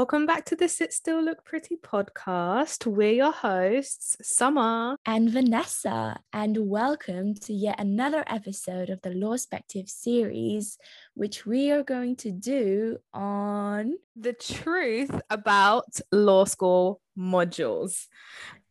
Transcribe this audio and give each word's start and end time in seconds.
welcome 0.00 0.24
back 0.24 0.46
to 0.46 0.56
the 0.56 0.66
Sit 0.66 0.94
Still 0.94 1.22
Look 1.22 1.44
Pretty 1.44 1.76
podcast. 1.76 2.86
We're 2.86 3.12
your 3.12 3.32
hosts, 3.32 4.16
Summer 4.22 4.96
and 5.04 5.28
Vanessa, 5.28 6.18
and 6.32 6.56
welcome 6.70 7.34
to 7.34 7.52
yet 7.52 7.78
another 7.78 8.24
episode 8.26 8.88
of 8.88 9.02
the 9.02 9.10
Law 9.10 9.32
Perspective 9.32 9.90
series, 9.90 10.78
which 11.12 11.44
we 11.44 11.70
are 11.70 11.82
going 11.82 12.16
to 12.16 12.30
do 12.30 12.96
on 13.12 13.92
the 14.16 14.32
truth 14.32 15.20
about 15.28 16.00
law 16.10 16.46
school 16.46 17.02
modules. 17.18 18.06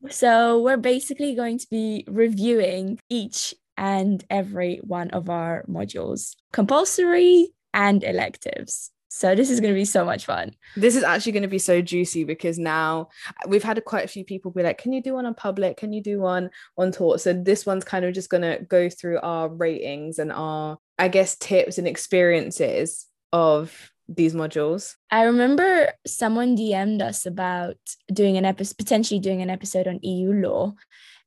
So, 0.10 0.64
we're 0.64 0.78
basically 0.78 1.36
going 1.36 1.60
to 1.60 1.68
be 1.70 2.06
reviewing 2.08 2.98
each 3.08 3.54
and 3.78 4.26
every 4.32 4.78
one 4.78 5.12
of 5.12 5.30
our 5.30 5.64
modules, 5.70 6.36
compulsory 6.52 7.54
and 7.72 8.04
electives. 8.04 8.90
So 9.10 9.34
this 9.34 9.50
is 9.50 9.60
going 9.60 9.74
to 9.74 9.78
be 9.80 9.86
so 9.86 10.06
much 10.06 10.26
fun. 10.26 10.56
This 10.76 10.96
is 10.96 11.04
actually 11.04 11.32
going 11.34 11.44
to 11.44 11.50
be 11.50 11.60
so 11.60 11.82
juicy 11.82 12.24
because 12.24 12.60
now 12.60 13.10
uh, 13.28 13.50
we've 13.50 13.64
had 13.64 13.84
quite 13.84 14.06
a 14.06 14.08
few 14.08 14.24
people 14.24 14.52
be 14.52 14.64
like, 14.64 14.78
"Can 14.78 14.94
you 14.94 15.02
do 15.02 15.16
one 15.16 15.26
on 15.26 15.34
public? 15.34 15.78
Can 15.78 15.92
you 15.92 16.02
do 16.02 16.20
one 16.20 16.52
on 16.78 16.92
tort?" 16.92 17.20
So 17.20 17.34
this 17.34 17.66
one's 17.66 17.84
kind 17.84 18.06
of 18.06 18.14
just 18.14 18.30
going 18.30 18.44
to 18.44 18.64
go 18.64 18.88
through 18.88 19.20
our 19.22 19.50
ratings 19.50 20.20
and 20.20 20.32
our, 20.32 20.78
I 21.00 21.08
guess, 21.08 21.36
tips 21.36 21.80
and 21.80 21.88
experiences 21.88 23.08
of 23.34 23.92
these 24.08 24.34
modules. 24.34 24.96
I 25.12 25.24
remember 25.24 25.94
someone 26.06 26.56
DM'd 26.56 27.02
us 27.02 27.26
about 27.26 27.78
doing 28.12 28.38
an 28.38 28.46
episode, 28.46 28.78
potentially 28.78 29.20
doing 29.20 29.42
an 29.42 29.50
episode 29.50 29.88
on 29.88 30.00
EU 30.04 30.34
law, 30.34 30.74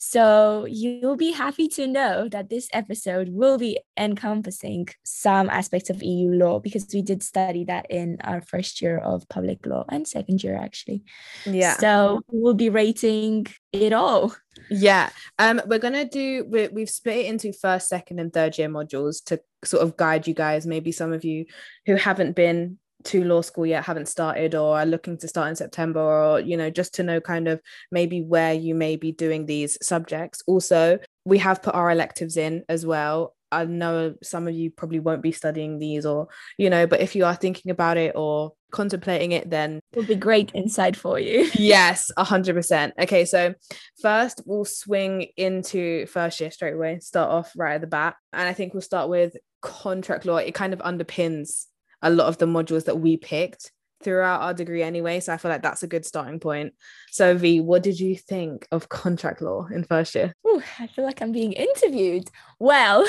so 0.05 0.67
you'll 0.69 1.17
be 1.17 1.31
happy 1.31 1.69
to 1.69 1.87
know 1.87 2.29
that 2.29 2.51
this 2.51 2.69
episode 2.73 3.29
will 3.29 3.57
be 3.57 3.79
encompassing 3.97 4.89
some 5.05 5.49
aspects 5.49 5.91
of 5.91 6.03
EU 6.03 6.33
law 6.33 6.59
because 6.59 6.89
we 6.93 7.03
did 7.03 7.23
study 7.23 7.63
that 7.67 7.87
in 7.89 8.19
our 8.25 8.41
first 8.41 8.83
year 8.83 8.99
of 8.99 9.29
public 9.29 9.65
law 9.65 9.85
and 9.91 10.09
second 10.09 10.43
year 10.43 10.57
actually. 10.57 11.05
Yeah. 11.47 11.77
So 11.77 12.23
we'll 12.27 12.55
be 12.55 12.69
rating 12.69 13.47
it 13.73 13.93
all. 13.93 14.35
Yeah. 14.69 15.11
Um 15.39 15.63
we're 15.67 15.79
going 15.79 15.95
to 15.95 16.05
do 16.05 16.47
we 16.49 16.67
we've 16.67 16.91
split 16.91 17.19
it 17.19 17.27
into 17.27 17.53
first, 17.53 17.89
second 17.89 18.19
and 18.19 18.33
third 18.33 18.59
year 18.59 18.69
modules 18.69 19.23
to 19.27 19.41
sort 19.65 19.85
of 19.85 19.97
guide 19.97 20.27
you 20.27 20.35
guys 20.35 20.67
maybe 20.67 20.91
some 20.91 21.13
of 21.13 21.25
you 21.25 21.47
who 21.87 21.95
haven't 21.95 22.35
been 22.35 22.79
to 23.05 23.25
law 23.25 23.41
school 23.41 23.67
yet 23.67 23.85
haven't 23.85 24.09
started 24.09 24.55
or 24.55 24.79
are 24.79 24.87
looking 24.87 25.19
to 25.19 25.29
start 25.29 25.49
in 25.49 25.57
September 25.57 26.01
or 26.01 26.41
you 26.41 26.57
know 26.57 26.71
just 26.71 26.95
to 26.95 27.03
know 27.03 27.21
kind 27.21 27.49
of 27.49 27.61
maybe 27.91 28.23
where 28.23 28.53
you 28.53 28.75
may 28.75 28.97
be 28.97 29.13
doing 29.13 29.47
these 29.47 29.79
subjects. 29.83 30.43
Also 30.47 30.99
we 31.25 31.39
have 31.39 31.63
put 31.63 31.75
our 31.75 31.91
electives 31.91 32.37
in 32.37 32.65
as 32.69 32.85
well. 32.85 33.35
I 33.51 33.67
know 33.67 34.15
some 34.23 34.49
of 34.49 34.55
you 34.55 34.71
probably 34.71 34.99
won't 34.99 35.23
be 35.23 35.31
studying 35.31 35.79
these 35.79 36.07
or 36.07 36.29
you 36.57 36.71
know 36.71 36.87
but 36.87 37.01
if 37.01 37.15
you 37.15 37.25
are 37.25 37.37
thinking 37.37 37.71
about 37.71 37.97
it 37.99 38.15
or 38.15 38.53
contemplating 38.71 39.33
it 39.33 39.51
then 39.51 39.81
it 39.93 39.99
will 39.99 40.07
be 40.07 40.15
great 40.15 40.51
insight 40.55 40.97
for 40.97 41.19
you. 41.19 41.51
Yes 41.55 42.11
100% 42.19 42.93
okay 42.99 43.25
so 43.27 43.55
first 44.01 44.41
we'll 44.47 44.65
swing 44.65 45.29
into 45.37 46.07
first 46.07 46.41
year 46.41 46.51
straight 46.51 46.75
away 46.75 46.99
start 47.01 47.31
off 47.31 47.53
right 47.57 47.75
at 47.75 47.81
the 47.83 47.87
bat. 47.87 48.17
And 48.33 48.49
I 48.49 48.55
think 48.55 48.73
we'll 48.73 48.81
start 48.81 49.11
with 49.11 49.37
contract 49.61 50.27
law. 50.27 50.37
It 50.37 50.55
kind 50.55 50.73
of 50.73 50.81
underpins 50.81 51.67
a 52.03 52.11
lot 52.11 52.27
of 52.27 52.39
the 52.39 52.47
modules 52.47 52.85
that 52.85 52.99
we 52.99 53.17
picked 53.17 53.73
throughout 54.03 54.43
our 54.43 54.55
degree 54.55 54.83
anyway. 54.83 55.21
So 55.21 55.33
I 55.33 55.37
feel 55.37 55.51
like 55.51 55.63
that's 55.63 55.83
a 55.83 55.87
good 55.87 56.05
starting 56.05 56.41
point. 56.41 56.75
So 57.11 57.37
V, 57.37 57.61
what 57.61 57.83
did 57.83 57.99
you 58.01 58.17
think 58.17 58.67
of 58.71 58.89
contract 58.89 59.41
law 59.41 59.67
in 59.67 59.85
first 59.85 60.15
year? 60.15 60.35
Ooh, 60.47 60.63
I 60.79 60.87
feel 60.87 61.05
like 61.05 61.23
I'm 61.23 61.33
being 61.33 61.53
interviewed. 61.53 62.29
Well, 62.59 63.07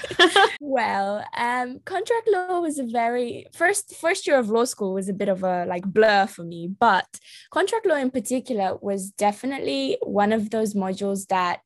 well, 0.60 1.24
um, 1.36 1.80
contract 1.84 2.28
law 2.28 2.60
was 2.60 2.78
a 2.78 2.84
very 2.84 3.46
first 3.52 3.96
first 3.96 4.26
year 4.26 4.38
of 4.38 4.50
law 4.50 4.64
school 4.64 4.94
was 4.94 5.08
a 5.08 5.14
bit 5.14 5.28
of 5.28 5.42
a 5.42 5.64
like 5.66 5.84
blur 5.84 6.26
for 6.26 6.44
me, 6.44 6.68
but 6.68 7.06
contract 7.50 7.86
law 7.86 7.96
in 7.96 8.10
particular 8.10 8.76
was 8.80 9.10
definitely 9.10 9.98
one 10.02 10.32
of 10.32 10.50
those 10.50 10.74
modules 10.74 11.26
that 11.28 11.60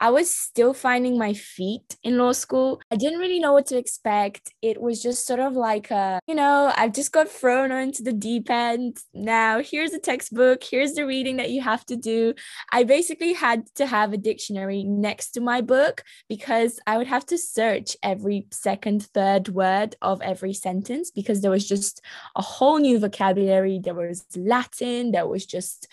I 0.00 0.10
was 0.10 0.30
still 0.30 0.74
finding 0.74 1.18
my 1.18 1.32
feet 1.34 1.96
in 2.02 2.18
law 2.18 2.32
school. 2.32 2.80
I 2.90 2.96
didn't 2.96 3.18
really 3.18 3.38
know 3.38 3.52
what 3.52 3.66
to 3.66 3.78
expect. 3.78 4.52
It 4.62 4.80
was 4.80 5.02
just 5.02 5.26
sort 5.26 5.40
of 5.40 5.54
like 5.54 5.90
a, 5.90 6.20
you 6.26 6.34
know, 6.34 6.72
I've 6.76 6.92
just 6.92 7.12
got 7.12 7.28
thrown 7.28 7.70
into 7.72 8.02
the 8.02 8.12
deep 8.12 8.50
end. 8.50 8.98
Now, 9.12 9.60
here's 9.60 9.92
a 9.92 9.98
textbook, 9.98 10.62
here's 10.62 10.94
the 10.94 11.06
reading 11.06 11.36
that 11.36 11.50
you 11.50 11.62
have 11.62 11.84
to 11.86 11.96
do. 11.96 12.34
I 12.72 12.84
basically 12.84 13.32
had 13.32 13.66
to 13.76 13.86
have 13.86 14.12
a 14.12 14.18
dictionary 14.18 14.84
next 14.84 15.30
to 15.32 15.40
my 15.40 15.60
book 15.60 16.02
because 16.28 16.78
I 16.86 16.98
would 16.98 17.06
have 17.06 17.26
to 17.26 17.38
search 17.38 17.96
every 18.02 18.46
second, 18.50 19.04
third 19.14 19.48
word 19.48 19.96
of 20.02 20.20
every 20.22 20.54
sentence 20.54 21.10
because 21.10 21.40
there 21.40 21.50
was 21.50 21.66
just 21.66 22.00
a 22.36 22.42
whole 22.42 22.78
new 22.78 22.98
vocabulary. 22.98 23.80
There 23.82 23.94
was 23.94 24.24
Latin, 24.36 25.12
there 25.12 25.26
was 25.26 25.46
just 25.46 25.88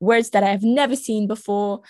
words 0.00 0.30
that 0.30 0.42
I 0.42 0.48
have 0.48 0.62
never 0.62 0.96
seen 0.96 1.26
before. 1.26 1.82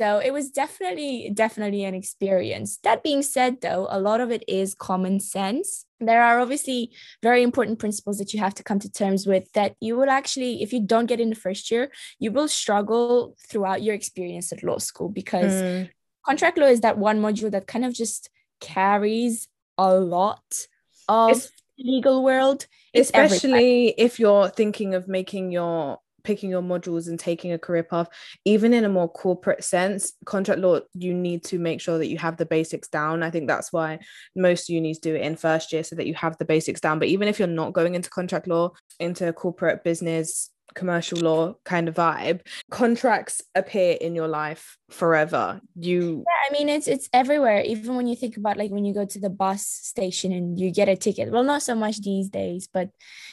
So 0.00 0.20
it 0.20 0.32
was 0.32 0.52
definitely, 0.52 1.28
definitely 1.34 1.82
an 1.82 1.92
experience. 1.92 2.78
That 2.84 3.02
being 3.02 3.20
said, 3.20 3.60
though, 3.62 3.88
a 3.90 3.98
lot 3.98 4.20
of 4.20 4.30
it 4.30 4.44
is 4.46 4.76
common 4.76 5.18
sense. 5.18 5.86
There 5.98 6.22
are 6.22 6.38
obviously 6.38 6.92
very 7.20 7.42
important 7.42 7.80
principles 7.80 8.18
that 8.18 8.32
you 8.32 8.38
have 8.38 8.54
to 8.54 8.62
come 8.62 8.78
to 8.78 8.92
terms 8.92 9.26
with 9.26 9.50
that 9.54 9.74
you 9.80 9.96
will 9.96 10.08
actually, 10.08 10.62
if 10.62 10.72
you 10.72 10.80
don't 10.80 11.06
get 11.06 11.18
in 11.18 11.30
the 11.30 11.34
first 11.34 11.72
year, 11.72 11.90
you 12.20 12.30
will 12.30 12.46
struggle 12.46 13.34
throughout 13.48 13.82
your 13.82 13.96
experience 13.96 14.52
at 14.52 14.62
law 14.62 14.78
school 14.78 15.08
because 15.08 15.52
mm. 15.52 15.90
contract 16.24 16.58
law 16.58 16.66
is 16.66 16.82
that 16.82 16.96
one 16.96 17.20
module 17.20 17.50
that 17.50 17.66
kind 17.66 17.84
of 17.84 17.92
just 17.92 18.30
carries 18.60 19.48
a 19.76 19.94
lot 19.94 20.66
of 21.08 21.30
it's, 21.32 21.50
legal 21.76 22.22
world. 22.22 22.68
It's 22.92 23.08
especially 23.08 23.94
if 23.98 24.20
you're 24.20 24.48
thinking 24.48 24.94
of 24.94 25.08
making 25.08 25.50
your 25.50 25.98
picking 26.28 26.50
your 26.50 26.60
modules 26.60 27.08
and 27.08 27.18
taking 27.18 27.52
a 27.52 27.58
career 27.58 27.82
path 27.82 28.06
even 28.44 28.74
in 28.74 28.84
a 28.84 28.88
more 28.90 29.08
corporate 29.08 29.64
sense 29.64 30.12
contract 30.26 30.60
law 30.60 30.78
you 30.92 31.14
need 31.14 31.42
to 31.42 31.58
make 31.58 31.80
sure 31.80 31.96
that 31.96 32.08
you 32.08 32.18
have 32.18 32.36
the 32.36 32.44
basics 32.44 32.88
down. 32.88 33.22
I 33.22 33.30
think 33.30 33.48
that's 33.48 33.72
why 33.72 33.98
most 34.36 34.68
unis 34.68 34.98
do 34.98 35.14
it 35.14 35.22
in 35.22 35.36
first 35.36 35.72
year 35.72 35.82
so 35.82 35.96
that 35.96 36.06
you 36.06 36.14
have 36.14 36.36
the 36.36 36.44
basics 36.44 36.80
down. 36.82 36.98
But 36.98 37.08
even 37.08 37.28
if 37.28 37.38
you're 37.38 37.48
not 37.48 37.72
going 37.72 37.94
into 37.94 38.10
contract 38.10 38.46
law 38.46 38.72
into 39.00 39.32
corporate 39.32 39.84
business 39.84 40.50
commercial 40.74 41.18
law 41.18 41.54
kind 41.64 41.88
of 41.88 41.94
vibe 41.94 42.40
contracts 42.70 43.42
appear 43.54 43.96
in 44.00 44.14
your 44.14 44.28
life 44.28 44.76
forever. 44.90 45.60
You 45.74 46.24
yeah 46.26 46.48
i 46.48 46.52
mean 46.52 46.68
it's 46.68 46.86
it's 46.88 47.08
everywhere. 47.12 47.62
Even 47.62 47.96
when 47.96 48.06
you 48.06 48.16
think 48.16 48.36
about 48.36 48.56
like 48.56 48.70
when 48.70 48.84
you 48.84 48.94
go 48.94 49.04
to 49.04 49.20
the 49.20 49.30
bus 49.30 49.66
station 49.66 50.32
and 50.32 50.58
you 50.58 50.70
get 50.70 50.88
a 50.88 50.96
ticket 50.96 51.30
well 51.30 51.44
not 51.44 51.62
so 51.62 51.74
much 51.74 52.00
these 52.00 52.28
days 52.28 52.68
but 52.72 52.90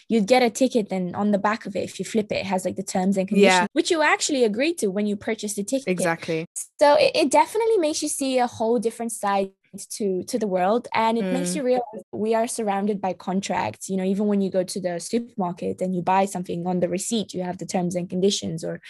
you'd 0.08 0.28
get 0.28 0.44
a 0.44 0.50
ticket 0.50 0.88
and 0.92 1.16
on 1.16 1.32
the 1.32 1.38
back 1.38 1.66
of 1.66 1.76
it 1.76 1.84
if 1.84 2.00
you 2.00 2.06
flip 2.06 2.32
it 2.32 2.36
it 2.36 2.46
has 2.46 2.66
like 2.66 2.76
the 2.76 2.84
terms 2.84 3.18
and 3.18 3.28
conditions 3.28 3.54
yeah. 3.54 3.68
which 3.74 3.90
you 3.92 4.02
actually 4.02 4.44
agreed 4.44 4.78
to 4.78 4.88
when 4.88 5.08
you 5.08 5.16
purchased 5.16 5.56
the 5.56 5.64
ticket. 5.64 5.88
Exactly. 5.88 6.46
So 6.80 6.96
it, 6.96 7.12
it 7.16 7.32
definitely 7.32 7.78
makes 7.78 8.02
you 8.02 8.10
see 8.10 8.40
a 8.40 8.48
whole 8.48 8.80
different 8.80 9.12
side 9.12 9.52
to 9.80 10.24
to 10.24 10.40
the 10.40 10.48
world. 10.48 10.88
And 10.94 11.18
it 11.18 11.24
mm. 11.24 11.34
makes 11.34 11.56
you 11.56 11.64
realize 11.64 12.04
we 12.12 12.34
are 12.36 12.48
surrounded 12.48 13.02
by 13.02 13.14
contracts. 13.14 13.90
You 13.90 13.98
know 13.98 14.04
even 14.04 14.28
when 14.28 14.42
you 14.42 14.50
go 14.50 14.64
to 14.64 14.82
the 14.82 15.00
supermarket 15.00 15.82
and 15.82 15.96
you 15.96 16.02
buy 16.02 16.26
something 16.26 16.66
on 16.68 16.80
the 16.80 16.90
receipt 16.90 17.34
you 17.34 17.44
have 17.44 17.58
the 17.58 17.66
terms 17.66 17.96
and 17.96 18.10
conditions 18.10 18.64
or 18.64 18.82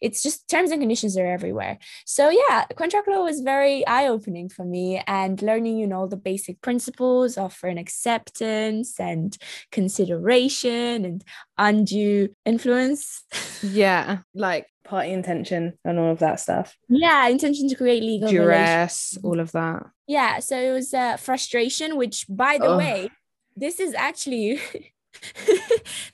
it's 0.00 0.22
just 0.22 0.48
terms 0.48 0.70
and 0.70 0.80
conditions 0.80 1.16
are 1.16 1.26
everywhere. 1.26 1.78
So 2.06 2.30
yeah 2.30 2.64
contract 2.76 3.08
law 3.08 3.24
was 3.24 3.40
very 3.40 3.86
eye-opening 3.86 4.48
for 4.48 4.64
me 4.64 5.02
and 5.06 5.40
learning 5.42 5.78
you 5.78 5.86
know 5.86 6.06
the 6.06 6.16
basic 6.16 6.60
principles 6.60 7.36
of 7.36 7.58
an 7.62 7.78
acceptance 7.78 8.98
and 9.00 9.36
consideration 9.70 11.04
and 11.04 11.24
undue 11.58 12.34
influence. 12.44 13.22
Yeah 13.62 14.18
like 14.34 14.66
party 14.84 15.10
intention 15.12 15.78
and 15.84 15.98
all 15.98 16.12
of 16.12 16.18
that 16.20 16.40
stuff. 16.40 16.76
Yeah, 16.88 17.26
intention 17.28 17.68
to 17.68 17.74
create 17.74 18.02
legal 18.02 18.28
duress, 18.28 19.18
all 19.22 19.40
of 19.40 19.52
that. 19.52 19.84
Yeah, 20.06 20.38
so 20.40 20.58
it 20.58 20.72
was 20.72 20.92
uh, 20.94 21.16
frustration, 21.16 21.96
which, 21.96 22.26
by 22.28 22.58
the 22.58 22.76
way, 22.76 23.10
this 23.56 23.80
is 23.80 23.94
actually. 23.94 24.60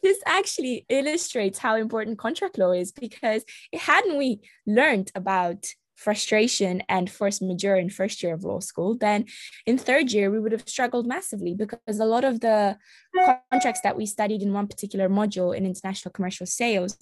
this 0.02 0.19
actually 0.26 0.84
illustrates 0.90 1.58
how 1.58 1.75
important 1.75 2.19
contract 2.19 2.58
law 2.58 2.70
is 2.70 2.93
because 2.93 3.43
hadn't 3.75 4.19
we 4.19 4.40
learned 4.67 5.11
about 5.14 5.64
frustration 6.00 6.82
and 6.88 7.11
force 7.11 7.43
majeure 7.43 7.76
in 7.76 7.91
first 7.91 8.23
year 8.23 8.32
of 8.32 8.43
law 8.43 8.58
school, 8.58 8.97
then 8.97 9.26
in 9.67 9.76
third 9.76 10.11
year 10.11 10.31
we 10.31 10.41
would 10.41 10.50
have 10.50 10.67
struggled 10.67 11.06
massively 11.06 11.55
because 11.55 12.00
a 12.00 12.06
lot 12.06 12.25
of 12.25 12.41
the 12.41 12.79
contracts 13.50 13.82
that 13.82 13.99
we 13.99 14.06
studied 14.06 14.41
in 14.41 14.55
one 14.55 14.67
particular 14.67 15.11
module 15.11 15.55
in 15.55 15.67
international 15.67 16.11
commercial 16.12 16.47
sales, 16.47 16.97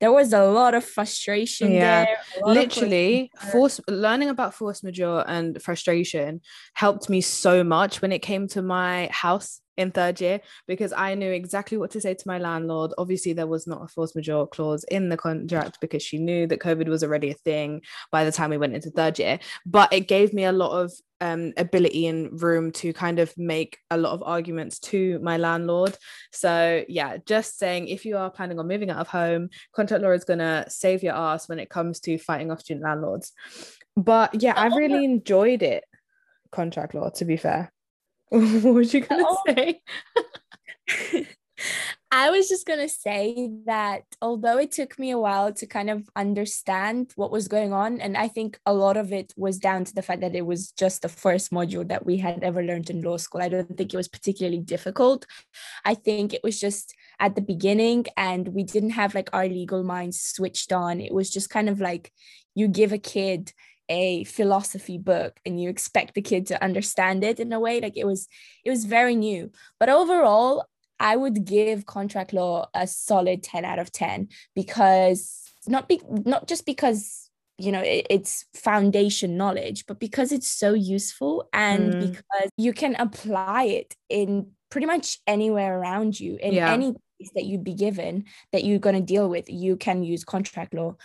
there 0.00 0.12
was 0.12 0.34
a 0.34 0.44
lot 0.44 0.74
of 0.74 0.84
frustration 0.84 1.72
yeah. 1.72 2.04
there. 2.04 2.16
Literally, 2.44 3.30
force 3.50 3.80
learning 3.88 4.28
about 4.28 4.52
force 4.52 4.82
majeure 4.82 5.24
and 5.26 5.60
frustration 5.62 6.42
helped 6.74 7.08
me 7.08 7.22
so 7.22 7.64
much 7.64 8.02
when 8.02 8.12
it 8.12 8.20
came 8.20 8.48
to 8.48 8.60
my 8.60 9.08
house 9.10 9.61
in 9.76 9.90
third 9.90 10.20
year 10.20 10.40
because 10.66 10.92
I 10.92 11.14
knew 11.14 11.30
exactly 11.30 11.78
what 11.78 11.90
to 11.92 12.00
say 12.00 12.14
to 12.14 12.28
my 12.28 12.38
landlord. 12.38 12.92
Obviously, 12.98 13.32
there 13.32 13.46
was 13.46 13.66
not 13.66 13.82
a 13.82 13.88
force 13.88 14.14
majeure 14.14 14.46
clause 14.46 14.84
in 14.84 15.08
the 15.08 15.16
contract 15.16 15.78
because 15.80 16.02
she 16.02 16.18
knew 16.18 16.46
that 16.46 16.60
COVID 16.60 16.88
was 16.88 17.02
already 17.02 17.30
a 17.30 17.34
thing 17.34 17.82
by 18.10 18.24
the 18.24 18.32
time 18.32 18.50
we 18.50 18.58
went 18.58 18.74
into 18.74 18.90
third 18.90 19.18
year. 19.18 19.38
But 19.64 19.92
it 19.92 20.08
gave 20.08 20.32
me 20.32 20.44
a 20.44 20.52
lot 20.52 20.78
of 20.78 20.92
um, 21.20 21.52
ability 21.56 22.06
and 22.08 22.42
room 22.42 22.72
to 22.72 22.92
kind 22.92 23.20
of 23.20 23.32
make 23.38 23.78
a 23.90 23.96
lot 23.96 24.12
of 24.12 24.22
arguments 24.24 24.80
to 24.80 25.20
my 25.20 25.36
landlord. 25.36 25.96
So, 26.32 26.84
yeah, 26.88 27.18
just 27.24 27.58
saying 27.58 27.88
if 27.88 28.04
you 28.04 28.16
are 28.16 28.30
planning 28.30 28.58
on 28.58 28.66
moving 28.66 28.90
out 28.90 28.98
of 28.98 29.08
home, 29.08 29.48
contract 29.74 30.02
law 30.02 30.10
is 30.10 30.24
going 30.24 30.40
to 30.40 30.64
save 30.68 31.02
your 31.02 31.14
ass 31.14 31.48
when 31.48 31.60
it 31.60 31.70
comes 31.70 32.00
to 32.00 32.18
fighting 32.18 32.50
off 32.50 32.60
student 32.60 32.84
landlords. 32.84 33.32
But 33.96 34.42
yeah, 34.42 34.54
I 34.56 34.66
really 34.68 35.04
enjoyed 35.04 35.62
it, 35.62 35.84
contract 36.50 36.94
law, 36.94 37.10
to 37.10 37.24
be 37.24 37.36
fair. 37.36 37.72
what 38.62 38.74
was 38.74 38.94
you 38.94 39.00
gonna 39.00 39.24
oh. 39.26 39.38
say? 39.46 39.82
I 42.10 42.30
was 42.30 42.48
just 42.48 42.66
going 42.66 42.80
to 42.80 42.88
say 42.88 43.50
that 43.64 44.02
although 44.20 44.58
it 44.58 44.72
took 44.72 44.98
me 44.98 45.12
a 45.12 45.18
while 45.18 45.52
to 45.54 45.66
kind 45.66 45.88
of 45.88 46.08
understand 46.14 47.12
what 47.16 47.30
was 47.30 47.48
going 47.48 47.72
on, 47.72 48.00
and 48.00 48.16
I 48.16 48.28
think 48.28 48.58
a 48.66 48.74
lot 48.74 48.96
of 48.96 49.12
it 49.12 49.32
was 49.36 49.58
down 49.58 49.84
to 49.84 49.94
the 49.94 50.02
fact 50.02 50.20
that 50.20 50.34
it 50.34 50.44
was 50.44 50.72
just 50.72 51.02
the 51.02 51.08
first 51.08 51.52
module 51.52 51.86
that 51.88 52.04
we 52.04 52.18
had 52.18 52.42
ever 52.42 52.62
learned 52.62 52.90
in 52.90 53.02
law 53.02 53.16
school. 53.16 53.42
I 53.42 53.48
don't 53.48 53.76
think 53.76 53.94
it 53.94 53.96
was 53.96 54.08
particularly 54.08 54.60
difficult. 54.60 55.24
I 55.84 55.94
think 55.94 56.34
it 56.34 56.42
was 56.42 56.60
just 56.60 56.94
at 57.18 57.34
the 57.34 57.42
beginning, 57.42 58.06
and 58.16 58.48
we 58.48 58.62
didn't 58.62 58.90
have 58.90 59.14
like 59.14 59.30
our 59.32 59.46
legal 59.46 59.82
minds 59.82 60.20
switched 60.20 60.72
on. 60.72 61.00
It 61.00 61.14
was 61.14 61.30
just 61.30 61.48
kind 61.48 61.68
of 61.68 61.80
like 61.80 62.12
you 62.54 62.68
give 62.68 62.92
a 62.92 62.98
kid 62.98 63.52
a 63.92 64.24
philosophy 64.24 64.96
book 64.96 65.38
and 65.44 65.60
you 65.60 65.68
expect 65.68 66.14
the 66.14 66.22
kid 66.22 66.46
to 66.46 66.64
understand 66.64 67.22
it 67.22 67.38
in 67.38 67.52
a 67.52 67.60
way 67.60 67.78
like 67.78 67.96
it 67.96 68.06
was 68.06 68.26
it 68.64 68.70
was 68.70 68.86
very 68.86 69.14
new 69.14 69.50
but 69.78 69.90
overall 69.90 70.64
i 70.98 71.14
would 71.14 71.44
give 71.44 71.84
contract 71.84 72.32
law 72.32 72.66
a 72.72 72.86
solid 72.86 73.42
10 73.42 73.66
out 73.66 73.78
of 73.78 73.92
10 73.92 74.28
because 74.54 75.42
not 75.66 75.88
be 75.88 76.00
not 76.08 76.48
just 76.48 76.64
because 76.64 77.28
you 77.58 77.70
know 77.70 77.82
it, 77.82 78.06
it's 78.08 78.46
foundation 78.54 79.36
knowledge 79.36 79.84
but 79.86 80.00
because 80.00 80.32
it's 80.32 80.48
so 80.48 80.72
useful 80.72 81.46
and 81.52 81.92
mm. 81.92 82.00
because 82.00 82.48
you 82.56 82.72
can 82.72 82.96
apply 82.98 83.64
it 83.64 83.94
in 84.08 84.46
pretty 84.70 84.86
much 84.86 85.18
anywhere 85.26 85.78
around 85.78 86.18
you 86.18 86.38
in 86.40 86.54
yeah. 86.54 86.72
any 86.72 86.94
that 87.34 87.44
you'd 87.44 87.62
be 87.62 87.74
given 87.74 88.24
that 88.52 88.64
you're 88.64 88.80
going 88.80 88.96
to 88.96 89.12
deal 89.14 89.28
with 89.28 89.48
you 89.48 89.76
can 89.76 90.02
use 90.02 90.24
contract 90.24 90.74
law 90.74 90.96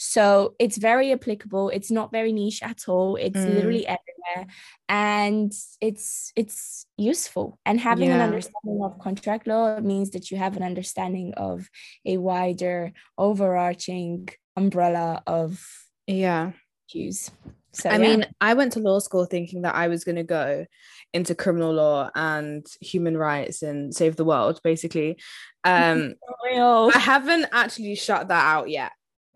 so 0.00 0.54
it's 0.60 0.78
very 0.78 1.10
applicable. 1.10 1.70
It's 1.70 1.90
not 1.90 2.12
very 2.12 2.32
niche 2.32 2.62
at 2.62 2.88
all. 2.88 3.16
It's 3.16 3.36
mm. 3.36 3.52
literally 3.52 3.84
everywhere. 3.84 4.46
And 4.88 5.52
it's 5.80 6.32
it's 6.36 6.86
useful. 6.96 7.58
And 7.66 7.80
having 7.80 8.08
yeah. 8.08 8.14
an 8.14 8.20
understanding 8.20 8.80
of 8.84 9.00
contract 9.00 9.48
law 9.48 9.80
means 9.80 10.10
that 10.10 10.30
you 10.30 10.36
have 10.36 10.56
an 10.56 10.62
understanding 10.62 11.34
of 11.34 11.68
a 12.06 12.16
wider 12.16 12.92
overarching 13.18 14.28
umbrella 14.56 15.20
of 15.26 15.66
yeah 16.06 16.52
issues. 16.88 17.32
So, 17.72 17.90
I 17.90 17.94
yeah. 17.94 17.98
mean, 17.98 18.26
I 18.40 18.54
went 18.54 18.72
to 18.74 18.80
law 18.80 19.00
school 19.00 19.26
thinking 19.26 19.62
that 19.62 19.74
I 19.74 19.88
was 19.88 20.04
going 20.04 20.16
to 20.16 20.22
go 20.22 20.64
into 21.12 21.34
criminal 21.34 21.72
law 21.72 22.10
and 22.14 22.66
human 22.80 23.16
rights 23.16 23.62
and 23.62 23.94
save 23.94 24.16
the 24.16 24.24
world, 24.24 24.60
basically. 24.62 25.18
Um, 25.64 26.14
I 26.40 26.90
haven't 26.94 27.46
actually 27.52 27.94
shut 27.96 28.28
that 28.28 28.46
out 28.46 28.70
yet 28.70 28.92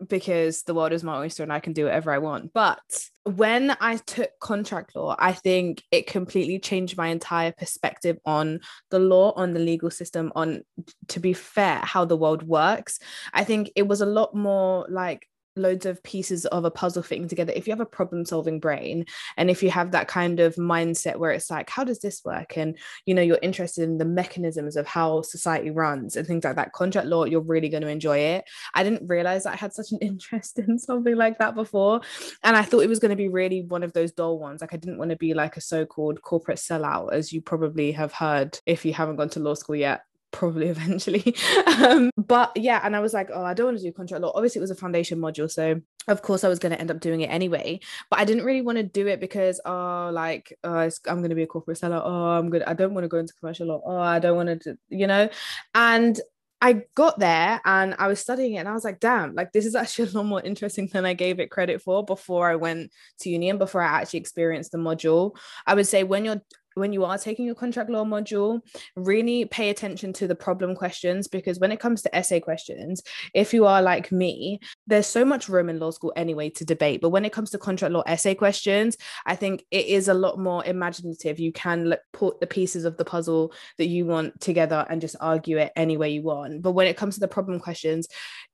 because 0.07 0.63
the 0.63 0.73
world 0.73 0.91
is 0.91 1.03
my 1.03 1.17
oyster 1.17 1.43
and 1.43 1.53
I 1.53 1.59
can 1.59 1.73
do 1.73 1.85
whatever 1.85 2.11
I 2.11 2.17
want. 2.17 2.53
But 2.53 2.79
when 3.23 3.75
I 3.79 3.97
took 3.97 4.31
contract 4.39 4.95
law, 4.95 5.15
I 5.17 5.33
think 5.33 5.83
it 5.91 6.07
completely 6.07 6.59
changed 6.59 6.97
my 6.97 7.07
entire 7.07 7.51
perspective 7.51 8.17
on 8.25 8.59
the 8.89 8.99
law, 8.99 9.31
on 9.35 9.53
the 9.53 9.59
legal 9.59 9.89
system, 9.91 10.31
on, 10.35 10.63
to 11.09 11.19
be 11.19 11.33
fair, 11.33 11.79
how 11.79 12.05
the 12.05 12.17
world 12.17 12.43
works. 12.43 12.99
I 13.33 13.43
think 13.43 13.71
it 13.75 13.87
was 13.87 14.01
a 14.01 14.05
lot 14.05 14.35
more 14.35 14.85
like 14.89 15.27
loads 15.55 15.85
of 15.85 16.01
pieces 16.03 16.45
of 16.47 16.65
a 16.65 16.71
puzzle 16.71 17.03
fitting 17.03 17.27
together 17.27 17.53
if 17.55 17.67
you 17.67 17.71
have 17.71 17.79
a 17.79 17.85
problem 17.85 18.25
solving 18.25 18.59
brain 18.59 19.05
and 19.37 19.49
if 19.49 19.61
you 19.61 19.69
have 19.69 19.91
that 19.91 20.07
kind 20.07 20.39
of 20.39 20.55
mindset 20.55 21.17
where 21.17 21.31
it's 21.31 21.49
like 21.49 21.69
how 21.69 21.83
does 21.83 21.99
this 21.99 22.21
work? 22.25 22.57
and 22.57 22.77
you 23.05 23.13
know 23.13 23.21
you're 23.21 23.39
interested 23.41 23.83
in 23.83 23.97
the 23.97 24.05
mechanisms 24.05 24.75
of 24.75 24.85
how 24.87 25.21
society 25.21 25.69
runs 25.69 26.15
and 26.15 26.27
things 26.27 26.43
like 26.43 26.55
that 26.55 26.73
contract 26.73 27.07
law 27.07 27.23
you're 27.23 27.41
really 27.41 27.69
going 27.69 27.83
to 27.83 27.89
enjoy 27.89 28.17
it. 28.17 28.45
I 28.73 28.83
didn't 28.83 29.07
realize 29.07 29.45
i 29.45 29.55
had 29.55 29.73
such 29.73 29.91
an 29.91 29.97
interest 30.01 30.59
in 30.59 30.77
something 30.79 31.15
like 31.15 31.37
that 31.39 31.55
before 31.55 32.01
and 32.43 32.55
i 32.55 32.61
thought 32.61 32.81
it 32.81 32.89
was 32.89 32.99
going 32.99 33.09
to 33.09 33.15
be 33.15 33.27
really 33.27 33.63
one 33.63 33.83
of 33.83 33.93
those 33.93 34.11
dull 34.11 34.39
ones 34.39 34.61
like 34.61 34.73
i 34.73 34.77
didn't 34.77 34.97
want 34.97 35.11
to 35.11 35.17
be 35.17 35.33
like 35.33 35.57
a 35.57 35.61
so-called 35.61 36.21
corporate 36.21 36.57
sellout 36.57 37.11
as 37.13 37.31
you 37.31 37.41
probably 37.41 37.91
have 37.91 38.13
heard 38.13 38.59
if 38.65 38.85
you 38.85 38.93
haven't 38.93 39.15
gone 39.15 39.29
to 39.29 39.39
law 39.39 39.53
school 39.53 39.75
yet 39.75 40.03
probably 40.33 40.67
eventually. 40.75 41.35
um, 41.79 42.11
but 42.17 42.51
yeah, 42.55 42.81
and 42.83 42.95
I 42.95 42.99
was 42.99 43.13
like, 43.13 43.29
oh, 43.33 43.43
I 43.43 43.53
don't 43.53 43.67
want 43.67 43.77
to 43.77 43.83
do 43.83 43.93
contract 43.93 44.21
law. 44.21 44.33
Obviously, 44.35 44.59
it 44.59 44.63
was 44.63 44.71
a 44.71 44.75
foundation 44.75 45.19
module, 45.19 45.49
so 45.49 45.79
of 46.09 46.21
course 46.21 46.43
I 46.43 46.49
was 46.49 46.59
going 46.59 46.73
to 46.73 46.81
end 46.81 46.91
up 46.91 46.99
doing 46.99 47.21
it 47.21 47.27
anyway. 47.27 47.79
But 48.09 48.19
I 48.19 48.25
didn't 48.25 48.43
really 48.43 48.61
want 48.61 48.77
to 48.77 48.83
do 48.83 49.07
it 49.07 49.21
because, 49.21 49.61
oh, 49.65 50.09
like, 50.11 50.57
oh, 50.65 50.89
I'm 51.07 51.19
going 51.19 51.29
to 51.29 51.35
be 51.35 51.43
a 51.43 51.47
corporate 51.47 51.77
seller. 51.77 52.01
Oh, 52.03 52.31
I'm 52.31 52.49
good. 52.49 52.63
I 52.63 52.73
don't 52.73 52.93
want 52.93 53.05
to 53.05 53.09
go 53.09 53.19
into 53.19 53.33
commercial 53.39 53.67
law. 53.67 53.81
Oh, 53.85 53.97
I 53.97 54.19
don't 54.19 54.35
want 54.35 54.63
to, 54.63 54.77
you 54.89 55.07
know. 55.07 55.29
And 55.73 56.19
I 56.63 56.83
got 56.95 57.19
there 57.19 57.59
and 57.65 57.93
I 57.99 58.07
was 58.07 58.21
studying 58.21 58.53
it 58.53 58.59
and 58.59 58.69
I 58.69 58.73
was 58.73 58.85
like, 58.85 59.01
damn, 59.01 59.35
like 59.35 59.51
this 59.51 59.65
is 59.65 59.75
actually 59.83 60.09
a 60.09 60.13
lot 60.13 60.25
more 60.25 60.41
interesting 60.41 60.87
than 60.87 61.05
I 61.05 61.13
gave 61.13 61.41
it 61.41 61.51
credit 61.51 61.81
for 61.81 62.05
before 62.05 62.49
I 62.49 62.55
went 62.55 62.91
to 63.19 63.29
uni 63.29 63.49
and 63.49 63.59
before 63.59 63.81
I 63.81 63.99
actually 63.99 64.21
experienced 64.21 64.71
the 64.71 64.77
module. 64.77 65.35
I 65.67 65.75
would 65.75 65.87
say 65.87 66.05
when 66.05 66.23
you're 66.23 66.41
when 66.75 66.93
you 66.93 67.03
are 67.03 67.17
taking 67.17 67.45
your 67.45 67.55
contract 67.55 67.89
law 67.89 68.03
module, 68.03 68.61
really 68.95 69.45
pay 69.45 69.69
attention 69.69 70.13
to 70.13 70.27
the 70.27 70.35
problem 70.35 70.75
questions 70.75 71.27
because 71.27 71.59
when 71.59 71.71
it 71.71 71.79
comes 71.79 72.01
to 72.01 72.15
essay 72.15 72.39
questions, 72.39 73.01
if 73.33 73.53
you 73.53 73.65
are 73.65 73.81
like 73.81 74.11
me, 74.11 74.59
there's 74.87 75.07
so 75.07 75.23
much 75.25 75.49
room 75.49 75.69
in 75.69 75.79
law 75.79 75.91
school 75.91 76.13
anyway 76.15 76.49
to 76.49 76.65
debate. 76.65 77.01
But 77.01 77.09
when 77.09 77.25
it 77.25 77.33
comes 77.33 77.51
to 77.51 77.57
contract 77.57 77.93
law 77.93 78.03
essay 78.05 78.35
questions, 78.35 78.97
I 79.25 79.35
think 79.35 79.63
it 79.71 79.85
is 79.87 80.07
a 80.07 80.13
lot 80.13 80.39
more 80.39 80.63
imaginative. 80.65 81.39
You 81.39 81.51
can 81.51 81.85
look, 81.89 82.01
put 82.11 82.39
the 82.39 82.47
pieces 82.47 82.85
of 82.85 82.97
the 82.97 83.05
puzzle 83.05 83.53
that 83.77 83.87
you 83.87 84.05
want 84.05 84.39
together 84.39 84.85
and 84.89 85.01
just 85.01 85.15
argue 85.19 85.57
it 85.57 85.71
any 85.75 85.97
way 85.97 86.09
you 86.09 86.23
want. 86.23 86.61
But 86.61 86.71
when 86.71 86.87
it 86.87 86.97
comes 86.97 87.15
to 87.15 87.19
the 87.19 87.27
problem 87.27 87.59
questions, 87.59 88.07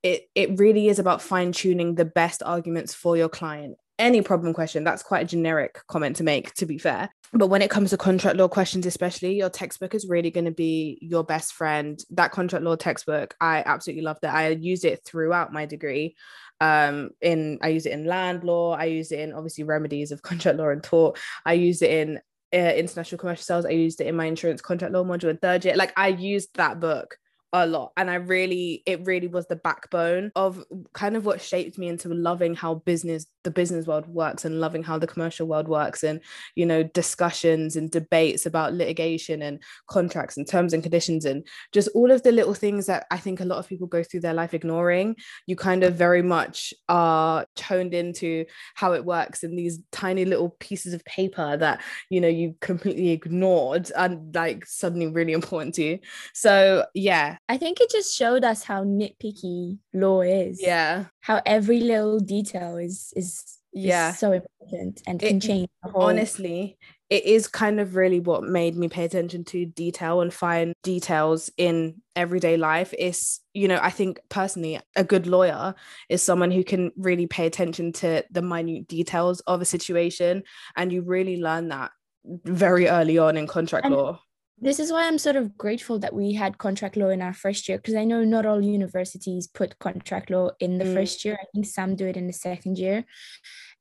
it, 0.04 0.30
it 0.36 0.60
really 0.60 0.88
is 0.88 1.00
about 1.00 1.22
fine 1.22 1.52
tuning 1.52 1.96
the 1.96 2.06
best 2.06 2.44
arguments 2.44 2.94
for 2.94 3.18
your 3.18 3.30
client 3.30 3.78
any 4.00 4.22
problem 4.22 4.54
question 4.54 4.84
that's 4.84 5.04
quite 5.04 5.24
a 5.24 5.28
generic 5.28 5.80
comment 5.88 6.16
to 6.16 6.24
make 6.24 6.54
to 6.56 6.66
be 6.66 6.78
fair. 6.78 7.10
But 7.32 7.48
when 7.48 7.62
it 7.62 7.70
comes 7.70 7.92
to 7.92 7.98
contract 7.98 8.38
law 8.38 8.48
questions 8.48 8.86
especially 8.86 9.36
your 9.36 9.50
textbook 9.50 9.94
is 9.94 10.08
really 10.08 10.32
going 10.32 10.46
to 10.46 10.52
be 10.52 10.98
your 11.02 11.24
best 11.24 11.54
friend. 11.54 12.00
That 12.12 12.32
contract 12.32 12.64
law 12.64 12.76
textbook 12.76 13.36
i 13.40 13.62
absolutely 13.66 14.04
loved 14.04 14.24
it. 14.24 14.30
I 14.30 14.50
used 14.50 14.86
it 14.86 15.04
throughout 15.06 15.54
my 15.54 15.66
degree. 15.66 16.16
Um 16.62 17.12
in 17.22 17.60
i 17.62 17.68
use 17.68 17.86
it 17.86 17.94
in 17.94 18.06
land 18.06 18.44
law. 18.44 18.74
I 18.74 18.86
use 18.86 19.12
it 19.12 19.20
in 19.20 19.34
obviously 19.34 19.66
remedies 19.66 20.12
of 20.12 20.22
contract 20.30 20.58
law 20.58 20.70
and 20.70 20.84
tort. 20.84 21.20
I 21.46 21.54
use 21.54 21.82
it 21.82 21.92
in 21.92 22.20
uh, 22.52 22.74
international 22.74 23.20
commercial 23.20 23.44
sales. 23.44 23.66
I 23.66 23.70
used 23.70 24.02
it 24.02 24.08
in 24.08 24.16
my 24.16 24.26
insurance 24.26 24.60
contract 24.60 24.92
law 24.92 25.04
module 25.04 25.30
in 25.30 25.38
third 25.38 25.66
year. 25.66 25.76
Like 25.76 25.94
i 25.98 26.08
used 26.08 26.50
that 26.56 26.80
book 26.80 27.18
a 27.54 27.66
lot 27.66 27.92
and 27.98 28.10
i 28.10 28.16
really 28.16 28.84
it 28.86 29.04
really 29.06 29.28
was 29.28 29.48
the 29.48 29.56
backbone 29.56 30.32
of 30.36 30.64
kind 30.94 31.16
of 31.16 31.26
what 31.26 31.42
shaped 31.42 31.78
me 31.78 31.88
into 31.88 32.10
loving 32.10 32.56
how 32.56 32.76
business 32.76 33.26
the 33.44 33.52
business 33.52 33.88
world 33.88 34.06
works 34.08 34.46
and 34.46 34.60
loving 34.60 34.84
how 34.84 34.98
the 34.98 35.08
commercial 35.08 35.48
world 35.48 35.68
works 35.68 36.04
and 36.04 36.22
you 36.56 36.66
know 36.66 36.84
discussions 36.84 37.76
and 37.76 37.90
debates 37.90 38.46
about 38.46 38.74
litigation 38.74 39.42
and 39.42 39.62
contracts 39.90 40.38
and 40.38 40.48
terms 40.48 40.74
and 40.74 40.84
conditions 40.84 41.26
and 41.26 41.46
just 41.72 41.90
all 41.96 42.12
of 42.12 42.22
the 42.24 42.32
little 42.32 42.54
things 42.54 42.86
that 42.86 43.06
i 43.10 43.18
think 43.18 43.40
a 43.40 43.46
lot 43.46 43.58
of 43.58 43.68
people 43.68 43.88
go 43.88 44.04
through 44.04 44.20
their 44.20 44.34
life 44.34 44.54
ignoring. 44.54 45.16
You 45.48 45.56
kind 45.56 45.84
of 45.84 45.96
very 45.96 46.22
much 46.22 46.74
are 46.88 47.46
toned 47.56 47.94
into 47.94 48.46
how 48.76 48.94
it 48.94 49.06
works 49.06 49.44
in 49.44 49.56
these 49.56 49.80
tiny 49.92 50.26
little 50.26 50.56
pieces 50.60 50.94
of 50.94 51.04
paper 51.06 51.58
that 51.58 51.82
you 52.10 52.22
know 52.22 52.28
you 52.28 52.56
completely 52.62 53.10
ignored 53.10 53.92
and 53.96 54.34
like 54.34 54.66
suddenly 54.66 55.08
really 55.08 55.34
important 55.34 55.76
to 55.76 55.84
you. 55.84 56.00
So 56.34 56.86
yeah 56.94 57.38
I 57.50 57.58
think 57.58 57.82
it 57.82 57.90
just 57.90 58.16
showed 58.16 58.44
us 58.44 58.64
how 58.64 58.84
nitpicky 58.84 59.80
law 59.94 60.22
is. 60.22 60.62
Yeah. 60.62 61.06
How 61.20 61.42
every 61.46 61.80
little 61.82 62.20
detail 62.20 62.78
is 62.78 63.12
is 63.16 63.60
yeah 63.74 64.12
is 64.12 64.20
so 64.20 64.32
important 64.32 65.02
and 65.06 65.20
can 65.20 65.38
it, 65.38 65.42
change 65.42 65.70
honestly 65.94 66.78
it 67.10 67.26
is 67.26 67.48
kind 67.48 67.80
of 67.80 67.96
really 67.96 68.20
what 68.20 68.44
made 68.44 68.76
me 68.76 68.88
pay 68.88 69.06
attention 69.06 69.44
to 69.44 69.66
detail 69.66 70.22
and 70.22 70.34
find 70.34 70.74
details 70.84 71.52
in 71.58 72.02
everyday 72.16 72.58
life 72.58 72.94
is 72.98 73.40
you 73.54 73.68
know 73.68 73.80
i 73.84 73.92
think 73.92 74.20
personally 74.30 74.80
a 74.96 75.04
good 75.04 75.28
lawyer 75.28 75.76
is 76.10 76.24
someone 76.24 76.52
who 76.52 76.64
can 76.64 76.92
really 76.98 77.28
pay 77.28 77.46
attention 77.46 77.94
to 77.94 78.24
the 78.32 78.42
minute 78.42 78.88
details 78.88 79.40
of 79.42 79.62
a 79.62 79.66
situation 79.66 80.42
and 80.76 80.92
you 80.92 81.02
really 81.02 81.40
learn 81.40 81.68
that 81.70 81.92
very 82.26 82.88
early 82.88 83.18
on 83.18 83.38
in 83.38 83.46
contract 83.46 83.86
and, 83.86 83.96
law 83.96 84.20
this 84.62 84.80
is 84.80 84.92
why 84.92 85.08
I'm 85.08 85.18
sort 85.18 85.36
of 85.36 85.58
grateful 85.58 86.00
that 86.00 86.14
we 86.14 86.34
had 86.34 86.58
contract 86.58 86.98
law 86.98 87.10
in 87.10 87.22
our 87.22 87.34
first 87.34 87.68
year 87.68 87.78
because 87.78 87.96
I 87.96 88.04
know 88.04 88.24
not 88.24 88.46
all 88.46 88.62
universities 88.62 89.48
put 89.48 89.80
contract 89.80 90.30
law 90.30 90.52
in 90.60 90.78
the 90.78 90.86
mm. 90.86 90.94
first 90.94 91.24
year. 91.24 91.38
I 91.42 91.46
think 91.54 91.66
some 91.66 91.96
do 91.96 92.08
it 92.08 92.18
in 92.18 92.28
the 92.28 92.34
second 92.34 92.78
year. 92.78 93.06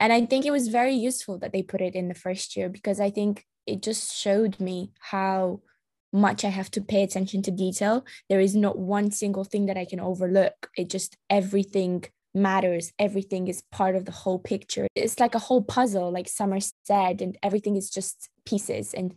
And 0.01 0.13
I 0.13 0.25
think 0.27 0.47
it 0.47 0.51
was 0.51 0.69
very 0.69 0.95
useful 0.95 1.39
that 1.39 1.53
they 1.53 1.63
put 1.63 1.81
it 1.81 1.95
in 1.95 2.09
the 2.09 2.15
first 2.15 2.57
year 2.57 2.69
because 2.69 3.01
I 3.01 3.11
think 3.11 3.45
it 3.67 3.83
just 3.83 4.17
showed 4.17 4.59
me 4.61 4.93
how 5.01 5.61
much 6.13 6.45
I 6.45 6.49
have 6.49 6.71
to 6.73 6.81
pay 6.81 7.03
attention 7.03 7.43
to 7.43 7.51
detail. 7.51 8.05
There 8.29 8.41
is 8.41 8.55
not 8.55 8.79
one 8.79 9.11
single 9.11 9.45
thing 9.45 9.67
that 9.67 9.77
I 9.77 9.85
can 9.85 10.01
overlook. 10.01 10.71
It 10.77 10.89
just 10.89 11.17
everything 11.29 12.05
matters. 12.35 12.93
Everything 12.99 13.49
is 13.49 13.63
part 13.73 13.97
of 13.97 14.05
the 14.05 14.13
whole 14.13 14.39
picture. 14.39 14.87
It's 14.95 15.21
like 15.21 15.35
a 15.35 15.41
whole 15.41 15.63
puzzle, 15.63 16.11
like 16.11 16.29
Summer 16.29 16.59
said, 16.85 17.21
and 17.21 17.37
everything 17.43 17.77
is 17.77 17.91
just 17.91 18.29
pieces. 18.47 18.95
And 18.95 19.15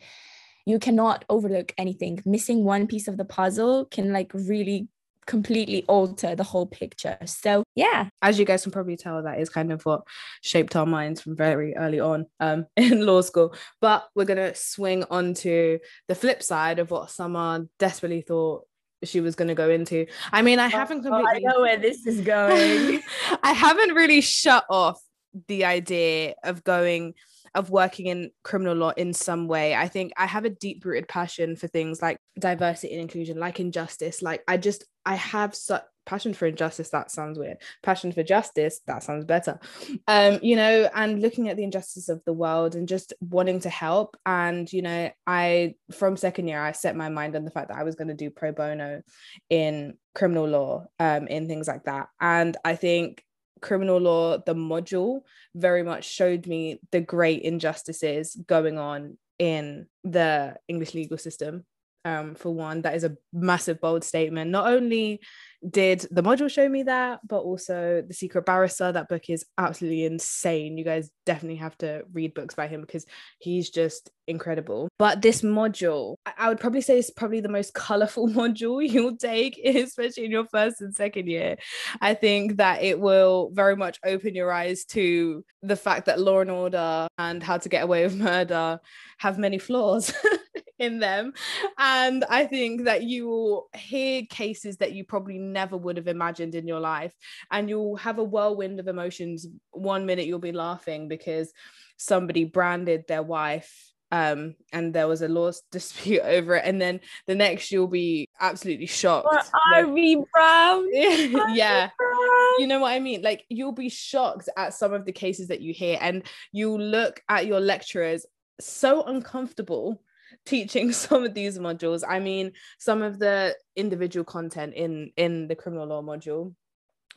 you 0.65 0.79
cannot 0.79 1.25
overlook 1.29 1.73
anything. 1.77 2.21
Missing 2.25 2.63
one 2.63 2.87
piece 2.87 3.07
of 3.07 3.17
the 3.17 3.25
puzzle 3.25 3.85
can 3.85 4.11
like 4.13 4.31
really 4.33 4.87
completely 5.27 5.85
alter 5.87 6.35
the 6.35 6.43
whole 6.43 6.65
picture. 6.65 7.17
So 7.25 7.63
yeah. 7.75 8.09
As 8.21 8.39
you 8.39 8.45
guys 8.45 8.63
can 8.63 8.71
probably 8.71 8.97
tell, 8.97 9.23
that 9.23 9.39
is 9.39 9.49
kind 9.49 9.71
of 9.71 9.83
what 9.85 10.01
shaped 10.41 10.75
our 10.75 10.85
minds 10.85 11.21
from 11.21 11.35
very 11.35 11.75
early 11.75 11.99
on 11.99 12.25
um, 12.39 12.65
in 12.75 13.05
law 13.05 13.21
school. 13.21 13.55
But 13.79 14.07
we're 14.15 14.25
gonna 14.25 14.55
swing 14.55 15.05
on 15.09 15.33
to 15.35 15.79
the 16.07 16.15
flip 16.15 16.43
side 16.43 16.79
of 16.79 16.91
what 16.91 17.11
Summer 17.11 17.67
desperately 17.79 18.21
thought 18.21 18.65
she 19.03 19.19
was 19.19 19.35
going 19.35 19.47
to 19.47 19.55
go 19.55 19.69
into. 19.69 20.05
I 20.31 20.43
mean, 20.43 20.59
I 20.59 20.67
haven't 20.67 21.01
completely. 21.01 21.43
Oh, 21.43 21.49
I 21.49 21.53
know 21.53 21.61
where 21.61 21.77
this 21.77 22.05
is 22.05 22.21
going. 22.35 23.01
I 23.41 23.53
haven't 23.53 23.95
really 23.95 24.21
shut 24.21 24.65
off 24.69 25.01
the 25.47 25.65
idea 25.65 26.35
of 26.43 26.63
going 26.63 27.13
of 27.53 27.69
working 27.69 28.07
in 28.07 28.31
criminal 28.43 28.75
law 28.75 28.91
in 28.91 29.13
some 29.13 29.47
way. 29.47 29.75
I 29.75 29.87
think 29.87 30.13
I 30.17 30.25
have 30.25 30.45
a 30.45 30.49
deep 30.49 30.85
rooted 30.85 31.07
passion 31.07 31.55
for 31.55 31.67
things 31.67 32.01
like 32.01 32.17
diversity 32.39 32.93
and 32.93 33.01
inclusion, 33.01 33.39
like 33.39 33.59
injustice. 33.59 34.21
Like 34.21 34.43
I 34.47 34.57
just 34.57 34.85
I 35.05 35.15
have 35.15 35.55
such 35.55 35.83
passion 36.05 36.33
for 36.33 36.47
injustice 36.47 36.89
that 36.89 37.11
sounds 37.11 37.37
weird 37.37 37.57
passion 37.83 38.11
for 38.11 38.23
justice 38.23 38.81
that 38.87 39.03
sounds 39.03 39.23
better 39.23 39.59
um 40.07 40.39
you 40.41 40.55
know 40.55 40.89
and 40.95 41.21
looking 41.21 41.47
at 41.47 41.57
the 41.57 41.63
injustice 41.63 42.09
of 42.09 42.21
the 42.25 42.33
world 42.33 42.75
and 42.75 42.87
just 42.87 43.13
wanting 43.21 43.59
to 43.59 43.69
help 43.69 44.17
and 44.25 44.71
you 44.73 44.81
know 44.81 45.09
i 45.27 45.73
from 45.91 46.17
second 46.17 46.47
year 46.47 46.61
i 46.61 46.71
set 46.71 46.95
my 46.95 47.09
mind 47.09 47.35
on 47.35 47.45
the 47.45 47.51
fact 47.51 47.69
that 47.69 47.77
i 47.77 47.83
was 47.83 47.95
going 47.95 48.07
to 48.07 48.13
do 48.13 48.29
pro 48.29 48.51
bono 48.51 49.01
in 49.49 49.93
criminal 50.15 50.47
law 50.47 50.85
um 50.99 51.27
in 51.27 51.47
things 51.47 51.67
like 51.67 51.83
that 51.83 52.07
and 52.19 52.57
i 52.65 52.75
think 52.75 53.23
criminal 53.61 53.99
law 53.99 54.37
the 54.37 54.55
module 54.55 55.21
very 55.55 55.83
much 55.83 56.05
showed 56.05 56.47
me 56.47 56.79
the 56.91 57.01
great 57.01 57.41
injustices 57.43 58.35
going 58.47 58.77
on 58.77 59.17
in 59.39 59.87
the 60.03 60.55
english 60.67 60.93
legal 60.93 61.17
system 61.17 61.65
um, 62.05 62.35
for 62.35 62.53
one 62.53 62.81
that 62.81 62.95
is 62.95 63.03
a 63.03 63.15
massive 63.33 63.79
bold 63.79 64.03
statement. 64.03 64.51
Not 64.51 64.67
only 64.67 65.21
did 65.69 66.07
the 66.09 66.23
module 66.23 66.49
show 66.49 66.67
me 66.67 66.81
that 66.81 67.19
but 67.27 67.41
also 67.41 68.01
the 68.07 68.13
secret 68.15 68.47
barrister 68.47 68.91
that 68.91 69.07
book 69.07 69.29
is 69.29 69.45
absolutely 69.57 70.05
insane. 70.05 70.77
You 70.77 70.83
guys 70.83 71.09
definitely 71.25 71.57
have 71.57 71.77
to 71.79 72.03
read 72.11 72.33
books 72.33 72.55
by 72.55 72.67
him 72.67 72.81
because 72.81 73.05
he's 73.39 73.69
just 73.69 74.09
incredible. 74.27 74.87
But 74.97 75.21
this 75.21 75.41
module 75.41 76.15
i 76.37 76.49
would 76.49 76.59
probably 76.59 76.81
say 76.81 76.97
it's 76.97 77.11
probably 77.11 77.41
the 77.41 77.49
most 77.49 77.73
colorful 77.73 78.27
module 78.29 78.87
you'll 78.87 79.17
take 79.17 79.59
especially 79.63 80.25
in 80.25 80.31
your 80.31 80.45
first 80.45 80.81
and 80.81 80.95
second 80.95 81.27
year. 81.27 81.57
I 82.01 82.15
think 82.15 82.57
that 82.57 82.81
it 82.81 82.99
will 82.99 83.51
very 83.53 83.75
much 83.75 83.99
open 84.05 84.33
your 84.33 84.51
eyes 84.51 84.85
to 84.85 85.43
the 85.61 85.75
fact 85.75 86.07
that 86.07 86.19
law 86.19 86.39
and 86.39 86.49
order 86.49 87.07
and 87.17 87.43
how 87.43 87.57
to 87.57 87.69
get 87.69 87.83
away 87.83 88.03
with 88.03 88.15
murder 88.15 88.79
have 89.19 89.37
many 89.37 89.59
flaws 89.59 90.11
in 90.81 90.99
them. 90.99 91.33
And 91.77 92.25
I 92.29 92.45
think 92.45 92.85
that 92.85 93.03
you 93.03 93.27
will 93.27 93.69
hear 93.75 94.23
cases 94.29 94.77
that 94.77 94.93
you 94.93 95.03
probably 95.03 95.37
never 95.37 95.77
would 95.77 95.97
have 95.97 96.07
imagined 96.07 96.55
in 96.55 96.67
your 96.67 96.79
life. 96.79 97.13
And 97.51 97.69
you'll 97.69 97.97
have 97.97 98.19
a 98.19 98.23
whirlwind 98.23 98.79
of 98.79 98.87
emotions. 98.87 99.47
One 99.71 100.05
minute 100.05 100.25
you'll 100.25 100.39
be 100.39 100.51
laughing 100.51 101.07
because 101.07 101.53
somebody 101.97 102.45
branded 102.45 103.05
their 103.07 103.23
wife 103.23 103.91
um, 104.11 104.55
and 104.73 104.93
there 104.93 105.07
was 105.07 105.21
a 105.21 105.27
law 105.27 105.51
dispute 105.71 106.21
over 106.21 106.55
it, 106.55 106.63
and 106.65 106.81
then 106.81 106.99
the 107.27 107.35
next 107.35 107.71
you'll 107.71 107.87
be 107.87 108.27
absolutely 108.39 108.85
shocked. 108.85 109.49
R 109.73 109.85
v 109.87 110.21
Brown. 110.33 110.87
yeah, 110.93 111.89
Brown. 111.97 112.59
you 112.59 112.67
know 112.67 112.79
what 112.79 112.91
I 112.91 112.99
mean. 112.99 113.21
Like 113.21 113.45
you'll 113.49 113.71
be 113.71 113.89
shocked 113.89 114.49
at 114.57 114.73
some 114.73 114.93
of 114.93 115.05
the 115.05 115.13
cases 115.13 115.47
that 115.47 115.61
you 115.61 115.73
hear, 115.73 115.97
and 116.01 116.23
you 116.51 116.77
look 116.77 117.21
at 117.29 117.45
your 117.45 117.61
lecturers 117.61 118.25
so 118.59 119.03
uncomfortable 119.03 120.01
teaching 120.45 120.91
some 120.93 121.23
of 121.23 121.33
these 121.33 121.59
modules. 121.59 122.03
I 122.07 122.19
mean 122.19 122.51
some 122.79 123.01
of 123.01 123.19
the 123.19 123.55
individual 123.75 124.23
content 124.23 124.73
in 124.73 125.11
in 125.17 125.47
the 125.47 125.55
criminal 125.55 125.87
law 125.87 126.01
module. 126.01 126.53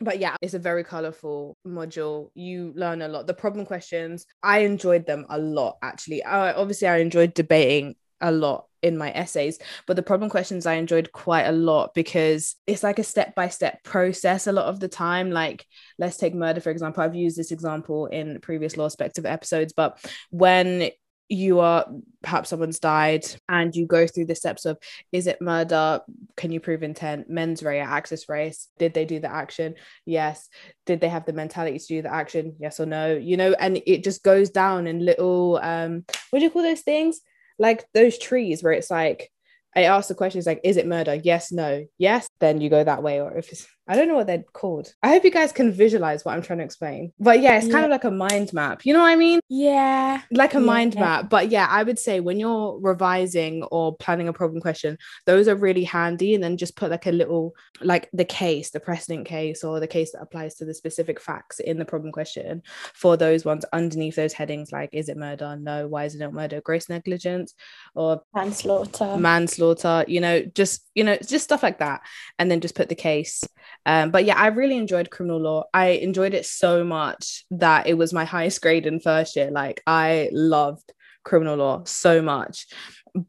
But 0.01 0.19
yeah 0.19 0.37
it's 0.43 0.55
a 0.55 0.59
very 0.59 0.85
colorful 0.85 1.57
module. 1.67 2.31
You 2.35 2.73
learn 2.75 3.03
a 3.03 3.09
lot. 3.09 3.27
The 3.27 3.35
problem 3.35 3.67
questions 3.67 4.27
i 4.43 4.59
enjoyed 4.59 5.07
them 5.07 5.27
a 5.29 5.39
lot 5.39 5.77
actually. 5.83 6.23
Uh, 6.23 6.61
obviously 6.61 6.89
i 6.89 6.99
enjoyed 6.99 7.35
debating 7.35 7.95
a 8.21 8.31
lot 8.31 8.67
in 8.83 8.97
my 8.97 9.11
essays 9.13 9.59
but 9.87 9.97
the 9.97 10.03
problem 10.03 10.31
questions 10.31 10.67
i 10.67 10.75
enjoyed 10.75 11.11
quite 11.11 11.45
a 11.45 11.53
lot 11.53 11.93
because 11.95 12.55
it's 12.67 12.83
like 12.83 12.99
a 12.99 13.03
step 13.03 13.35
by 13.35 13.49
step 13.49 13.83
process 13.83 14.47
a 14.47 14.53
lot 14.53 14.67
of 14.67 14.79
the 14.79 14.89
time. 14.89 15.31
Like 15.31 15.67
let's 15.99 16.17
take 16.17 16.35
murder 16.35 16.61
for 16.61 16.71
example. 16.71 17.03
I've 17.03 17.15
used 17.15 17.37
this 17.37 17.53
example 17.53 18.07
in 18.07 18.41
previous 18.41 18.77
law 18.77 18.89
spective 18.89 19.25
episodes 19.25 19.73
but 19.73 19.99
when 20.31 20.91
you 21.29 21.61
are 21.61 21.87
perhaps 22.23 22.51
someone's 22.51 22.79
died 22.79 23.25
and 23.49 23.75
you 23.75 23.87
go 23.87 24.07
through 24.07 24.27
the 24.27 24.35
steps 24.35 24.65
of 24.65 24.79
is 25.13 25.27
it 25.27 25.41
murder? 25.41 26.01
Can 26.37 26.53
you 26.53 26.61
prove 26.61 26.83
intent? 26.83 27.31
Mens 27.31 27.63
rea 27.63 27.81
actus 27.81 28.29
reus. 28.29 28.69
Did 28.79 28.95
they 28.95 29.05
do 29.05 29.21
the 29.21 29.33
action? 29.33 29.75
Yes. 30.05 30.49
Did 30.87 31.01
they 31.01 31.09
have 31.09 31.25
the 31.25 31.33
mentality 31.33 31.79
to 31.79 31.87
do 31.87 32.03
the 32.03 32.13
action? 32.13 32.57
Yes 32.59 32.81
or 32.81 32.87
no? 32.87 33.15
You 33.15 33.37
know 33.37 33.55
and 33.59 33.81
it 33.87 34.05
just 34.05 34.23
goes 34.23 34.51
down 34.51 34.87
in 34.87 35.05
little 35.05 35.59
um 35.63 36.05
what 36.31 36.39
do 36.39 36.45
you 36.45 36.51
call 36.51 36.63
those 36.63 36.83
things? 36.83 37.21
Like 37.59 37.85
those 37.95 38.19
trees 38.19 38.63
where 38.63 38.73
it's 38.73 38.91
like 38.91 39.31
I 39.77 39.85
ask 39.85 40.09
the 40.09 40.15
questions 40.15 40.47
like, 40.47 40.61
is 40.63 40.77
it 40.77 40.87
murder? 40.87 41.15
Yes, 41.15 41.51
no, 41.51 41.85
yes, 41.99 42.29
then 42.39 42.61
you 42.61 42.71
go 42.71 42.85
that 42.85 43.03
way. 43.03 43.21
Or 43.21 43.37
if 43.37 43.51
it's 43.51 43.67
I 43.87 43.97
don't 43.97 44.09
know 44.09 44.15
what 44.15 44.27
they're 44.27 44.45
called. 44.55 44.95
I 45.03 45.09
hope 45.09 45.25
you 45.25 45.31
guys 45.31 45.53
can 45.53 45.71
visualize 45.71 46.25
what 46.25 46.35
I'm 46.35 46.41
trying 46.41 46.61
to 46.61 46.65
explain. 46.65 47.13
But 47.21 47.41
yeah, 47.41 47.59
it's 47.59 47.67
yeah. 47.67 47.73
kind 47.73 47.85
of 47.85 47.91
like 47.91 48.05
a 48.05 48.11
mind 48.11 48.53
map. 48.55 48.87
You 48.87 48.95
know 48.95 49.01
what 49.01 49.11
I 49.11 49.17
mean? 49.17 49.41
Yeah. 49.51 50.23
Like 50.31 50.55
a 50.55 50.59
yeah. 50.59 50.65
mind 50.65 50.95
map. 50.95 51.29
But 51.29 51.51
yeah, 51.51 51.67
I 51.69 51.83
would 51.83 51.99
say 51.99 52.21
when 52.21 52.41
you're 52.41 52.79
revising 52.81 53.63
or 53.65 53.95
planning 53.97 54.29
a 54.29 54.33
problem 54.33 54.63
question, 54.63 54.97
those 55.27 55.49
are 55.49 55.55
really 55.55 55.85
handy. 55.85 56.35
And 56.35 56.43
then 56.43 56.57
just 56.57 56.77
put 56.77 56.91
like 56.91 57.05
a 57.07 57.13
little, 57.13 57.55
like 57.83 58.09
the 58.15 58.25
case, 58.25 58.71
the 58.71 58.81
precedent 58.81 59.27
case, 59.27 59.63
or 59.63 59.81
the 59.81 59.87
case 59.87 60.13
that 60.13 60.23
applies 60.23 60.55
to 60.57 60.65
the 60.65 60.73
specific 60.73 61.21
facts 61.21 61.61
in 61.61 61.79
the 61.79 61.85
problem 61.85 62.11
question 62.11 62.63
for 62.95 63.19
those 63.19 63.45
ones 63.45 63.67
underneath 63.71 64.17
those 64.17 64.33
headings, 64.33 64.73
like 64.73 64.91
is 64.95 65.11
it 65.11 65.19
murder? 65.19 65.59
No. 65.61 65.89
Why 65.89 66.05
is 66.05 66.15
it 66.15 66.21
not 66.21 66.33
murder? 66.33 66.63
Gross 66.63 66.89
negligence 66.89 67.53
or 67.95 68.23
manslaughter. 68.35 69.19
Manslaughter, 69.19 70.07
you 70.09 70.23
know, 70.23 70.43
just, 70.43 70.89
you 70.95 71.05
know, 71.05 71.19
just 71.19 71.45
stuff 71.45 71.63
like 71.63 71.81
that. 71.81 72.01
And 72.39 72.51
then 72.51 72.63
just 72.63 72.75
put 72.75 72.89
the 72.89 72.95
case 72.95 73.45
um, 73.87 74.11
but 74.11 74.25
yeah, 74.25 74.39
I 74.39 74.49
really 74.49 74.77
enjoyed 74.77 75.11
criminal 75.11 75.41
law. 75.41 75.65
I 75.75 75.89
enjoyed 75.89 76.35
it 76.35 76.47
so 76.47 76.85
much 76.85 77.45
that 77.51 77.87
it 77.87 77.95
was 77.95 78.13
my 78.13 78.25
highest 78.25 78.63
grade 78.63 78.87
in 78.87 79.01
first 79.01 79.37
year. 79.37 79.51
Like 79.51 79.83
I 79.87 80.31
loved 80.33 80.93
criminal 81.25 81.57
law 81.57 81.83
so 81.85 82.23
much. 82.23 82.67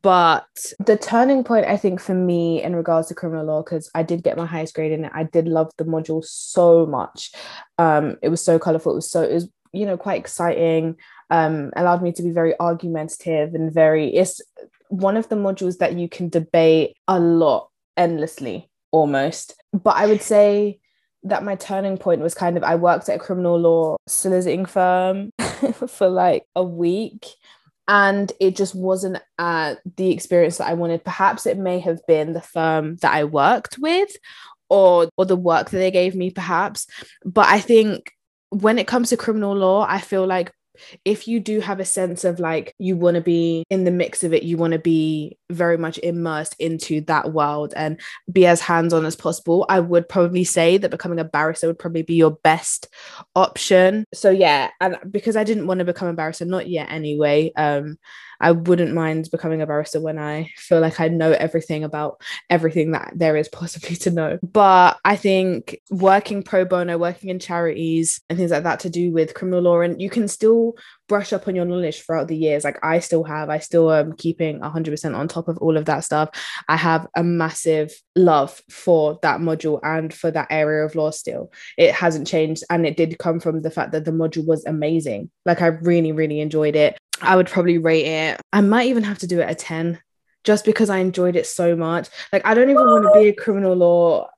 But 0.02 0.48
the 0.80 0.98
turning 0.98 1.44
point, 1.44 1.68
I 1.68 1.78
think, 1.78 2.00
for 2.00 2.16
me 2.16 2.64
in 2.64 2.76
regards 2.76 3.10
to 3.10 3.16
criminal 3.16 3.46
law, 3.46 3.62
because 3.62 3.90
I 3.94 4.04
did 4.04 4.24
get 4.24 4.38
my 4.38 4.46
highest 4.46 4.74
grade 4.74 4.92
in 4.92 5.06
it, 5.06 5.12
I 5.14 5.24
did 5.24 5.48
love 5.48 5.72
the 5.78 5.84
module 5.84 6.24
so 6.24 6.86
much. 6.86 7.32
Um, 7.78 8.18
it 8.24 8.30
was 8.30 8.44
so 8.44 8.58
colorful. 8.58 8.94
It 8.94 8.96
was 8.96 9.12
so, 9.12 9.22
it 9.22 9.34
was, 9.34 9.50
you 9.74 9.86
know, 9.86 9.98
quite 9.98 10.20
exciting. 10.20 10.96
Um, 11.30 11.72
allowed 11.76 12.02
me 12.02 12.12
to 12.14 12.24
be 12.24 12.32
very 12.32 12.60
argumentative 12.60 13.54
and 13.54 13.74
very, 13.74 14.16
it's 14.16 14.42
one 14.90 15.18
of 15.18 15.30
the 15.30 15.36
modules 15.36 15.78
that 15.78 15.98
you 15.98 16.10
can 16.10 16.30
debate 16.30 16.96
a 17.08 17.20
lot 17.20 17.70
endlessly 17.98 18.70
almost. 18.96 19.62
But 19.74 19.98
I 19.98 20.08
would 20.08 20.22
say 20.22 20.80
that 21.24 21.44
my 21.44 21.56
turning 21.56 21.98
point 21.98 22.22
was 22.22 22.34
kind 22.34 22.56
of 22.56 22.64
I 22.64 22.76
worked 22.76 23.10
at 23.10 23.18
a 23.18 23.20
criminal 23.20 23.60
law 23.60 23.98
soliciting 24.08 24.66
firm 24.66 25.32
for 25.88 26.08
like 26.08 26.46
a 26.56 26.64
week 26.64 27.26
and 27.88 28.32
it 28.40 28.56
just 28.56 28.74
wasn't 28.74 29.22
uh, 29.38 29.76
the 29.98 30.12
experience 30.12 30.58
that 30.58 30.68
I 30.68 30.74
wanted. 30.76 31.04
Perhaps 31.04 31.46
it 31.46 31.58
may 31.58 31.80
have 31.80 32.00
been 32.08 32.34
the 32.34 32.42
firm 32.42 32.96
that 32.98 33.14
I 33.14 33.26
worked 33.26 33.78
with 33.78 34.16
or 34.70 35.10
or 35.18 35.26
the 35.26 35.36
work 35.36 35.70
that 35.70 35.78
they 35.78 35.92
gave 35.92 36.16
me 36.16 36.32
perhaps 36.32 36.88
but 37.24 37.48
I 37.48 37.60
think 37.60 38.12
when 38.50 38.80
it 38.80 38.88
comes 38.88 39.10
to 39.10 39.18
criminal 39.18 39.56
law 39.56 39.86
I 39.88 40.00
feel 40.00 40.26
like 40.26 40.52
if 41.04 41.28
you 41.28 41.40
do 41.40 41.60
have 41.60 41.80
a 41.80 41.86
sense 41.86 42.24
of 42.24 42.40
like 42.40 42.74
you 42.78 42.96
want 42.96 43.16
to 43.16 43.22
be 43.22 43.64
in 43.70 43.84
the 43.84 43.92
mix 43.92 44.24
of 44.24 44.34
it, 44.34 44.44
you 44.44 44.58
want 44.58 44.74
to 44.74 44.80
be 44.80 45.38
very 45.50 45.78
much 45.78 45.98
immersed 46.00 46.56
into 46.60 47.02
that 47.02 47.32
world 47.34 47.74
and 47.76 48.00
be 48.32 48.46
as 48.46 48.62
hands 48.62 48.94
on 48.94 49.06
as 49.06 49.16
possible, 49.16 49.66
I 49.70 49.80
would 49.80 50.10
probably 50.10 50.44
say 50.44 50.78
that 50.78 50.92
becoming 50.92 51.20
a 51.20 51.24
barrister 51.24 51.68
would 51.68 51.80
probably 51.80 52.04
be 52.04 52.16
your 52.16 52.32
best 52.32 52.88
option. 53.36 54.06
So, 54.14 54.30
yeah, 54.30 54.70
and 54.82 54.98
because 55.10 55.36
I 55.36 55.44
didn't 55.44 55.68
want 55.68 55.80
to 55.80 55.86
become 55.86 56.08
a 56.08 56.14
barrister, 56.14 56.46
not 56.46 56.68
yet 56.68 56.92
anyway. 56.92 57.52
Um, 57.56 57.98
I 58.40 58.52
wouldn't 58.52 58.94
mind 58.94 59.30
becoming 59.32 59.62
a 59.62 59.68
barrister 59.68 60.02
when 60.02 60.20
I 60.20 60.52
feel 60.58 60.80
like 60.80 61.00
I 61.00 61.08
know 61.08 61.32
everything 61.32 61.84
about 61.84 62.22
everything 62.50 62.92
that 62.92 63.14
there 63.16 63.36
is 63.36 63.48
possibly 63.50 63.96
to 63.98 64.12
know. 64.12 64.40
But 64.44 65.00
I 65.06 65.16
think 65.16 65.78
working 65.90 66.44
pro 66.44 66.66
bono, 66.66 66.98
working 66.98 67.30
in 67.30 67.40
charities 67.40 68.22
and 68.30 68.38
things 68.38 68.52
like 68.52 68.64
that 68.64 68.80
to 68.82 68.90
do 68.90 69.12
with 69.12 69.34
criminal 69.34 69.62
law, 69.62 69.82
and 69.82 70.02
you 70.02 70.10
can 70.10 70.28
still 70.28 70.76
brush 71.08 71.34
up 71.34 71.48
on 71.48 71.56
your 71.56 71.66
knowledge 71.66 72.02
throughout 72.02 72.28
the 72.28 72.36
years. 72.36 72.64
Like 72.64 72.80
I 72.84 73.00
still 73.00 73.24
have, 73.24 73.50
I 73.50 73.60
still 73.60 73.92
am 73.92 74.14
keeping 74.14 74.60
100% 74.60 75.16
on 75.16 75.28
top 75.28 75.48
of 75.48 75.58
all 75.60 75.78
of 75.78 75.86
that 75.86 76.04
stuff. 76.04 76.30
I 76.68 76.78
have 76.78 77.08
a 77.16 77.24
massive 77.24 77.94
love 78.16 78.62
for 78.70 79.20
that 79.22 79.40
module 79.40 79.80
and 79.84 80.14
for 80.14 80.32
that 80.32 80.48
area 80.50 80.86
of 80.86 80.96
law 80.96 81.12
still. 81.12 81.52
It 81.78 81.94
hasn't 81.94 82.28
changed. 82.28 82.64
And 82.70 82.86
it 82.86 82.98
did 82.98 83.20
come 83.20 83.40
from 83.40 83.62
the 83.62 83.72
fact 83.72 83.92
that 83.92 84.06
the 84.06 84.12
module 84.12 84.46
was 84.46 84.66
amazing. 84.66 85.30
Like 85.46 85.62
I 85.62 85.68
really, 85.68 86.12
really 86.12 86.40
enjoyed 86.40 86.76
it. 86.76 86.98
I 87.22 87.36
would 87.36 87.48
probably 87.48 87.78
rate 87.78 88.06
it. 88.06 88.42
I 88.52 88.62
might 88.62 88.88
even 88.88 89.04
have 89.04 89.20
to 89.20 89.28
do 89.28 89.40
it 89.40 89.50
a 89.50 89.56
10 89.56 90.00
just 90.44 90.66
because 90.66 90.90
I 90.90 90.98
enjoyed 91.00 91.36
it 91.36 91.48
so 91.48 91.76
much. 91.76 92.10
Like 92.32 92.46
I 92.46 92.54
don't 92.54 92.70
even 92.70 92.86
want 92.86 93.04
to 93.04 93.20
be 93.20 93.30
a 93.30 93.34
criminal 93.34 93.74
law 93.74 94.30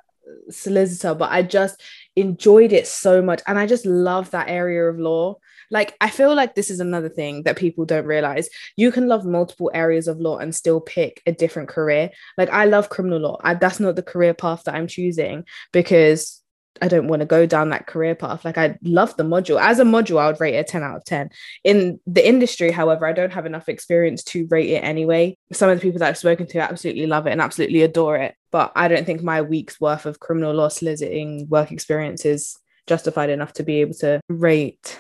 solicitor, 0.50 1.13
but 1.13 1.31
I 1.31 1.43
just 1.43 1.81
enjoyed 2.15 2.74
it 2.74 2.88
so 2.88 3.22
much. 3.22 3.41
And 3.48 3.57
I 3.57 3.65
just 3.65 3.86
love 3.86 4.31
that 4.31 4.50
area 4.50 4.86
of 4.86 5.00
law. 5.00 5.36
Like, 5.69 5.96
I 6.00 6.10
feel 6.10 6.34
like 6.34 6.55
this 6.55 6.69
is 6.69 6.79
another 6.79 7.10
thing 7.10 7.43
that 7.43 7.57
people 7.57 7.86
don't 7.86 8.05
realize. 8.05 8.50
You 8.77 8.91
can 8.91 9.07
love 9.07 9.25
multiple 9.25 9.69
areas 9.74 10.07
of 10.07 10.19
law 10.19 10.38
and 10.38 10.55
still 10.55 10.79
pick 10.79 11.22
a 11.25 11.34
different 11.34 11.67
career. 11.67 12.12
Like, 12.38 12.50
I 12.50 12.65
love 12.65 12.89
criminal 12.89 13.19
law. 13.19 13.38
I, 13.41 13.55
that's 13.55 13.79
not 13.79 13.98
the 13.98 14.03
career 14.03 14.34
path 14.34 14.63
that 14.63 14.75
I'm 14.75 14.88
choosing 14.88 15.43
because 15.74 16.41
I 16.81 16.88
don't 16.88 17.07
want 17.07 17.22
to 17.22 17.25
go 17.25 17.46
down 17.46 17.69
that 17.69 17.88
career 17.88 18.15
path. 18.15 18.46
Like 18.46 18.57
I 18.57 18.77
love 18.84 19.15
the 19.17 19.24
module. 19.24 19.60
As 19.60 19.79
a 19.79 19.84
module, 19.84 20.19
I 20.19 20.27
would 20.27 20.39
rate 20.39 20.55
it 20.55 20.60
a 20.60 20.63
10 20.63 20.84
out 20.84 20.98
of 20.98 21.05
10. 21.05 21.29
In 21.63 22.00
the 22.05 22.27
industry, 22.27 22.72
however, 22.72 23.05
I 23.05 23.13
don't 23.13 23.34
have 23.34 23.46
enough 23.46 23.69
experience 23.69 24.24
to 24.25 24.48
rate 24.50 24.69
it 24.69 24.84
anyway. 24.84 25.38
Some 25.51 25.69
of 25.69 25.77
the 25.77 25.81
people 25.81 26.00
that 26.00 26.10
I've 26.10 26.17
spoken 26.17 26.48
to 26.48 26.60
absolutely 26.60 27.07
love 27.07 27.27
it 27.27 27.31
and 27.31 27.41
absolutely 27.41 27.81
adore 27.81 28.17
it. 28.17 28.36
But 28.51 28.72
I 28.75 28.88
don't 28.88 29.05
think 29.05 29.22
my 29.22 29.41
week's 29.41 29.79
worth 29.79 30.05
of 30.05 30.19
criminal 30.19 30.53
law 30.53 30.69
soliciting 30.69 31.48
work 31.50 31.72
experience 31.72 32.25
is 32.25 32.57
justified 32.88 33.29
enough 33.29 33.53
to 33.53 33.63
be 33.63 33.81
able 33.81 33.96
to 33.96 34.22
rate 34.29 34.98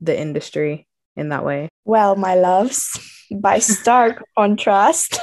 the 0.00 0.18
industry 0.18 0.86
in 1.16 1.28
that 1.30 1.44
way. 1.44 1.68
Well, 1.84 2.16
my 2.16 2.34
loves, 2.34 2.98
by 3.32 3.58
stark 3.58 4.22
contrast. 4.36 5.18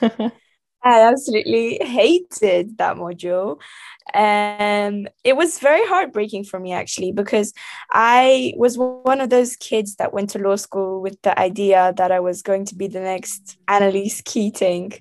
I 0.86 1.00
absolutely 1.08 1.78
hated 1.84 2.78
that 2.78 2.96
module. 2.96 3.58
And 4.14 5.10
it 5.24 5.36
was 5.36 5.58
very 5.58 5.84
heartbreaking 5.84 6.44
for 6.44 6.60
me 6.60 6.72
actually 6.72 7.10
because 7.10 7.52
i 7.90 8.52
was 8.56 8.78
one 8.78 9.20
of 9.20 9.30
those 9.30 9.56
kids 9.56 9.96
that 9.96 10.12
went 10.12 10.30
to 10.30 10.38
law 10.38 10.54
school 10.54 11.02
with 11.02 11.20
the 11.22 11.36
idea 11.38 11.92
that 11.96 12.12
i 12.12 12.20
was 12.20 12.40
going 12.40 12.64
to 12.66 12.76
be 12.76 12.86
the 12.86 13.00
next 13.00 13.58
annalise 13.66 14.22
keating 14.24 14.92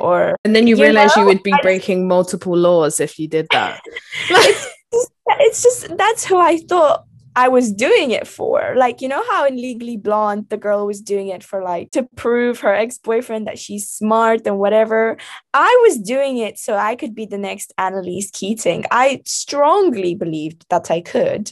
or 0.00 0.34
and 0.44 0.56
then 0.56 0.66
you, 0.66 0.76
you 0.76 0.82
realize 0.82 1.16
know, 1.16 1.22
you 1.22 1.28
would 1.28 1.44
be 1.44 1.52
I, 1.52 1.62
breaking 1.62 2.08
multiple 2.08 2.56
laws 2.56 2.98
if 2.98 3.20
you 3.20 3.28
did 3.28 3.46
that. 3.52 3.80
It's, 4.30 4.66
just, 4.92 5.12
it's 5.28 5.62
just 5.62 5.96
that's 5.96 6.24
who 6.26 6.36
i 6.36 6.58
thought 6.58 7.04
I 7.40 7.48
was 7.48 7.72
doing 7.72 8.10
it 8.10 8.26
for. 8.26 8.74
Like, 8.76 9.00
you 9.00 9.08
know 9.08 9.24
how 9.30 9.46
in 9.46 9.56
Legally 9.56 9.96
Blonde, 9.96 10.50
the 10.50 10.58
girl 10.58 10.84
was 10.84 11.00
doing 11.00 11.28
it 11.28 11.42
for 11.42 11.62
like 11.62 11.90
to 11.92 12.02
prove 12.14 12.60
her 12.60 12.74
ex 12.74 12.98
boyfriend 12.98 13.46
that 13.46 13.58
she's 13.58 13.88
smart 13.88 14.46
and 14.46 14.58
whatever. 14.58 15.16
I 15.54 15.72
was 15.86 15.96
doing 15.96 16.36
it 16.36 16.58
so 16.58 16.76
I 16.76 16.96
could 16.96 17.14
be 17.14 17.24
the 17.24 17.38
next 17.38 17.72
Annalise 17.78 18.30
Keating. 18.30 18.84
I 18.90 19.22
strongly 19.24 20.14
believed 20.14 20.66
that 20.68 20.90
I 20.90 21.00
could. 21.00 21.50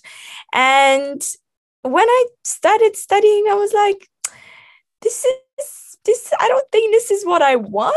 And 0.53 1.23
when 1.81 2.07
I 2.07 2.25
started 2.45 2.95
studying, 2.95 3.47
I 3.49 3.55
was 3.55 3.73
like, 3.73 4.11
this 5.01 5.25
is 5.25 5.33
this 6.05 6.33
i 6.41 6.49
don't 6.49 6.71
think 6.73 6.93
this 6.93 7.11
is 7.11 7.25
what 7.25 7.43
i 7.43 7.57
want. 7.57 7.95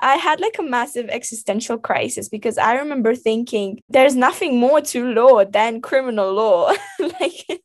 I 0.00 0.16
had 0.16 0.40
like 0.40 0.56
a 0.58 0.62
massive 0.62 1.08
existential 1.08 1.78
crisis 1.78 2.28
because 2.28 2.58
i 2.58 2.74
remember 2.74 3.14
thinking 3.14 3.80
there's 3.88 4.14
nothing 4.14 4.58
more 4.58 4.80
to 4.80 5.12
law 5.12 5.44
than 5.44 5.80
criminal 5.80 6.32
law. 6.32 6.72
Like 7.20 7.62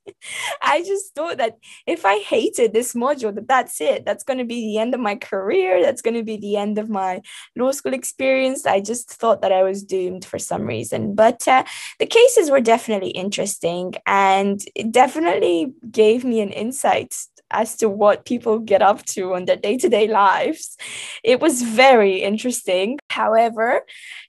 i 0.61 0.83
just 0.83 1.15
thought 1.15 1.37
that 1.37 1.57
if 1.87 2.05
i 2.05 2.17
hated 2.19 2.73
this 2.73 2.93
module 2.93 3.33
that 3.35 3.47
that's 3.47 3.81
it. 3.81 4.05
That's 4.05 4.23
going 4.23 4.37
to 4.39 4.45
be 4.45 4.61
the 4.61 4.77
end 4.77 4.93
of 4.93 4.99
my 4.99 5.15
career. 5.15 5.81
That's 5.81 6.01
going 6.01 6.15
to 6.15 6.23
be 6.23 6.37
the 6.37 6.55
end 6.57 6.77
of 6.77 6.89
my 6.89 7.21
law 7.55 7.71
school 7.71 7.93
experience. 7.93 8.65
I 8.65 8.79
just 8.79 9.09
thought 9.09 9.41
that 9.41 9.51
i 9.51 9.63
was 9.63 9.83
doomed 9.83 10.25
for 10.25 10.39
some 10.39 10.63
reason. 10.63 11.15
But 11.15 11.47
uh, 11.47 11.63
the 11.99 12.05
cases 12.05 12.49
were 12.49 12.61
definitely 12.61 13.09
interesting 13.11 13.95
and 14.05 14.63
it 14.75 14.91
definitely 14.91 15.73
gave 15.91 16.23
me 16.23 16.41
an 16.41 16.51
insight 16.51 17.15
as 17.51 17.75
to 17.77 17.89
what 17.89 18.25
people 18.25 18.59
get 18.59 18.81
up 18.81 19.05
to 19.05 19.33
on 19.33 19.45
their 19.45 19.55
day-to-day 19.55 20.07
lives. 20.07 20.77
It 21.23 21.39
was 21.39 21.62
very 21.62 22.17
interesting. 22.21 22.99
However 23.09 23.81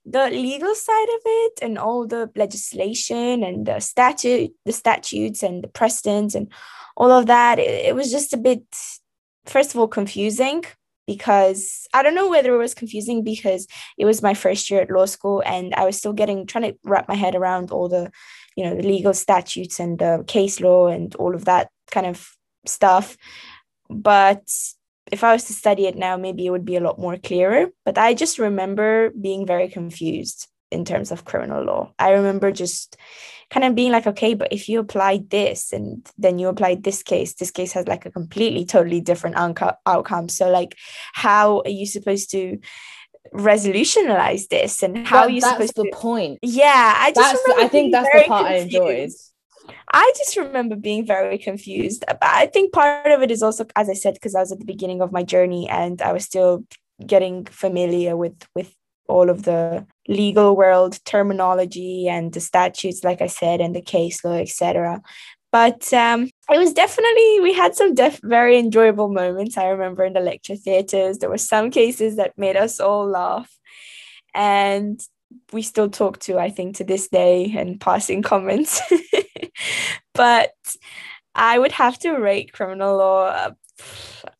the 0.04 0.30
legal 0.30 0.74
side 0.74 1.08
of 1.08 1.20
it 1.24 1.58
and 1.62 1.78
all 1.78 2.06
the 2.06 2.30
legislation 2.34 3.42
and 3.44 3.66
the 3.66 3.80
statute 3.80 4.52
the 4.64 4.72
statutes 4.72 5.42
and 5.42 5.62
the 5.62 5.68
precedents 5.68 6.34
and 6.34 6.50
all 6.96 7.10
of 7.10 7.26
that 7.26 7.58
it, 7.58 7.86
it 7.86 7.94
was 7.94 8.10
just 8.10 8.32
a 8.32 8.36
bit 8.36 8.62
first 9.46 9.74
of 9.74 9.80
all 9.80 9.88
confusing 9.88 10.64
because 11.06 11.86
I 11.92 12.02
don't 12.02 12.14
know 12.14 12.30
whether 12.30 12.54
it 12.54 12.58
was 12.58 12.74
confusing 12.74 13.22
because 13.24 13.66
it 13.98 14.04
was 14.04 14.22
my 14.22 14.34
first 14.34 14.70
year 14.70 14.82
at 14.82 14.90
law 14.90 15.06
school 15.06 15.42
and 15.44 15.74
I 15.74 15.84
was 15.84 15.98
still 15.98 16.12
getting 16.12 16.46
trying 16.46 16.72
to 16.72 16.78
wrap 16.84 17.08
my 17.08 17.14
head 17.14 17.34
around 17.34 17.70
all 17.70 17.88
the 17.88 18.10
you 18.56 18.64
know 18.64 18.74
the 18.74 18.82
legal 18.82 19.12
statutes 19.12 19.78
and 19.78 19.98
the 19.98 20.24
case 20.26 20.60
law 20.60 20.86
and 20.88 21.14
all 21.16 21.34
of 21.34 21.44
that 21.44 21.68
kind 21.90 22.06
of 22.06 22.36
stuff. 22.66 23.16
But 23.88 24.48
if 25.10 25.24
I 25.24 25.32
was 25.32 25.44
to 25.44 25.52
study 25.52 25.86
it 25.86 25.96
now, 25.96 26.16
maybe 26.16 26.46
it 26.46 26.50
would 26.50 26.64
be 26.64 26.76
a 26.76 26.80
lot 26.80 26.98
more 26.98 27.16
clearer. 27.16 27.68
But 27.84 27.98
I 27.98 28.14
just 28.14 28.38
remember 28.38 29.10
being 29.10 29.46
very 29.46 29.68
confused 29.68 30.46
in 30.70 30.84
terms 30.84 31.10
of 31.10 31.24
criminal 31.24 31.64
law. 31.64 31.92
I 31.98 32.10
remember 32.12 32.52
just 32.52 32.96
kind 33.50 33.66
of 33.66 33.74
being 33.74 33.90
like, 33.90 34.06
okay, 34.06 34.34
but 34.34 34.52
if 34.52 34.68
you 34.68 34.78
apply 34.78 35.22
this 35.28 35.72
and 35.72 36.08
then 36.16 36.38
you 36.38 36.46
apply 36.48 36.76
this 36.76 37.02
case, 37.02 37.34
this 37.34 37.50
case 37.50 37.72
has 37.72 37.88
like 37.88 38.06
a 38.06 38.10
completely, 38.10 38.64
totally 38.64 39.00
different 39.00 39.36
unco- 39.36 39.74
outcome. 39.84 40.28
So, 40.28 40.48
like, 40.48 40.76
how 41.12 41.62
are 41.64 41.70
you 41.70 41.86
supposed 41.86 42.30
to? 42.32 42.58
resolutionalize 43.34 44.48
this 44.48 44.82
and 44.82 45.06
how 45.06 45.24
but 45.24 45.32
you 45.32 45.40
that's 45.40 45.52
supposed 45.52 45.76
the 45.76 45.84
to 45.84 45.90
point 45.92 46.38
yeah 46.42 46.94
i 46.96 47.12
just 47.12 47.42
i 47.58 47.68
think 47.68 47.92
that's 47.92 48.08
the 48.12 48.24
part 48.26 48.46
confused. 48.46 48.74
i 48.74 48.80
enjoyed 48.80 49.10
I 49.92 50.12
just 50.16 50.36
remember 50.36 50.76
being 50.76 51.06
very 51.06 51.38
confused. 51.38 52.04
But 52.06 52.18
I 52.22 52.46
think 52.46 52.72
part 52.72 53.10
of 53.10 53.22
it 53.22 53.30
is 53.30 53.42
also, 53.42 53.66
as 53.76 53.88
I 53.88 53.94
said, 53.94 54.14
because 54.14 54.34
I 54.34 54.40
was 54.40 54.52
at 54.52 54.58
the 54.58 54.64
beginning 54.64 55.00
of 55.00 55.12
my 55.12 55.22
journey 55.22 55.68
and 55.68 56.00
I 56.02 56.12
was 56.12 56.24
still 56.24 56.64
getting 57.06 57.46
familiar 57.46 58.16
with 58.16 58.46
with 58.54 58.74
all 59.08 59.28
of 59.28 59.42
the 59.42 59.86
legal 60.08 60.56
world 60.56 61.04
terminology 61.04 62.08
and 62.08 62.32
the 62.32 62.40
statutes, 62.40 63.02
like 63.02 63.20
I 63.20 63.26
said, 63.26 63.60
and 63.60 63.74
the 63.74 63.82
case 63.82 64.24
law, 64.24 64.34
etc. 64.34 65.02
But 65.52 65.92
um, 65.92 66.30
it 66.48 66.58
was 66.58 66.72
definitely 66.72 67.40
we 67.40 67.52
had 67.52 67.74
some 67.74 67.94
def- 67.94 68.20
very 68.22 68.56
enjoyable 68.56 69.08
moments. 69.08 69.58
I 69.58 69.66
remember 69.66 70.04
in 70.04 70.12
the 70.12 70.20
lecture 70.20 70.54
theaters, 70.54 71.18
there 71.18 71.30
were 71.30 71.38
some 71.38 71.70
cases 71.70 72.16
that 72.16 72.38
made 72.38 72.56
us 72.56 72.78
all 72.78 73.08
laugh, 73.08 73.50
and 74.32 75.00
we 75.52 75.62
still 75.62 75.88
talk 75.88 76.18
to 76.20 76.38
I 76.38 76.50
think 76.50 76.76
to 76.76 76.84
this 76.84 77.08
day 77.08 77.52
and 77.56 77.80
passing 77.80 78.22
comments. 78.22 78.80
but 80.14 80.52
I 81.34 81.58
would 81.58 81.72
have 81.72 81.98
to 82.00 82.12
rate 82.12 82.52
criminal 82.52 82.96
law. 82.96 83.26
Uh, 83.26 83.50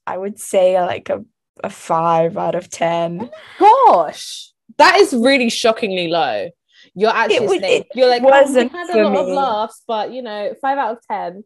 I 0.07 0.19
would 0.19 0.39
say 0.39 0.81
like 0.81 1.09
a, 1.09 1.25
a 1.63 1.71
five 1.71 2.37
out 2.37 2.55
of 2.55 2.69
10. 2.69 3.31
Gosh, 3.59 4.53
that 4.79 4.97
is 4.97 5.13
really 5.15 5.51
shockingly 5.51 6.09
low. 6.09 6.51
You're 6.95 7.15
actually 7.15 7.47
would, 7.47 7.63
it 7.63 7.87
you're 7.95 8.09
like 8.09 8.23
wasn't 8.23 8.73
oh, 8.75 8.77
had 8.77 8.91
a 8.91 9.03
lot 9.05 9.13
me. 9.13 9.21
of 9.21 9.29
laughs, 9.29 9.83
but 9.87 10.13
you 10.13 10.23
know, 10.23 10.55
five 10.61 10.79
out 10.79 10.97
of 10.97 11.07
10 11.07 11.45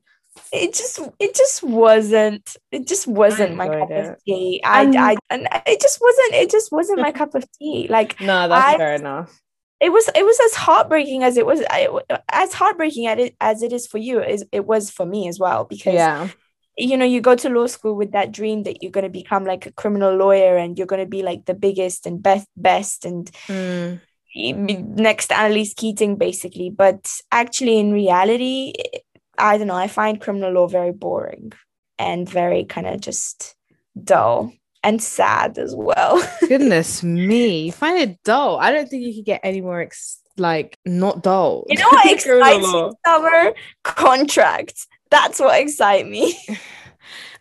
it 0.52 0.74
just 0.74 1.00
it 1.18 1.34
just 1.34 1.62
wasn't 1.62 2.56
it 2.70 2.86
just 2.86 3.06
wasn't 3.06 3.56
my 3.56 3.68
cup 3.68 3.90
it. 3.90 4.06
of 4.06 4.24
tea. 4.24 4.60
I, 4.64 4.82
I 4.82 5.16
and 5.30 5.48
it 5.66 5.80
just 5.80 6.00
wasn't 6.00 6.34
it 6.34 6.50
just 6.50 6.72
wasn't 6.72 7.00
my 7.00 7.12
cup 7.20 7.34
of 7.34 7.44
tea. 7.52 7.86
Like 7.88 8.20
no 8.20 8.48
that's 8.48 8.74
I, 8.74 8.76
fair 8.76 8.94
enough. 8.94 9.40
it 9.80 9.90
was 9.90 10.08
it 10.14 10.24
was 10.24 10.38
as 10.46 10.54
heartbreaking 10.54 11.22
as 11.22 11.36
it 11.36 11.46
was 11.46 11.62
as 12.30 12.52
heartbreaking 12.52 13.06
at 13.06 13.18
it 13.18 13.36
as 13.40 13.62
it 13.62 13.72
is 13.72 13.86
for 13.86 13.98
you 13.98 14.22
is 14.22 14.44
it 14.52 14.66
was 14.66 14.90
for 14.90 15.06
me 15.06 15.28
as 15.28 15.38
well 15.38 15.64
because 15.64 15.94
yeah. 15.94 16.28
you 16.76 16.96
know 16.96 17.04
you 17.04 17.20
go 17.20 17.34
to 17.34 17.48
law 17.48 17.66
school 17.66 17.94
with 17.94 18.12
that 18.12 18.32
dream 18.32 18.64
that 18.64 18.82
you're 18.82 18.92
going 18.92 19.04
to 19.04 19.10
become 19.10 19.44
like 19.44 19.66
a 19.66 19.72
criminal 19.72 20.14
lawyer 20.16 20.56
and 20.56 20.78
you're 20.78 20.86
going 20.86 21.02
to 21.02 21.08
be 21.08 21.22
like 21.22 21.44
the 21.44 21.54
biggest 21.54 22.06
and 22.06 22.22
best 22.22 22.48
best 22.56 23.04
and 23.04 23.30
mm. 23.46 24.00
next 24.36 25.30
Annalise 25.30 25.74
Keating 25.74 26.16
basically. 26.16 26.70
But 26.70 27.10
actually 27.30 27.78
in 27.78 27.92
reality 27.92 28.72
I 29.38 29.58
don't 29.58 29.68
know 29.68 29.74
I 29.74 29.88
find 29.88 30.20
criminal 30.20 30.52
law 30.52 30.66
very 30.66 30.92
boring 30.92 31.52
and 31.98 32.28
very 32.28 32.64
kind 32.64 32.86
of 32.86 33.00
just 33.00 33.54
dull 34.02 34.52
and 34.82 35.02
sad 35.02 35.58
as 35.58 35.74
well. 35.74 36.22
Goodness 36.48 37.02
me, 37.02 37.70
find 37.70 37.98
it 37.98 38.22
dull. 38.22 38.58
I 38.58 38.70
don't 38.70 38.88
think 38.88 39.04
you 39.04 39.14
could 39.14 39.24
get 39.24 39.40
any 39.42 39.60
more 39.60 39.80
ex- 39.80 40.20
like 40.36 40.78
not 40.84 41.22
dull. 41.22 41.64
You 41.68 41.78
know 41.78 41.88
what 41.88 42.06
excites 42.12 42.72
me? 42.72 42.92
Summer 43.06 43.54
contracts. 43.82 44.86
That's 45.10 45.40
what 45.40 45.60
excites 45.60 46.08
me. 46.08 46.38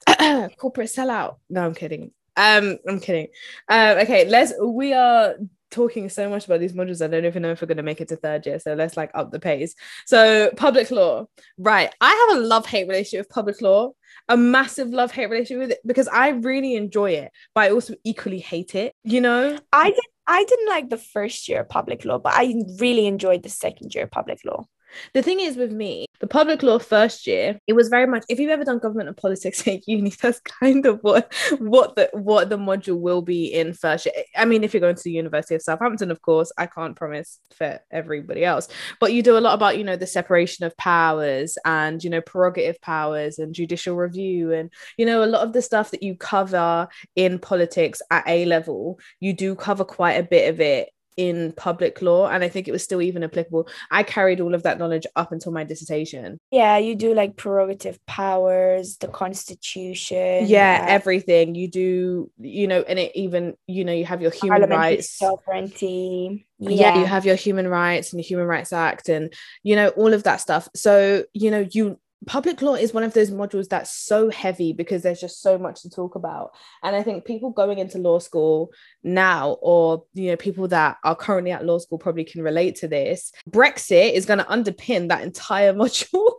corporate 0.57 0.89
sellout. 0.89 1.37
No, 1.49 1.65
I'm 1.65 1.73
kidding. 1.73 2.11
Um, 2.35 2.77
I'm 2.87 2.99
kidding. 2.99 3.27
Um, 3.69 3.97
okay, 3.99 4.27
let's 4.27 4.53
we 4.61 4.93
are 4.93 5.35
talking 5.73 6.09
so 6.09 6.29
much 6.29 6.45
about 6.45 6.59
these 6.59 6.73
modules. 6.73 7.03
I 7.03 7.07
don't 7.07 7.25
even 7.25 7.41
know 7.41 7.51
if 7.51 7.61
we're 7.61 7.67
gonna 7.67 7.83
make 7.83 8.01
it 8.01 8.07
to 8.09 8.15
third 8.15 8.45
year. 8.45 8.59
So 8.59 8.73
let's 8.73 8.95
like 8.95 9.11
up 9.13 9.31
the 9.31 9.39
pace. 9.39 9.75
So 10.05 10.51
public 10.55 10.91
law. 10.91 11.25
Right. 11.57 11.93
I 11.99 12.27
have 12.29 12.37
a 12.37 12.41
love-hate 12.41 12.87
relationship 12.87 13.25
with 13.25 13.29
public 13.29 13.61
law, 13.61 13.91
a 14.29 14.37
massive 14.37 14.89
love-hate 14.89 15.29
relationship 15.29 15.59
with 15.59 15.71
it 15.71 15.79
because 15.85 16.07
I 16.07 16.29
really 16.29 16.75
enjoy 16.75 17.11
it, 17.11 17.31
but 17.55 17.61
I 17.61 17.71
also 17.71 17.95
equally 18.03 18.39
hate 18.39 18.75
it, 18.75 18.93
you 19.03 19.21
know? 19.21 19.57
I 19.71 19.89
did 19.89 19.99
I 20.25 20.45
didn't 20.45 20.69
like 20.69 20.89
the 20.89 20.97
first 20.97 21.49
year 21.49 21.61
of 21.61 21.69
public 21.69 22.05
law, 22.05 22.17
but 22.17 22.33
I 22.33 22.55
really 22.79 23.07
enjoyed 23.07 23.43
the 23.43 23.49
second 23.49 23.93
year 23.93 24.05
of 24.05 24.11
public 24.11 24.39
law. 24.45 24.65
The 25.13 25.21
thing 25.21 25.39
is 25.39 25.57
with 25.57 25.71
me, 25.71 26.05
the 26.19 26.27
public 26.27 26.63
law 26.63 26.79
first 26.79 27.27
year, 27.27 27.59
it 27.67 27.73
was 27.73 27.89
very 27.89 28.07
much 28.07 28.23
if 28.29 28.39
you've 28.39 28.49
ever 28.49 28.63
done 28.63 28.79
government 28.79 29.09
and 29.09 29.17
politics 29.17 29.67
at 29.67 29.87
uni, 29.87 30.11
that's 30.21 30.39
kind 30.41 30.85
of 30.85 30.99
what 31.01 31.33
what 31.59 31.95
the 31.95 32.09
what 32.13 32.49
the 32.49 32.57
module 32.57 32.99
will 32.99 33.21
be 33.21 33.45
in 33.45 33.73
first 33.73 34.05
year. 34.05 34.15
I 34.35 34.45
mean, 34.45 34.63
if 34.63 34.73
you're 34.73 34.81
going 34.81 34.95
to 34.95 35.03
the 35.03 35.11
University 35.11 35.55
of 35.55 35.61
Southampton, 35.61 36.11
of 36.11 36.21
course, 36.21 36.51
I 36.57 36.65
can't 36.65 36.95
promise 36.95 37.39
for 37.55 37.79
everybody 37.91 38.45
else, 38.45 38.67
but 38.99 39.13
you 39.13 39.21
do 39.21 39.37
a 39.37 39.39
lot 39.39 39.53
about, 39.53 39.77
you 39.77 39.83
know, 39.83 39.95
the 39.97 40.07
separation 40.07 40.65
of 40.65 40.77
powers 40.77 41.57
and, 41.65 42.03
you 42.03 42.09
know, 42.09 42.21
prerogative 42.21 42.79
powers 42.81 43.39
and 43.39 43.53
judicial 43.53 43.95
review 43.95 44.53
and, 44.53 44.71
you 44.97 45.05
know, 45.05 45.23
a 45.23 45.25
lot 45.25 45.45
of 45.45 45.53
the 45.53 45.61
stuff 45.61 45.91
that 45.91 46.03
you 46.03 46.15
cover 46.15 46.87
in 47.15 47.39
politics 47.39 48.01
at 48.11 48.23
A 48.27 48.45
level, 48.45 48.99
you 49.19 49.33
do 49.33 49.55
cover 49.55 49.83
quite 49.83 50.13
a 50.13 50.23
bit 50.23 50.49
of 50.49 50.61
it 50.61 50.89
in 51.17 51.51
public 51.53 52.01
law 52.01 52.27
and 52.27 52.43
i 52.43 52.49
think 52.49 52.67
it 52.67 52.71
was 52.71 52.83
still 52.83 53.01
even 53.01 53.23
applicable 53.23 53.67
i 53.91 54.03
carried 54.03 54.39
all 54.41 54.53
of 54.55 54.63
that 54.63 54.77
knowledge 54.79 55.05
up 55.15 55.31
until 55.31 55.51
my 55.51 55.63
dissertation 55.63 56.39
Yeah, 56.51 56.77
you 56.77 56.95
do 56.95 57.13
like 57.13 57.35
prerogative 57.35 58.03
powers, 58.05 58.97
the 58.97 59.07
constitution. 59.07 60.45
yeah 60.47 60.85
everything 60.87 61.55
you 61.55 61.67
do 61.67 62.31
you 62.39 62.67
know 62.67 62.81
and 62.81 62.99
it 62.99 63.11
even 63.15 63.55
you 63.67 63.85
know 63.85 63.93
you 63.93 64.05
have 64.05 64.21
your 64.21 64.31
human 64.31 64.69
rights 64.69 65.09
sovereignty. 65.17 66.45
yeah. 66.59 66.97
you 66.99 67.05
have 67.05 67.25
your 67.25 67.35
human 67.35 67.67
rights 67.67 68.11
and 68.13 68.19
the 68.19 68.23
human 68.23 68.45
rights 68.45 68.73
act 68.73 69.09
and 69.09 69.33
you 69.63 69.75
know 69.75 69.89
all 69.89 70.13
of 70.13 70.23
that 70.23 70.37
stuff 70.41 70.67
so 70.75 71.23
you 71.33 71.51
know 71.51 71.65
you 71.71 71.99
public 72.25 72.61
law 72.61 72.75
is 72.75 72.93
one 72.93 73.03
of 73.03 73.13
those 73.13 73.31
modules 73.31 73.67
that's 73.67 73.91
so 73.91 74.29
heavy 74.29 74.73
because 74.73 75.01
there's 75.01 75.21
just 75.21 75.41
so 75.41 75.57
much 75.57 75.81
to 75.81 75.89
talk 75.89 76.15
about. 76.15 76.51
And 76.81 76.95
i 76.95 77.03
think 77.03 77.25
people 77.25 77.49
going 77.51 77.79
into 77.79 77.97
law 77.97 78.19
school 78.19 78.71
now 79.03 79.57
or 79.61 80.05
you 80.13 80.31
know 80.31 80.37
people 80.37 80.67
that 80.69 80.97
are 81.03 81.15
currently 81.15 81.51
at 81.51 81.65
law 81.65 81.79
school 81.79 81.97
probably 81.97 82.23
can 82.23 82.41
relate 82.41 82.75
to 82.77 82.87
this. 82.87 83.31
Brexit 83.49 84.13
is 84.13 84.25
going 84.25 84.39
to 84.39 84.45
underpin 84.45 85.09
that 85.09 85.23
entire 85.23 85.73
module. 85.81 86.31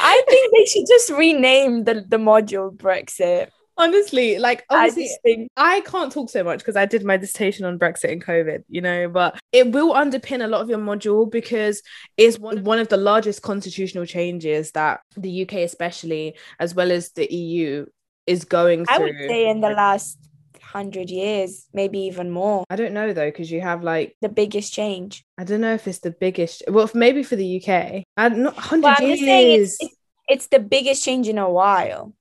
I 0.00 0.22
think 0.28 0.52
they 0.52 0.64
should 0.66 0.86
just 0.86 1.10
rename 1.10 1.84
the, 1.84 2.04
the 2.06 2.18
module 2.18 2.74
Brexit. 2.76 3.48
Honestly 3.82 4.38
like 4.38 4.64
I 4.70 4.88
obviously 4.88 5.10
think 5.22 5.50
I 5.56 5.80
can't 5.80 6.12
talk 6.12 6.30
so 6.30 6.44
much 6.44 6.60
because 6.60 6.76
I 6.76 6.86
did 6.86 7.04
my 7.04 7.16
dissertation 7.16 7.64
on 7.64 7.78
Brexit 7.78 8.12
and 8.12 8.24
COVID, 8.24 8.64
you 8.68 8.80
know, 8.80 9.08
but 9.08 9.38
it 9.52 9.72
will 9.72 9.92
underpin 9.94 10.44
a 10.44 10.46
lot 10.46 10.60
of 10.60 10.68
your 10.68 10.78
module 10.78 11.30
because 11.30 11.82
it's 12.16 12.38
one, 12.38 12.64
one 12.64 12.78
of 12.78 12.88
the 12.88 12.96
largest 12.96 13.42
constitutional 13.42 14.06
changes 14.06 14.72
that 14.72 15.00
the 15.16 15.42
UK, 15.42 15.54
especially, 15.54 16.36
as 16.58 16.74
well 16.74 16.90
as 16.90 17.10
the 17.12 17.32
EU, 17.32 17.86
is 18.26 18.44
going 18.44 18.86
through. 18.86 18.94
I 18.94 18.98
would 18.98 19.18
say 19.28 19.48
in 19.48 19.60
the 19.60 19.70
last 19.70 20.18
hundred 20.62 21.10
years, 21.10 21.66
maybe 21.74 21.98
even 22.00 22.30
more, 22.30 22.64
I 22.70 22.76
don't 22.76 22.94
know 22.94 23.12
though, 23.12 23.28
because 23.28 23.50
you 23.50 23.60
have 23.60 23.82
like, 23.82 24.16
the 24.22 24.28
biggest 24.28 24.72
change. 24.72 25.24
I 25.36 25.44
don't 25.44 25.60
know 25.60 25.74
if 25.74 25.86
it's 25.86 25.98
the 25.98 26.12
biggest, 26.12 26.62
well, 26.68 26.88
maybe 26.94 27.22
for 27.22 27.36
the 27.36 27.56
UK, 27.60 28.04
I, 28.16 28.28
not 28.30 28.54
100 28.54 28.82
But 28.82 29.00
I'm 29.00 29.06
years. 29.06 29.18
just 29.18 29.26
saying 29.26 29.62
it's, 29.62 29.76
it's 29.80 29.96
it's 30.28 30.46
the 30.46 30.60
biggest 30.60 31.04
change 31.04 31.28
in 31.28 31.38
a 31.38 31.50
while. 31.50 32.14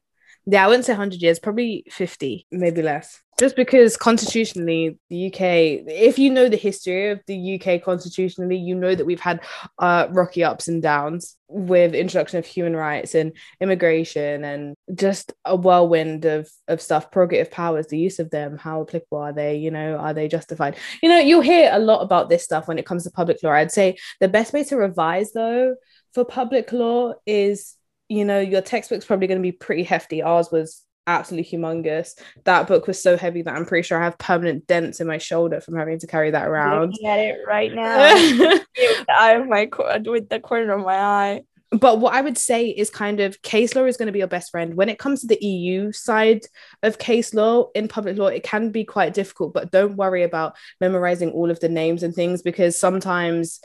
Yeah, 0.46 0.66
I 0.66 0.68
wouldn't 0.68 0.86
say 0.86 0.94
100 0.94 1.22
years, 1.22 1.40
probably 1.40 1.86
50, 1.90 2.48
maybe 2.52 2.82
less. 2.82 3.22
Just 3.40 3.56
because 3.56 3.98
constitutionally, 3.98 5.00
the 5.10 5.28
UK, 5.28 5.42
if 5.88 6.20
you 6.20 6.30
know 6.30 6.48
the 6.50 6.58
history 6.58 7.10
of 7.10 7.22
the 7.28 7.60
UK 7.60 7.82
constitutionally, 7.84 8.58
you 8.58 8.76
know 8.76 8.94
that 8.94 9.06
we've 9.06 9.20
had 9.20 9.42
uh, 9.80 10.08
rocky 10.12 10.44
ups 10.44 10.68
and 10.68 10.82
downs 10.82 11.38
with 11.48 11.94
introduction 11.94 12.40
of 12.40 12.46
human 12.46 12.76
rights 12.76 13.16
and 13.16 13.34
immigration 13.60 14.44
and 14.44 14.76
just 14.94 15.34
a 15.46 15.56
whirlwind 15.56 16.26
of, 16.26 16.50
of 16.68 16.82
stuff, 16.82 17.12
prerogative 17.12 17.52
powers, 17.52 17.88
the 17.88 18.00
use 18.00 18.20
of 18.20 18.30
them, 18.32 18.58
how 18.58 18.82
applicable 18.82 19.20
are 19.20 19.34
they, 19.34 19.58
you 19.58 19.72
know, 19.72 19.96
are 19.96 20.14
they 20.14 20.28
justified? 20.28 20.76
You 21.02 21.10
know, 21.10 21.20
you'll 21.20 21.42
hear 21.42 21.70
a 21.74 21.80
lot 21.80 22.02
about 22.02 22.30
this 22.30 22.44
stuff 22.44 22.68
when 22.68 22.80
it 22.80 22.86
comes 22.86 23.04
to 23.04 23.12
public 23.12 23.42
law. 23.44 23.52
I'd 23.52 23.72
say 23.72 23.98
the 24.20 24.28
best 24.28 24.54
way 24.54 24.64
to 24.66 24.76
revise 24.76 25.34
though 25.34 25.76
for 26.14 26.26
public 26.26 26.72
law 26.72 27.14
is 27.26 27.76
you 28.12 28.26
know, 28.26 28.40
your 28.40 28.62
textbook's 28.62 29.06
probably 29.06 29.28
going 29.28 29.40
to 29.40 29.42
be 29.42 29.54
pretty 29.54 29.84
hefty. 29.84 30.22
Ours 30.22 30.50
was 30.52 30.84
absolutely 31.08 31.58
humongous. 31.58 32.20
That 32.44 32.68
book 32.68 32.86
was 32.86 33.02
so 33.02 33.16
heavy 33.16 33.42
that 33.42 33.56
I'm 33.56 33.66
pretty 33.66 33.88
sure 33.88 34.00
I 34.00 34.04
have 34.04 34.18
permanent 34.18 34.68
dents 34.68 35.00
in 35.00 35.08
my 35.08 35.18
shoulder 35.18 35.62
from 35.62 35.78
having 35.78 35.98
to 36.00 36.08
carry 36.08 36.30
that 36.32 36.46
around. 36.46 36.92
Looking 36.92 37.08
at 37.08 37.20
it 37.20 37.40
right 37.48 37.74
now. 37.74 38.14
with 38.16 38.66
the 38.76 39.06
eye 39.18 39.32
of 39.32 39.48
my 39.48 39.70
with 40.06 40.28
the 40.28 40.42
corner 40.42 40.74
of 40.74 40.84
my 40.84 40.98
eye. 40.98 41.44
but 41.72 42.02
what 42.02 42.14
I 42.14 42.20
would 42.20 42.38
say 42.38 42.68
is 42.68 42.90
kind 42.90 43.22
of 43.22 43.42
case 43.44 43.76
law 43.76 43.86
is 43.86 43.96
going 43.96 44.08
to 44.08 44.12
be 44.12 44.20
your 44.20 44.28
best 44.28 44.52
friend. 44.52 44.76
When 44.76 44.90
it 44.90 45.00
comes 45.00 45.22
to 45.22 45.28
the 45.28 45.44
EU 45.44 45.94
side 45.94 46.42
of 46.84 46.98
case 46.98 47.34
law 47.34 47.70
in 47.74 47.88
public 47.88 48.18
law, 48.18 48.28
it 48.28 48.44
can 48.44 48.72
be 48.72 48.84
quite 48.84 49.14
difficult, 49.14 49.54
but 49.54 49.72
don't 49.72 49.96
worry 49.96 50.24
about 50.24 50.58
memorizing 50.82 51.32
all 51.32 51.50
of 51.50 51.62
the 51.62 51.70
names 51.70 52.04
and 52.04 52.14
things 52.14 52.42
because 52.42 52.78
sometimes 52.78 53.62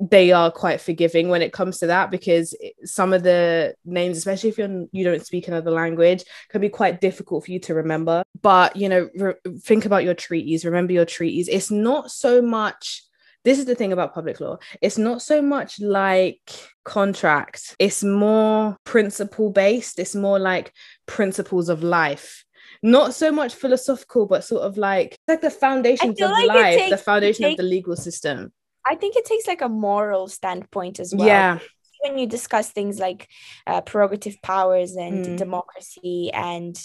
they 0.00 0.30
are 0.30 0.50
quite 0.50 0.80
forgiving 0.80 1.28
when 1.28 1.42
it 1.42 1.52
comes 1.52 1.78
to 1.78 1.86
that 1.88 2.10
because 2.10 2.56
some 2.84 3.12
of 3.12 3.22
the 3.22 3.74
names 3.84 4.16
especially 4.16 4.48
if 4.48 4.58
you're 4.58 4.86
you 4.92 5.04
don't 5.04 5.26
speak 5.26 5.48
another 5.48 5.70
language 5.70 6.24
can 6.50 6.60
be 6.60 6.68
quite 6.68 7.00
difficult 7.00 7.44
for 7.44 7.50
you 7.50 7.58
to 7.58 7.74
remember. 7.74 8.22
But 8.40 8.76
you 8.76 8.88
know 8.88 9.08
re- 9.16 9.34
think 9.60 9.84
about 9.86 10.04
your 10.04 10.14
treaties 10.14 10.64
remember 10.64 10.92
your 10.92 11.04
treaties. 11.04 11.48
It's 11.48 11.70
not 11.70 12.10
so 12.10 12.40
much 12.40 13.02
this 13.44 13.58
is 13.58 13.64
the 13.64 13.74
thing 13.74 13.92
about 13.92 14.14
public 14.14 14.40
law 14.40 14.58
it's 14.82 14.98
not 14.98 15.22
so 15.22 15.40
much 15.40 15.80
like 15.80 16.50
contract 16.84 17.74
it's 17.78 18.02
more 18.02 18.76
principle 18.84 19.50
based 19.50 19.98
it's 19.98 20.14
more 20.14 20.38
like 20.38 20.72
principles 21.06 21.68
of 21.68 21.82
life. 21.82 22.44
Not 22.82 23.14
so 23.14 23.32
much 23.32 23.54
philosophical 23.54 24.26
but 24.26 24.44
sort 24.44 24.62
of 24.62 24.76
like 24.76 25.16
like 25.26 25.40
the 25.40 25.50
foundations 25.50 26.20
of 26.20 26.30
like 26.30 26.46
life 26.46 26.74
the 26.74 26.78
takes- 26.82 27.00
it 27.00 27.04
foundation 27.04 27.44
of 27.46 27.56
the 27.56 27.62
legal 27.64 27.96
system 27.96 28.52
I 28.88 28.94
think 28.96 29.16
it 29.16 29.24
takes 29.26 29.46
like 29.46 29.62
a 29.62 29.68
moral 29.68 30.28
standpoint 30.28 31.00
as 31.00 31.14
well. 31.14 31.44
yeah 31.44 31.58
When 32.04 32.18
you 32.18 32.26
discuss 32.26 32.70
things 32.70 32.98
like 33.00 33.28
uh, 33.66 33.80
prerogative 33.82 34.40
powers 34.42 34.96
and 34.96 35.22
Mm. 35.22 35.36
democracy 35.36 36.30
and 36.32 36.78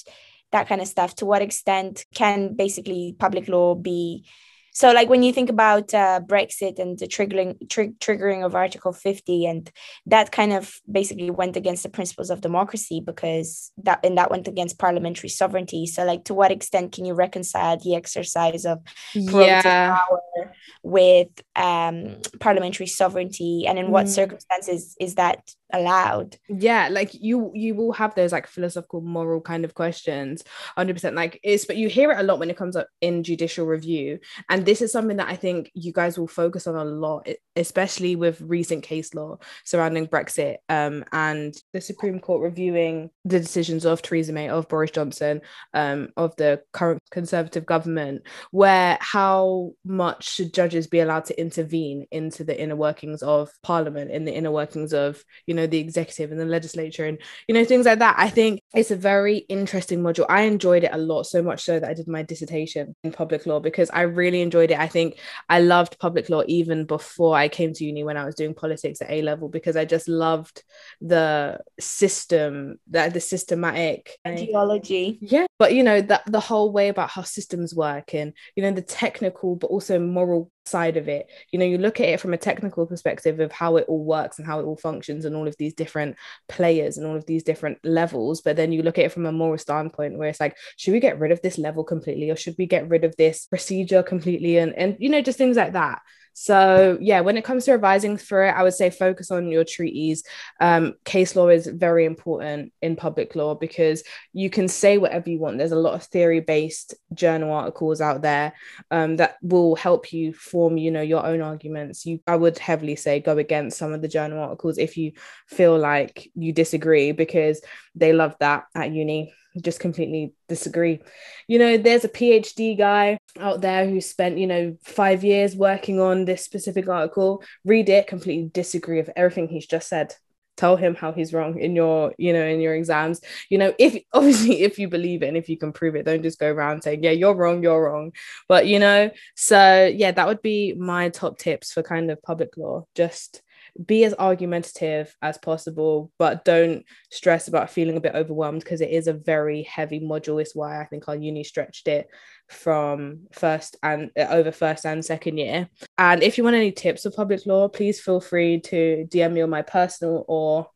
that 0.51 0.67
kind 0.67 0.81
of 0.81 0.87
stuff, 0.87 1.15
to 1.15 1.25
what 1.25 1.41
extent 1.41 2.05
can 2.13 2.55
basically 2.55 3.15
public 3.19 3.47
law 3.47 3.75
be? 3.75 4.25
So, 4.73 4.91
like 4.91 5.07
when 5.07 5.23
you 5.23 5.31
think 5.31 5.49
about 5.49 5.93
uh, 5.93 6.19
Brexit 6.25 6.79
and 6.79 6.97
the 6.97 7.07
triggering 7.07 7.69
trig- 7.69 7.99
triggering 7.99 8.43
of 8.45 8.55
Article 8.55 8.91
50, 8.91 9.45
and 9.45 9.71
that 10.07 10.31
kind 10.31 10.51
of 10.51 10.75
basically 10.91 11.29
went 11.29 11.55
against 11.55 11.83
the 11.83 11.89
principles 11.89 12.29
of 12.29 12.41
democracy 12.41 12.99
because 12.99 13.71
that 13.83 13.99
and 14.03 14.17
that 14.17 14.31
went 14.31 14.47
against 14.47 14.79
parliamentary 14.79 15.29
sovereignty. 15.29 15.85
So, 15.85 16.03
like, 16.05 16.23
to 16.25 16.33
what 16.33 16.51
extent 16.51 16.91
can 16.91 17.05
you 17.05 17.13
reconcile 17.13 17.77
the 17.77 17.95
exercise 17.95 18.65
of 18.65 18.79
yeah 19.13 19.95
power 19.95 20.53
with 20.81 21.29
um, 21.55 22.17
parliamentary 22.39 22.87
sovereignty 22.87 23.65
and 23.67 23.77
in 23.79 23.89
what 23.91 24.05
Mm. 24.07 24.09
circumstances 24.09 24.95
is 24.99 25.15
that 25.15 25.39
allowed. 25.73 26.37
Yeah 26.47 26.83
like 26.91 27.13
you 27.13 27.51
you 27.53 27.75
will 27.75 27.91
have 27.93 28.15
those 28.15 28.31
like 28.31 28.47
philosophical 28.47 29.01
moral 29.01 29.41
kind 29.41 29.65
of 29.65 29.73
questions 29.73 30.43
100% 30.77 31.13
like 31.13 31.39
it's 31.43 31.65
but 31.65 31.77
you 31.77 31.89
hear 31.89 32.11
it 32.11 32.19
a 32.19 32.23
lot 32.23 32.39
when 32.39 32.49
it 32.49 32.57
comes 32.57 32.75
up 32.75 32.87
in 33.01 33.23
judicial 33.23 33.65
review 33.65 34.19
and 34.49 34.65
this 34.65 34.81
is 34.81 34.91
something 34.91 35.17
that 35.17 35.27
i 35.27 35.35
think 35.35 35.71
you 35.73 35.91
guys 35.91 36.17
will 36.17 36.27
focus 36.27 36.67
on 36.67 36.75
a 36.75 36.85
lot 36.85 37.27
especially 37.55 38.15
with 38.15 38.41
recent 38.41 38.83
case 38.83 39.13
law 39.13 39.37
surrounding 39.65 40.07
brexit 40.07 40.57
um 40.69 41.03
and 41.11 41.55
the 41.73 41.81
supreme 41.81 42.19
court 42.19 42.41
reviewing 42.41 43.09
the 43.25 43.39
decisions 43.39 43.85
of 43.85 44.01
theresa 44.01 44.33
may 44.33 44.49
of 44.49 44.67
boris 44.67 44.91
johnson 44.91 45.41
um 45.73 46.09
of 46.17 46.35
the 46.37 46.61
current 46.71 47.01
conservative 47.11 47.65
government 47.65 48.21
where 48.51 48.97
how 49.01 49.71
much 49.85 50.29
should 50.29 50.53
judges 50.53 50.87
be 50.87 50.99
allowed 50.99 51.25
to 51.25 51.39
intervene 51.39 52.05
into 52.11 52.43
the 52.43 52.59
inner 52.59 52.75
workings 52.75 53.21
of 53.23 53.49
parliament 53.63 54.11
in 54.11 54.25
the 54.25 54.33
inner 54.33 54.51
workings 54.51 54.93
of 54.93 55.23
you 55.47 55.53
know 55.53 55.62
the 55.67 55.79
executive 55.79 56.31
and 56.31 56.39
the 56.39 56.45
legislature 56.45 57.05
and 57.05 57.17
you 57.47 57.53
know 57.55 57.65
things 57.65 57.85
like 57.85 57.99
that 57.99 58.15
i 58.17 58.29
think 58.29 58.61
it's 58.73 58.91
a 58.91 58.95
very 58.95 59.37
interesting 59.49 60.01
module. 60.01 60.25
I 60.29 60.43
enjoyed 60.43 60.83
it 60.83 60.91
a 60.93 60.97
lot 60.97 61.23
so 61.23 61.43
much 61.43 61.63
so 61.63 61.79
that 61.79 61.89
i 61.89 61.93
did 61.93 62.07
my 62.07 62.23
dissertation 62.23 62.95
in 63.03 63.11
public 63.11 63.45
law 63.45 63.59
because 63.59 63.89
i 63.91 64.01
really 64.01 64.41
enjoyed 64.41 64.71
it. 64.71 64.79
I 64.79 64.87
think 64.87 65.19
i 65.49 65.59
loved 65.59 65.99
public 65.99 66.29
law 66.29 66.43
even 66.47 66.85
before 66.85 67.35
i 67.35 67.47
came 67.47 67.73
to 67.73 67.85
uni 67.85 68.03
when 68.03 68.17
i 68.17 68.25
was 68.25 68.35
doing 68.35 68.53
politics 68.53 69.01
at 69.01 69.11
a 69.11 69.21
level 69.21 69.49
because 69.49 69.75
i 69.75 69.85
just 69.85 70.07
loved 70.07 70.63
the 71.01 71.59
system 71.79 72.79
that 72.89 73.13
the 73.13 73.19
systematic 73.19 74.17
ideology. 74.25 75.19
Yeah 75.21 75.45
but 75.59 75.73
you 75.73 75.83
know 75.83 76.01
that 76.01 76.23
the 76.25 76.39
whole 76.39 76.71
way 76.71 76.89
about 76.89 77.09
how 77.09 77.21
systems 77.21 77.75
work 77.75 78.13
and 78.13 78.33
you 78.55 78.63
know 78.63 78.71
the 78.71 78.81
technical 78.81 79.55
but 79.55 79.67
also 79.67 79.99
moral 79.99 80.51
side 80.65 80.97
of 80.97 81.07
it. 81.07 81.27
You 81.51 81.59
know, 81.59 81.65
you 81.65 81.77
look 81.77 81.99
at 81.99 82.09
it 82.09 82.19
from 82.19 82.33
a 82.33 82.37
technical 82.37 82.85
perspective 82.85 83.39
of 83.39 83.51
how 83.51 83.77
it 83.77 83.85
all 83.87 84.03
works 84.03 84.37
and 84.37 84.47
how 84.47 84.59
it 84.59 84.63
all 84.63 84.77
functions 84.77 85.25
and 85.25 85.35
all 85.35 85.47
of 85.47 85.57
these 85.57 85.73
different 85.73 86.15
players 86.47 86.97
and 86.97 87.05
all 87.05 87.15
of 87.15 87.25
these 87.25 87.43
different 87.43 87.79
levels. 87.83 88.41
But 88.41 88.55
then 88.55 88.71
you 88.71 88.83
look 88.83 88.97
at 88.97 89.05
it 89.05 89.11
from 89.11 89.25
a 89.25 89.31
moral 89.31 89.57
standpoint 89.57 90.17
where 90.17 90.29
it's 90.29 90.39
like, 90.39 90.57
should 90.77 90.93
we 90.93 90.99
get 90.99 91.19
rid 91.19 91.31
of 91.31 91.41
this 91.41 91.57
level 91.57 91.83
completely 91.83 92.29
or 92.29 92.35
should 92.35 92.55
we 92.57 92.65
get 92.65 92.89
rid 92.89 93.03
of 93.03 93.15
this 93.17 93.45
procedure 93.45 94.03
completely? 94.03 94.57
And 94.57 94.73
and 94.73 94.95
you 94.99 95.09
know, 95.09 95.21
just 95.21 95.37
things 95.37 95.57
like 95.57 95.73
that. 95.73 96.01
So 96.33 96.97
yeah, 96.99 97.21
when 97.21 97.37
it 97.37 97.43
comes 97.43 97.65
to 97.65 97.73
revising 97.73 98.17
for 98.17 98.43
it, 98.43 98.51
I 98.51 98.63
would 98.63 98.73
say 98.73 98.89
focus 98.89 99.31
on 99.31 99.47
your 99.47 99.63
treaties. 99.63 100.23
Um, 100.59 100.95
case 101.05 101.35
law 101.35 101.47
is 101.47 101.67
very 101.67 102.05
important 102.05 102.73
in 102.81 102.95
public 102.95 103.35
law 103.35 103.55
because 103.55 104.03
you 104.33 104.49
can 104.49 104.67
say 104.67 104.97
whatever 104.97 105.29
you 105.29 105.39
want. 105.39 105.59
There's 105.59 105.71
a 105.71 105.75
lot 105.75 105.93
of 105.93 106.03
theory-based 106.03 106.95
journal 107.13 107.53
articles 107.53 108.01
out 108.01 108.23
there 108.23 108.53
um, 108.91 109.17
that 109.17 109.37
will 109.41 109.75
help 109.75 110.11
you 110.11 110.33
form, 110.33 110.77
you 110.77 110.91
know, 110.91 111.01
your 111.01 111.25
own 111.25 111.41
arguments. 111.41 112.05
You, 112.05 112.19
I 112.25 112.35
would 112.35 112.57
heavily 112.57 112.95
say, 112.95 113.19
go 113.19 113.37
against 113.37 113.77
some 113.77 113.93
of 113.93 114.01
the 114.01 114.07
journal 114.07 114.39
articles 114.39 114.77
if 114.77 114.97
you 114.97 115.13
feel 115.47 115.77
like 115.77 116.31
you 116.35 116.51
disagree 116.51 117.11
because 117.11 117.61
they 117.95 118.11
love 118.11 118.35
that 118.39 118.65
at 118.75 118.91
uni 118.91 119.33
just 119.61 119.79
completely 119.79 120.33
disagree. 120.47 120.99
You 121.47 121.59
know, 121.59 121.77
there's 121.77 122.03
a 122.03 122.09
PhD 122.09 122.77
guy 122.77 123.17
out 123.39 123.61
there 123.61 123.87
who 123.87 124.01
spent, 124.01 124.37
you 124.37 124.47
know, 124.47 124.77
five 124.83 125.23
years 125.23 125.55
working 125.55 125.99
on 125.99 126.25
this 126.25 126.43
specific 126.43 126.87
article. 126.87 127.43
Read 127.65 127.89
it, 127.89 128.07
completely 128.07 128.49
disagree 128.49 128.97
with 128.97 129.11
everything 129.15 129.47
he's 129.47 129.67
just 129.67 129.89
said. 129.89 130.15
Tell 130.55 130.75
him 130.75 130.93
how 130.93 131.11
he's 131.11 131.33
wrong 131.33 131.59
in 131.59 131.75
your, 131.75 132.13
you 132.17 132.31
know, 132.31 132.45
in 132.45 132.61
your 132.61 132.75
exams. 132.75 133.21
You 133.49 133.57
know, 133.57 133.73
if 133.79 134.01
obviously 134.13 134.61
if 134.61 134.79
you 134.79 134.87
believe 134.87 135.23
it 135.23 135.27
and 135.27 135.37
if 135.37 135.49
you 135.49 135.57
can 135.57 135.73
prove 135.73 135.95
it, 135.95 136.05
don't 136.05 136.23
just 136.23 136.39
go 136.39 136.51
around 136.51 136.83
saying, 136.83 137.03
yeah, 137.03 137.11
you're 137.11 137.35
wrong, 137.35 137.63
you're 137.63 137.83
wrong. 137.83 138.11
But 138.47 138.67
you 138.67 138.79
know, 138.79 139.11
so 139.35 139.85
yeah, 139.85 140.11
that 140.11 140.27
would 140.27 140.41
be 140.41 140.73
my 140.73 141.09
top 141.09 141.37
tips 141.37 141.71
for 141.71 141.83
kind 141.83 142.11
of 142.11 142.21
public 142.21 142.57
law. 142.57 142.85
Just 142.95 143.41
be 143.83 144.03
as 144.03 144.13
argumentative 144.13 145.15
as 145.21 145.37
possible, 145.37 146.11
but 146.19 146.45
don't 146.45 146.85
stress 147.11 147.47
about 147.47 147.69
feeling 147.69 147.97
a 147.97 148.01
bit 148.01 148.15
overwhelmed 148.15 148.63
because 148.63 148.81
it 148.81 148.91
is 148.91 149.07
a 149.07 149.13
very 149.13 149.63
heavy 149.63 149.99
module. 149.99 150.41
Is 150.41 150.55
why 150.55 150.81
I 150.81 150.85
think 150.85 151.07
our 151.07 151.15
uni 151.15 151.43
stretched 151.43 151.87
it 151.87 152.07
from 152.49 153.27
first 153.31 153.77
and 153.81 154.11
uh, 154.17 154.27
over 154.29 154.51
first 154.51 154.85
and 154.85 155.03
second 155.03 155.37
year. 155.37 155.69
And 155.97 156.21
if 156.21 156.37
you 156.37 156.43
want 156.43 156.55
any 156.55 156.71
tips 156.71 157.03
for 157.03 157.11
public 157.11 157.45
law, 157.45 157.67
please 157.67 157.99
feel 157.99 158.21
free 158.21 158.59
to 158.61 159.07
DM 159.09 159.33
me 159.33 159.41
on 159.41 159.49
my 159.49 159.61
personal 159.61 160.25
or 160.27 160.67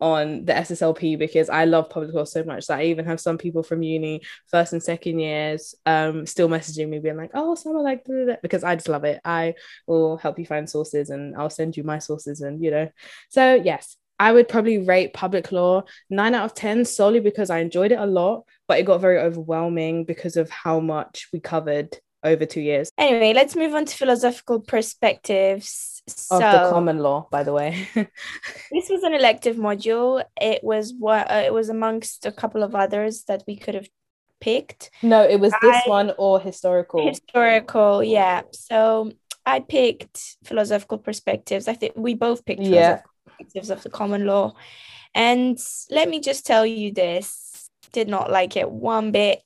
on 0.00 0.44
the 0.44 0.52
SSLP 0.52 1.18
because 1.18 1.48
I 1.48 1.64
love 1.64 1.90
public 1.90 2.14
law 2.14 2.24
so 2.24 2.42
much 2.44 2.66
that 2.66 2.78
I 2.78 2.84
even 2.84 3.04
have 3.06 3.20
some 3.20 3.38
people 3.38 3.62
from 3.62 3.82
uni, 3.82 4.22
first 4.50 4.72
and 4.72 4.82
second 4.82 5.18
years, 5.18 5.74
um, 5.86 6.26
still 6.26 6.48
messaging 6.48 6.88
me 6.88 6.98
being 6.98 7.16
like, 7.16 7.30
"Oh, 7.34 7.54
someone 7.54 7.84
like," 7.84 8.06
because 8.42 8.64
I 8.64 8.74
just 8.76 8.88
love 8.88 9.04
it. 9.04 9.20
I 9.24 9.54
will 9.86 10.16
help 10.16 10.38
you 10.38 10.46
find 10.46 10.68
sources 10.68 11.10
and 11.10 11.36
I'll 11.36 11.50
send 11.50 11.76
you 11.76 11.84
my 11.84 11.98
sources, 11.98 12.40
and 12.40 12.62
you 12.62 12.70
know. 12.70 12.88
So 13.28 13.54
yes, 13.54 13.96
I 14.18 14.32
would 14.32 14.48
probably 14.48 14.78
rate 14.78 15.14
public 15.14 15.50
law 15.52 15.84
nine 16.10 16.34
out 16.34 16.44
of 16.44 16.54
ten 16.54 16.84
solely 16.84 17.20
because 17.20 17.50
I 17.50 17.60
enjoyed 17.60 17.92
it 17.92 17.98
a 17.98 18.06
lot, 18.06 18.44
but 18.68 18.78
it 18.78 18.84
got 18.84 19.00
very 19.00 19.18
overwhelming 19.18 20.04
because 20.04 20.36
of 20.36 20.50
how 20.50 20.80
much 20.80 21.28
we 21.32 21.40
covered 21.40 21.96
over 22.22 22.46
two 22.46 22.60
years. 22.60 22.90
Anyway, 22.98 23.32
let's 23.32 23.56
move 23.56 23.74
on 23.74 23.84
to 23.84 23.96
philosophical 23.96 24.60
perspectives 24.60 26.02
of 26.30 26.40
the 26.40 26.70
common 26.70 26.98
law, 26.98 27.28
by 27.30 27.42
the 27.42 27.52
way. 27.52 27.88
this 27.94 28.88
was 28.88 29.02
an 29.02 29.14
elective 29.14 29.56
module. 29.56 30.24
It 30.40 30.62
was 30.62 30.92
what 30.98 31.30
uh, 31.30 31.42
it 31.44 31.52
was 31.52 31.68
amongst 31.68 32.26
a 32.26 32.32
couple 32.32 32.62
of 32.62 32.74
others 32.74 33.24
that 33.24 33.44
we 33.46 33.56
could 33.56 33.74
have 33.74 33.88
picked. 34.40 34.90
No, 35.02 35.22
it 35.22 35.38
was 35.38 35.52
this 35.62 35.82
I, 35.86 35.88
one 35.88 36.12
or 36.18 36.40
historical. 36.40 37.06
Historical, 37.06 38.02
yeah. 38.02 38.42
So 38.52 39.12
I 39.46 39.60
picked 39.60 40.36
philosophical 40.44 40.98
perspectives. 40.98 41.68
I 41.68 41.74
think 41.74 41.94
we 41.96 42.14
both 42.14 42.44
picked 42.44 42.62
yeah. 42.62 43.02
perspectives 43.26 43.70
of 43.70 43.82
the 43.82 43.90
common 43.90 44.26
law. 44.26 44.54
And 45.14 45.58
let 45.90 46.08
me 46.08 46.20
just 46.20 46.46
tell 46.46 46.64
you 46.64 46.92
this: 46.92 47.70
did 47.92 48.08
not 48.08 48.30
like 48.30 48.56
it 48.56 48.70
one 48.70 49.10
bit. 49.10 49.42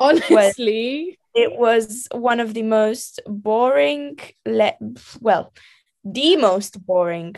Honestly, 0.00 1.18
it 1.34 1.58
was 1.58 2.08
one 2.12 2.40
of 2.40 2.54
the 2.54 2.62
most 2.62 3.20
boring. 3.26 4.18
Le- 4.46 4.76
well, 5.20 5.52
the 6.04 6.36
most 6.36 6.84
boring 6.84 7.36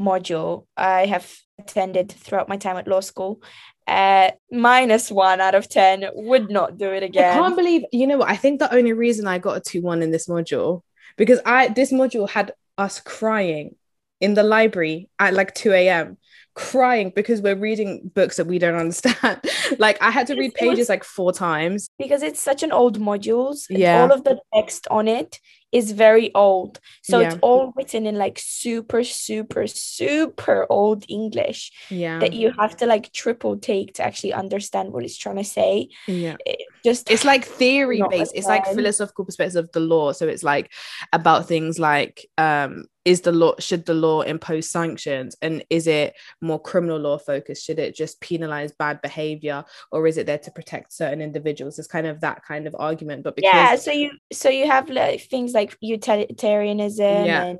module 0.00 0.66
I 0.76 1.06
have 1.06 1.30
attended 1.58 2.10
throughout 2.10 2.48
my 2.48 2.56
time 2.56 2.76
at 2.76 2.88
law 2.88 3.00
school. 3.00 3.42
Uh, 3.86 4.30
minus 4.50 5.10
one 5.10 5.40
out 5.40 5.54
of 5.54 5.68
10 5.68 6.10
would 6.14 6.50
not 6.50 6.78
do 6.78 6.92
it 6.92 7.02
again. 7.02 7.30
I 7.30 7.34
can't 7.34 7.56
believe, 7.56 7.82
you 7.92 8.06
know 8.06 8.18
what? 8.18 8.30
I 8.30 8.36
think 8.36 8.58
the 8.60 8.72
only 8.72 8.92
reason 8.92 9.26
I 9.26 9.38
got 9.38 9.56
a 9.56 9.60
2 9.60 9.82
1 9.82 10.02
in 10.02 10.10
this 10.10 10.28
module 10.28 10.82
because 11.16 11.40
I 11.44 11.68
this 11.68 11.92
module 11.92 12.28
had 12.28 12.52
us 12.78 13.00
crying 13.00 13.74
in 14.20 14.34
the 14.34 14.42
library 14.42 15.08
at 15.18 15.34
like 15.34 15.54
2 15.54 15.72
a.m 15.72 16.18
crying 16.54 17.12
because 17.14 17.40
we're 17.40 17.56
reading 17.56 18.10
books 18.14 18.36
that 18.36 18.46
we 18.46 18.58
don't 18.58 18.74
understand. 18.74 19.40
like 19.78 20.00
I 20.02 20.10
had 20.10 20.26
to 20.28 20.34
read 20.34 20.54
pages 20.54 20.88
like 20.88 21.04
four 21.04 21.32
times 21.32 21.90
because 21.98 22.22
it's 22.22 22.40
such 22.40 22.62
an 22.62 22.72
old 22.72 22.98
modules. 22.98 23.66
Yeah, 23.70 24.02
all 24.02 24.12
of 24.12 24.24
the 24.24 24.40
text 24.54 24.86
on 24.90 25.08
it 25.08 25.38
is 25.72 25.92
very 25.92 26.34
old. 26.34 26.80
So 27.02 27.20
yeah. 27.20 27.28
it's 27.28 27.38
all 27.42 27.72
written 27.76 28.06
in 28.06 28.16
like 28.16 28.38
super, 28.42 29.04
super, 29.04 29.66
super 29.66 30.66
old 30.68 31.04
English. 31.08 31.70
Yeah. 31.90 32.18
That 32.18 32.32
you 32.32 32.52
have 32.58 32.76
to 32.78 32.86
like 32.86 33.12
triple 33.12 33.56
take 33.56 33.94
to 33.94 34.04
actually 34.04 34.32
understand 34.32 34.92
what 34.92 35.04
it's 35.04 35.16
trying 35.16 35.36
to 35.36 35.44
say. 35.44 35.88
Yeah. 36.08 36.36
It 36.44 36.62
just 36.84 37.10
it's 37.10 37.24
like 37.24 37.44
theory 37.44 38.02
based. 38.10 38.32
It's 38.34 38.46
like 38.46 38.66
philosophical 38.66 39.24
perspectives 39.24 39.56
of 39.56 39.70
the 39.72 39.80
law. 39.80 40.12
So 40.12 40.26
it's 40.26 40.42
like 40.42 40.72
about 41.12 41.46
things 41.46 41.78
like 41.78 42.26
um 42.36 42.86
is 43.04 43.22
the 43.22 43.32
law 43.32 43.54
should 43.58 43.86
the 43.86 43.94
law 43.94 44.22
impose 44.22 44.68
sanctions? 44.68 45.36
And 45.40 45.64
is 45.70 45.86
it 45.86 46.14
more 46.40 46.60
criminal 46.60 46.98
law 46.98 47.18
focused? 47.18 47.64
Should 47.64 47.78
it 47.78 47.94
just 47.94 48.20
penalize 48.20 48.72
bad 48.72 49.00
behavior? 49.02 49.64
Or 49.90 50.06
is 50.06 50.18
it 50.18 50.26
there 50.26 50.38
to 50.38 50.50
protect 50.50 50.92
certain 50.92 51.20
individuals? 51.20 51.78
It's 51.78 51.88
kind 51.88 52.06
of 52.06 52.20
that 52.20 52.44
kind 52.44 52.66
of 52.66 52.74
argument 52.78 53.22
but 53.22 53.36
because 53.36 53.52
yeah 53.52 53.76
so 53.76 53.90
you 53.90 54.10
so 54.32 54.48
you 54.48 54.66
have 54.66 54.88
like 54.88 55.20
things 55.22 55.52
like 55.52 55.76
utilitarianism 55.80 57.26
yeah. 57.26 57.44
and 57.44 57.58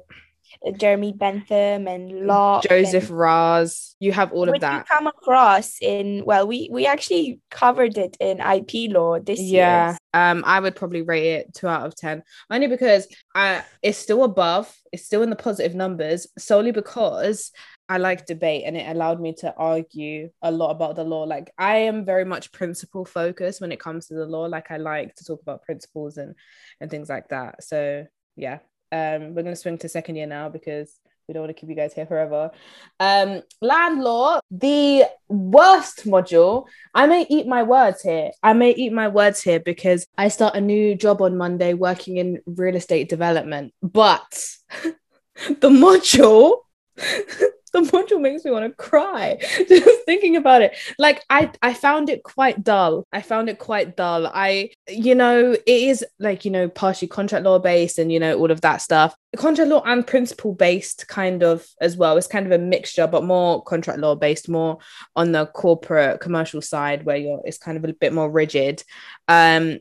Jeremy 0.77 1.13
Bentham 1.13 1.87
and 1.87 2.27
Locke, 2.27 2.65
Joseph 2.69 3.09
and, 3.09 3.19
Raz. 3.19 3.97
You 4.01 4.13
have 4.13 4.33
all 4.33 4.49
of 4.49 4.61
that. 4.61 4.89
come 4.89 5.07
across 5.07 5.77
in 5.81 6.25
well, 6.25 6.47
we 6.47 6.69
we 6.71 6.87
actually 6.87 7.41
covered 7.51 7.97
it 7.99 8.17
in 8.21 8.41
IP 8.41 8.93
law 8.93 9.19
this 9.19 9.41
yeah. 9.41 9.91
year. 9.91 9.99
Um, 10.13 10.43
I 10.47 10.61
would 10.61 10.75
probably 10.75 11.03
rate 11.03 11.27
it 11.27 11.55
two 11.55 11.69
out 11.69 11.87
of 11.87 11.95
ten, 11.95 12.23
only 12.51 12.67
because 12.67 13.07
I 13.35 13.65
it's 13.83 13.99
still 13.99 14.25
above, 14.25 14.75
it's 14.93 15.05
still 15.05 15.23
in 15.23 15.31
the 15.31 15.37
positive 15.37 15.75
numbers, 15.75 16.27
solely 16.39 16.73
because 16.73 17.53
I 17.91 17.99
like 17.99 18.25
debate 18.25 18.63
and 18.67 18.77
it 18.77 18.89
allowed 18.89 19.21
me 19.21 19.35
to 19.39 19.53
argue 19.57 20.31
a 20.43 20.53
lot 20.53 20.71
about 20.71 20.95
the 20.95 21.03
law. 21.03 21.25
Like 21.25 21.53
I 21.59 21.79
am 21.79 22.05
very 22.05 22.25
much 22.25 22.53
principle 22.53 23.05
focused 23.05 23.61
when 23.61 23.73
it 23.73 23.81
comes 23.81 24.07
to 24.07 24.15
the 24.15 24.27
law. 24.27 24.43
Like 24.43 24.71
I 24.71 24.77
like 24.77 25.17
to 25.17 25.25
talk 25.25 25.43
about 25.43 25.65
principles 25.65 26.17
and 26.17 26.37
and 26.81 26.89
things 26.89 27.09
like 27.09 27.29
that. 27.31 27.65
So 27.65 28.07
yeah, 28.37 28.61
um, 28.93 29.35
we're 29.35 29.43
going 29.43 29.55
to 29.55 29.57
swing 29.57 29.79
to 29.79 29.89
second 29.89 30.17
year 30.17 30.27
now 30.27 30.49
because 30.49 30.99
we 31.31 31.35
don't 31.35 31.45
want 31.45 31.57
to 31.57 31.61
keep 31.61 31.71
you 31.71 31.77
guys 31.77 31.95
here 31.95 32.07
forever. 32.07 32.51
Um, 32.99 33.43
land 33.63 34.03
law, 34.03 34.41
the 34.51 35.05
worst 35.29 36.05
module. 36.05 36.67
I 36.93 37.07
may 37.07 37.25
eat 37.31 37.47
my 37.47 37.63
words 37.63 38.03
here. 38.03 38.33
I 38.43 38.53
may 38.53 38.73
eat 38.73 38.93
my 38.93 39.07
words 39.07 39.41
here 39.41 39.61
because 39.61 40.07
I 40.19 40.27
start 40.27 40.57
a 40.57 40.61
new 40.61 40.97
job 40.97 41.23
on 41.23 41.37
Monday 41.37 41.75
working 41.75 42.17
in 42.17 42.41
real 42.47 42.75
estate 42.75 43.09
development. 43.09 43.73
But 43.81 44.45
the 44.83 45.71
module 45.71 46.63
the 47.73 47.81
module 47.81 48.21
makes 48.21 48.45
me 48.45 48.51
want 48.51 48.65
to 48.65 48.75
cry 48.77 49.39
just 49.69 50.05
thinking 50.05 50.37
about 50.37 50.63
it. 50.63 50.75
Like 50.99 51.23
i 51.31 51.51
i 51.63 51.73
found 51.73 52.09
it 52.09 52.25
quite 52.25 52.65
dull. 52.65 53.07
I 53.13 53.23
found 53.23 53.49
it 53.49 53.59
quite 53.59 53.97
dull. 53.97 54.27
I 54.27 54.71
you 54.89 55.15
know 55.15 55.53
it 55.53 55.63
is 55.67 56.05
like 56.19 56.45
you 56.45 56.51
know 56.51 56.69
partially 56.69 57.09
contract 57.09 57.45
law 57.45 57.59
based 57.59 57.99
and 57.99 58.11
you 58.11 58.19
know 58.19 58.37
all 58.37 58.51
of 58.51 58.61
that 58.63 58.79
stuff. 58.79 59.15
Contract 59.37 59.71
law 59.71 59.83
and 59.85 60.05
principle 60.05 60.53
based 60.53 61.07
kind 61.07 61.45
of 61.45 61.65
as 61.81 61.97
well. 61.97 62.17
It's 62.17 62.27
kind 62.27 62.47
of 62.47 62.53
a 62.53 62.59
mixture 62.59 63.07
but 63.07 63.23
more 63.25 63.63
contract 63.63 64.01
law 64.01 64.17
based 64.17 64.49
more 64.49 64.79
on 65.15 65.31
the 65.31 65.47
corporate 65.47 66.21
commercial 66.21 66.61
side 66.61 67.05
where 67.05 67.17
you're 67.17 67.41
it's 67.45 67.59
kind 67.59 67.77
of 67.77 67.85
a 67.85 67.93
bit 67.93 68.13
more 68.13 68.31
rigid. 68.31 68.83
Um 69.29 69.79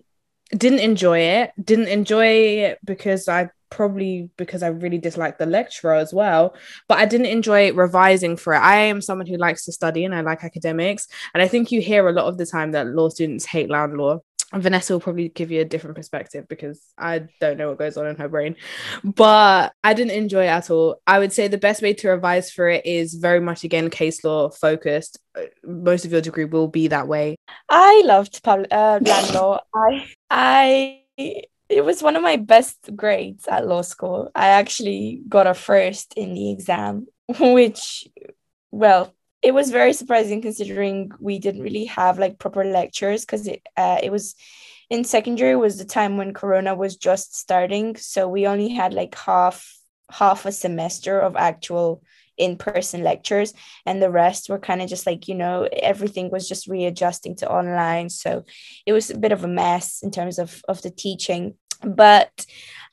didn't 0.52 0.80
enjoy 0.80 1.20
it. 1.20 1.52
Didn't 1.64 1.88
enjoy 1.88 2.28
it 2.28 2.80
because 2.84 3.28
i 3.28 3.50
probably 3.70 4.30
because 4.38 4.64
I 4.64 4.68
really 4.68 4.98
disliked 4.98 5.40
the 5.40 5.46
lecturer 5.46 5.96
as 5.96 6.14
well. 6.14 6.56
But 6.88 7.00
I 7.00 7.06
didn't 7.06 7.28
enjoy 7.28 7.74
revising 7.74 8.38
for 8.38 8.54
it. 8.54 8.60
I 8.60 8.78
am 8.78 9.02
someone 9.02 9.28
who 9.28 9.38
likes 9.38 9.66
to 9.66 9.72
study 9.72 10.06
and 10.06 10.14
I 10.14 10.22
like 10.22 10.44
academics. 10.44 11.08
And 11.34 11.44
I 11.44 11.48
think 11.48 11.72
you 11.72 11.82
hear 11.82 12.08
a 12.08 12.14
lot 12.14 12.26
of 12.26 12.38
the 12.38 12.46
time 12.46 12.72
that 12.72 12.88
law 12.88 13.10
students 13.10 13.46
hate 13.46 13.70
land 13.70 13.98
law. 13.98 14.20
Vanessa 14.54 14.94
will 14.94 15.00
probably 15.00 15.30
give 15.30 15.52
you 15.52 15.62
a 15.62 15.66
different 15.66 15.96
perspective 15.96 16.48
because 16.48 16.82
I 16.98 17.28
don't 17.40 17.58
know 17.58 17.70
what 17.70 17.78
goes 17.78 17.98
on 17.98 18.08
in 18.08 18.16
her 18.16 18.28
brain. 18.28 18.56
But 19.04 19.74
I 19.84 19.94
didn't 19.94 20.18
enjoy 20.18 20.46
it 20.46 20.48
at 20.48 20.72
all. 20.72 21.02
I 21.06 21.20
would 21.20 21.32
say 21.32 21.48
the 21.48 21.60
best 21.60 21.84
way 21.84 21.94
to 21.94 22.10
revise 22.10 22.52
for 22.52 22.68
it 22.68 22.86
is 22.86 23.14
very 23.14 23.40
much 23.40 23.64
again 23.64 23.92
case 23.92 24.24
law 24.24 24.50
focused. 24.50 25.20
Most 25.64 26.06
of 26.06 26.12
your 26.12 26.22
degree 26.22 26.46
will 26.46 26.68
be 26.68 26.88
that 26.88 27.08
way. 27.08 27.36
I 27.70 28.02
loved 28.06 28.42
public 28.42 28.70
uh, 28.72 29.00
land 29.04 29.34
law. 29.36 29.60
I 29.76 30.08
I 30.32 31.02
it 31.70 31.86
was 31.86 32.02
one 32.02 32.16
of 32.16 32.24
my 32.24 32.36
best 32.36 32.78
grades 32.96 33.48
at 33.48 33.68
law 33.68 33.84
school. 33.84 34.32
I 34.36 34.48
actually 34.48 35.22
got 35.30 35.48
a 35.48 35.54
first 35.54 36.14
in 36.16 36.34
the 36.34 36.52
exam, 36.52 37.08
which, 37.40 38.08
well, 38.72 39.14
it 39.42 39.54
was 39.54 39.70
very 39.72 39.94
surprising 39.94 40.42
considering 40.42 41.12
we 41.20 41.40
didn't 41.40 41.62
really 41.62 41.86
have 41.86 42.20
like 42.20 42.40
proper 42.40 42.66
lectures 42.66 43.24
because 43.24 43.48
it 43.48 43.62
uh, 43.78 44.00
it 44.04 44.12
was 44.12 44.36
in 44.90 45.04
secondary 45.04 45.56
was 45.56 45.78
the 45.78 45.86
time 45.86 46.18
when 46.18 46.34
corona 46.34 46.76
was 46.76 46.98
just 46.98 47.38
starting. 47.38 47.96
So 47.96 48.28
we 48.28 48.48
only 48.48 48.70
had 48.70 48.94
like 48.94 49.16
half 49.16 49.78
half 50.12 50.46
a 50.46 50.52
semester 50.52 51.20
of 51.20 51.36
actual 51.36 52.02
in-person 52.40 53.04
lectures 53.04 53.54
and 53.86 54.02
the 54.02 54.10
rest 54.10 54.50
were 54.50 54.58
kind 54.58 54.82
of 54.82 54.90
just 54.90 55.06
like 55.06 55.28
you 55.28 55.36
know 55.36 55.68
everything 55.84 56.32
was 56.32 56.50
just 56.50 56.68
readjusting 56.68 57.36
to 57.38 57.50
online. 57.50 58.10
So 58.10 58.44
it 58.86 58.94
was 58.94 59.10
a 59.12 59.18
bit 59.18 59.32
of 59.32 59.44
a 59.44 59.48
mess 59.48 60.02
in 60.02 60.12
terms 60.12 60.40
of 60.40 60.62
of 60.68 60.82
the 60.82 60.90
teaching 60.90 61.56
but 61.82 62.46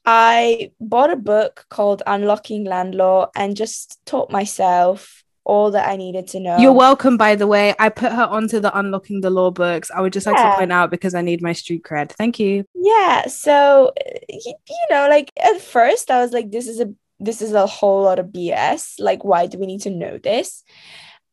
i 0.05 0.71
bought 0.81 1.13
a 1.13 1.17
book 1.17 1.67
called 1.69 2.03
unlocking 2.07 2.65
land 2.65 2.95
law 2.95 3.29
and 3.35 3.57
just 3.57 3.99
taught 4.07 4.31
myself 4.31 5.25
all 5.47 5.71
that 5.71 5.89
I 5.89 5.97
needed 5.97 6.27
to 6.29 6.41
know. 6.41 6.59
You're 6.59 6.73
welcome, 6.73 7.17
by 7.17 7.37
the 7.37 7.47
way. 7.47 7.73
I 7.79 7.89
put 7.89 8.13
her 8.13 8.25
onto 8.25 8.59
the 8.59 8.77
Unlocking 8.77 9.21
the 9.21 9.31
Law 9.31 9.53
books. 9.53 9.91
I 9.93 10.01
would 10.01 10.13
just 10.13 10.27
like 10.27 10.37
yeah. 10.37 10.51
to 10.51 10.57
point 10.57 10.73
out 10.73 10.91
because 10.91 11.15
I 11.15 11.23
need 11.23 11.41
my 11.41 11.53
street 11.53 11.85
cred. 11.85 12.11
Thank 12.11 12.41
you. 12.41 12.65
Yeah. 12.75 13.27
So, 13.29 13.93
you, 14.29 14.55
you 14.69 14.87
know, 14.91 15.09
like 15.09 15.31
at 15.41 15.61
first 15.61 16.11
I 16.11 16.21
was 16.21 16.33
like, 16.33 16.51
this 16.51 16.67
is 16.67 16.81
a 16.81 16.93
this 17.19 17.41
is 17.41 17.53
a 17.53 17.67
whole 17.67 18.03
lot 18.03 18.19
of 18.19 18.27
BS. 18.27 18.97
Like, 18.99 19.25
why 19.25 19.47
do 19.47 19.59
we 19.59 19.67
need 19.67 19.83
to 19.83 19.91
know 19.91 20.19
this? 20.19 20.65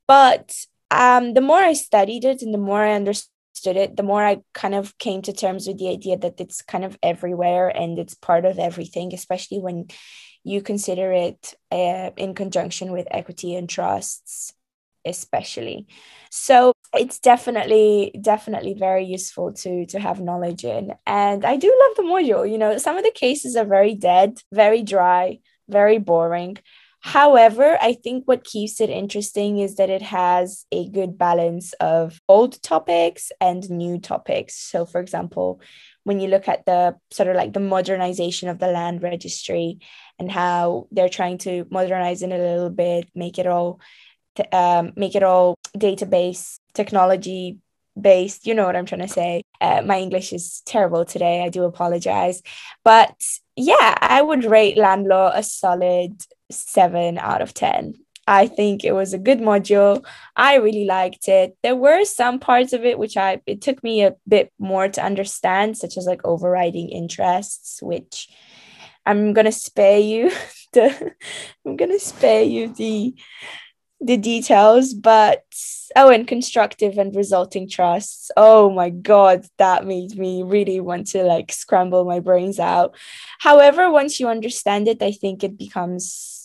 But 0.07 0.55
um, 0.91 1.33
the 1.33 1.41
more 1.41 1.57
I 1.57 1.73
studied 1.73 2.23
it 2.23 2.41
and 2.41 2.53
the 2.53 2.59
more 2.59 2.83
I 2.83 2.93
understood 2.93 3.32
it, 3.71 3.97
the 3.97 4.03
more 4.03 4.23
I 4.23 4.41
kind 4.53 4.75
of 4.75 4.97
came 4.97 5.21
to 5.23 5.33
terms 5.33 5.67
with 5.67 5.77
the 5.79 5.89
idea 5.89 6.17
that 6.17 6.39
it's 6.39 6.61
kind 6.61 6.85
of 6.85 6.97
everywhere 7.01 7.69
and 7.69 7.97
it's 7.99 8.13
part 8.13 8.45
of 8.45 8.59
everything, 8.59 9.13
especially 9.13 9.59
when 9.59 9.87
you 10.43 10.61
consider 10.61 11.11
it 11.11 11.53
uh, 11.71 12.11
in 12.17 12.35
conjunction 12.35 12.91
with 12.91 13.07
equity 13.11 13.55
and 13.55 13.69
trusts 13.69 14.53
especially. 15.05 15.87
So 16.29 16.73
it's 16.93 17.19
definitely 17.19 18.15
definitely 18.21 18.73
very 18.73 19.05
useful 19.05 19.53
to 19.53 19.85
to 19.87 19.99
have 19.99 20.21
knowledge 20.21 20.63
in. 20.63 20.93
And 21.05 21.43
i 21.45 21.57
do 21.57 21.67
love 21.67 21.97
the 21.97 22.03
module 22.03 22.49
you 22.49 22.57
know 22.57 22.77
some 22.77 22.97
of 22.97 23.03
the 23.03 23.11
cases 23.11 23.55
are 23.55 23.65
very 23.65 23.95
dead 23.95 24.39
very 24.51 24.83
dry 24.83 25.39
very 25.67 25.97
boring 25.97 26.57
However, 27.03 27.77
I 27.81 27.93
think 27.93 28.23
what 28.25 28.45
keeps 28.45 28.79
it 28.79 28.89
interesting 28.89 29.59
is 29.59 29.75
that 29.75 29.89
it 29.89 30.01
has 30.01 30.65
a 30.71 30.87
good 30.87 31.17
balance 31.17 31.73
of 31.73 32.21
old 32.29 32.61
topics 32.63 33.29
and 33.41 33.69
new 33.69 33.99
topics. 33.99 34.55
So, 34.55 34.85
for 34.85 35.01
example, 35.01 35.59
when 36.05 36.21
you 36.21 36.29
look 36.29 36.47
at 36.47 36.65
the 36.65 36.95
sort 37.11 37.27
of 37.27 37.35
like 37.35 37.51
the 37.51 37.59
modernization 37.59 38.47
of 38.47 38.57
the 38.57 38.67
land 38.67 39.03
registry 39.03 39.79
and 40.17 40.31
how 40.31 40.87
they're 40.91 41.09
trying 41.09 41.39
to 41.39 41.67
modernize 41.69 42.21
it 42.21 42.31
a 42.31 42.37
little 42.37 42.69
bit, 42.69 43.09
make 43.13 43.37
it 43.37 43.47
all 43.47 43.81
um, 44.53 44.93
make 44.95 45.15
it 45.15 45.23
all 45.23 45.55
database 45.77 46.55
technology 46.73 47.59
based. 47.99 48.47
You 48.47 48.55
know 48.55 48.65
what 48.65 48.77
I'm 48.77 48.85
trying 48.85 49.01
to 49.01 49.09
say. 49.09 49.43
Uh, 49.59 49.81
my 49.85 49.99
English 49.99 50.31
is 50.31 50.61
terrible 50.65 51.03
today. 51.03 51.43
I 51.43 51.49
do 51.49 51.63
apologize. 51.63 52.41
But 52.85 53.21
yeah, 53.55 53.97
I 53.99 54.21
would 54.21 54.45
rate 54.45 54.77
land 54.77 55.05
law 55.07 55.31
a 55.33 55.43
solid 55.43 56.23
seven 56.53 57.17
out 57.17 57.41
of 57.41 57.53
10. 57.53 57.95
I 58.25 58.47
think 58.47 58.83
it 58.83 58.93
was 58.93 59.13
a 59.13 59.17
good 59.17 59.39
module. 59.39 60.05
I 60.35 60.55
really 60.55 60.85
liked 60.85 61.27
it. 61.27 61.57
There 61.61 61.75
were 61.75 62.05
some 62.05 62.39
parts 62.39 62.71
of 62.71 62.85
it 62.85 62.97
which 62.97 63.17
I 63.17 63.41
it 63.45 63.61
took 63.61 63.83
me 63.83 64.03
a 64.03 64.15
bit 64.27 64.51
more 64.57 64.87
to 64.87 65.03
understand, 65.03 65.77
such 65.77 65.97
as 65.97 66.05
like 66.05 66.21
overriding 66.23 66.89
interests, 66.89 67.81
which 67.81 68.29
I'm 69.05 69.33
gonna 69.33 69.51
spare 69.51 69.99
you 69.99 70.31
the 70.73 71.13
I'm 71.65 71.75
gonna 71.75 71.99
spare 71.99 72.43
you 72.43 72.73
the 72.73 73.13
the 73.99 74.17
details, 74.17 74.93
but 74.93 75.43
oh, 75.95 76.09
and 76.09 76.27
constructive 76.27 76.97
and 76.97 77.15
resulting 77.15 77.69
trusts. 77.69 78.31
Oh 78.35 78.69
my 78.69 78.89
god, 78.89 79.45
that 79.57 79.85
made 79.85 80.17
me 80.17 80.43
really 80.43 80.79
want 80.79 81.07
to 81.07 81.23
like 81.23 81.51
scramble 81.51 82.05
my 82.05 82.19
brains 82.19 82.59
out. 82.59 82.95
However, 83.39 83.91
once 83.91 84.19
you 84.19 84.27
understand 84.27 84.87
it, 84.87 85.01
I 85.01 85.11
think 85.11 85.43
it 85.43 85.57
becomes 85.57 86.42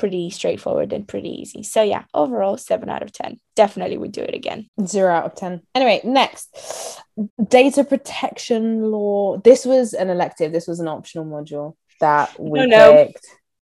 pretty 0.00 0.30
straightforward 0.30 0.92
and 0.94 1.06
pretty 1.06 1.28
easy. 1.28 1.62
So 1.62 1.82
yeah, 1.82 2.04
overall, 2.14 2.56
seven 2.56 2.88
out 2.88 3.02
of 3.02 3.12
10. 3.12 3.38
Definitely 3.54 3.98
would 3.98 4.12
do 4.12 4.22
it 4.22 4.34
again. 4.34 4.68
Zero 4.84 5.14
out 5.14 5.26
of 5.26 5.34
10. 5.36 5.60
Anyway, 5.74 6.00
next 6.02 7.02
data 7.46 7.84
protection 7.84 8.82
law. 8.82 9.36
This 9.36 9.66
was 9.66 9.92
an 9.92 10.08
elective, 10.08 10.52
this 10.52 10.66
was 10.66 10.80
an 10.80 10.88
optional 10.88 11.26
module 11.26 11.74
that 12.00 12.34
we 12.40 12.66
no, 12.66 13.04
picked. 13.04 13.26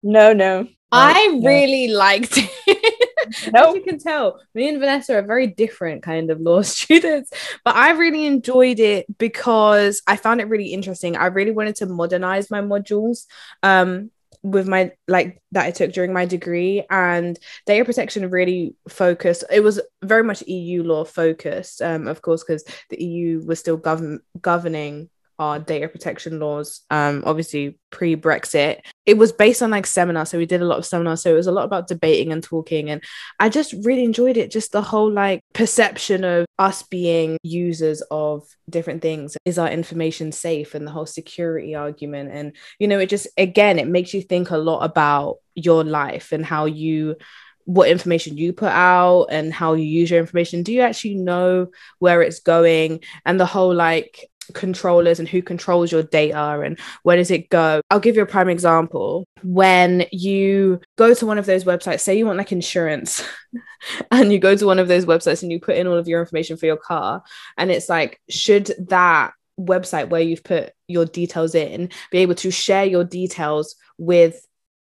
No, 0.03 0.33
no. 0.33 0.67
I 0.91 1.29
no. 1.29 1.47
really 1.47 1.89
liked 1.89 2.37
it. 2.37 2.95
As 3.55 3.75
you 3.75 3.83
can 3.83 3.99
tell, 3.99 4.41
me 4.55 4.69
and 4.69 4.79
Vanessa 4.79 5.17
are 5.17 5.23
very 5.23 5.47
different 5.47 6.03
kind 6.03 6.31
of 6.31 6.41
law 6.41 6.63
students, 6.63 7.31
but 7.65 7.77
I 7.77 7.93
really 7.93 8.27
enjoyed 8.27 8.81
it 8.81 9.07
because 9.19 10.03
I 10.07 10.17
found 10.17 10.41
it 10.41 10.49
really 10.49 10.73
interesting. 10.73 11.17
I 11.17 11.27
really 11.27 11.51
wanted 11.53 11.77
to 11.77 11.87
modernize 11.87 12.51
my 12.51 12.61
modules. 12.61 13.27
Um, 13.63 14.11
with 14.43 14.69
my 14.69 14.93
like 15.09 15.41
that 15.53 15.67
I 15.67 15.71
took 15.71 15.93
during 15.93 16.13
my 16.13 16.25
degree 16.25 16.85
and 16.91 17.39
data 17.67 17.85
protection 17.85 18.31
really 18.31 18.75
focused 18.89 19.45
it 19.51 19.61
was 19.61 19.81
very 20.03 20.23
much 20.23 20.43
EU 20.47 20.83
law 20.83 21.05
focused 21.05 21.83
um 21.83 22.07
of 22.07 22.23
course 22.23 22.43
because 22.43 22.65
the 22.91 23.03
EU 23.03 23.45
was 23.45 23.59
still 23.59 23.77
govern 23.77 24.21
governing 24.41 25.11
our 25.39 25.59
data 25.59 25.89
protection 25.89 26.39
laws 26.39 26.83
um 26.91 27.23
obviously 27.27 27.79
pre-brexit. 27.91 28.81
It 29.07 29.17
was 29.17 29.33
based 29.33 29.63
on 29.63 29.71
like 29.71 29.87
seminars 29.87 30.31
so 30.31 30.39
we 30.39 30.47
did 30.47 30.63
a 30.63 30.67
lot 30.67 30.79
of 30.79 30.87
seminars 30.87 31.23
so 31.23 31.31
it 31.31 31.37
was 31.37 31.47
a 31.47 31.53
lot 31.53 31.65
about 31.65 31.89
debating 31.89 32.33
and 32.33 32.43
talking 32.43 32.91
and 32.91 33.03
i 33.41 33.49
just 33.49 33.75
really 33.85 34.05
enjoyed 34.05 34.37
it 34.37 34.51
just 34.51 34.73
the 34.73 34.83
whole 34.83 35.11
like 35.11 35.41
perception 35.55 36.25
of 36.25 36.47
us 36.59 36.83
being 36.83 37.37
users 37.43 38.03
of 38.11 38.47
different 38.69 39.03
things. 39.03 39.37
Is 39.45 39.59
our 39.59 39.71
information 39.71 40.33
safe? 40.33 40.75
And 40.75 40.87
the 40.87 40.91
whole 40.91 41.07
security 41.07 41.75
argument 41.75 42.31
and 42.33 42.57
you 42.79 42.89
know 42.89 42.99
it 42.99 43.09
just 43.09 43.29
again 43.37 43.79
it 43.79 43.87
makes 43.89 44.15
you 44.15 44.23
think 44.23 44.51
a 44.51 44.57
lot 44.57 44.81
about 44.81 45.37
your 45.55 45.85
life 45.85 46.33
and 46.33 46.45
how 46.45 46.67
you 46.67 47.17
what 47.65 47.89
information 47.89 48.39
you 48.39 48.53
put 48.53 48.71
out 48.71 49.27
and 49.31 49.53
how 49.53 49.75
you 49.75 49.85
use 49.85 50.11
your 50.11 50.21
information. 50.21 50.63
Do 50.63 50.73
you 50.73 50.83
actually 50.83 51.17
know 51.17 51.69
where 51.99 52.23
it's 52.23 52.41
going? 52.41 53.01
And 53.25 53.41
the 53.41 53.47
whole 53.47 53.75
like 53.75 54.31
controllers 54.55 55.19
and 55.19 55.29
who 55.29 55.43
controls 55.43 55.93
your 55.93 56.03
data 56.03 56.61
and 56.61 56.79
where 57.03 57.17
does 57.17 57.31
it 57.31 57.49
go. 57.49 57.81
I'll 57.91 58.01
give 58.01 58.17
you 58.17 58.23
a 58.23 58.27
prime 58.27 58.49
example. 58.49 59.27
When 59.43 60.07
you 60.13 60.81
go 60.97 61.15
to 61.15 61.27
one 61.27 61.39
of 61.39 61.47
those 61.47 61.65
websites, 61.65 62.01
say 62.01 62.17
you 62.17 62.27
want 62.27 62.39
like 62.39 62.53
insurance, 62.53 63.23
and 64.11 64.33
you 64.33 64.39
go 64.39 64.57
to 64.57 64.67
one 64.67 64.79
of 64.79 64.89
those 64.89 65.07
websites 65.07 65.43
and 65.43 65.53
you 65.53 65.61
put 65.61 65.77
in 65.77 65.87
all 65.87 65.97
of 65.99 66.09
your 66.09 66.21
information 66.21 66.57
for 66.57 66.67
your 66.67 66.77
car, 66.77 67.23
and 67.57 67.71
it's 67.71 67.89
like, 67.89 68.21
should 68.29 68.73
that 68.89 69.33
website 69.59 70.09
where 70.09 70.21
you've 70.21 70.45
put 70.45 70.73
your 70.87 71.07
details 71.07 71.55
in 71.55 71.89
be 72.11 72.19
able 72.19 72.35
to 72.35 72.51
share 72.51 72.85
your 72.85 73.05
details 73.05 73.77
with 73.97 74.47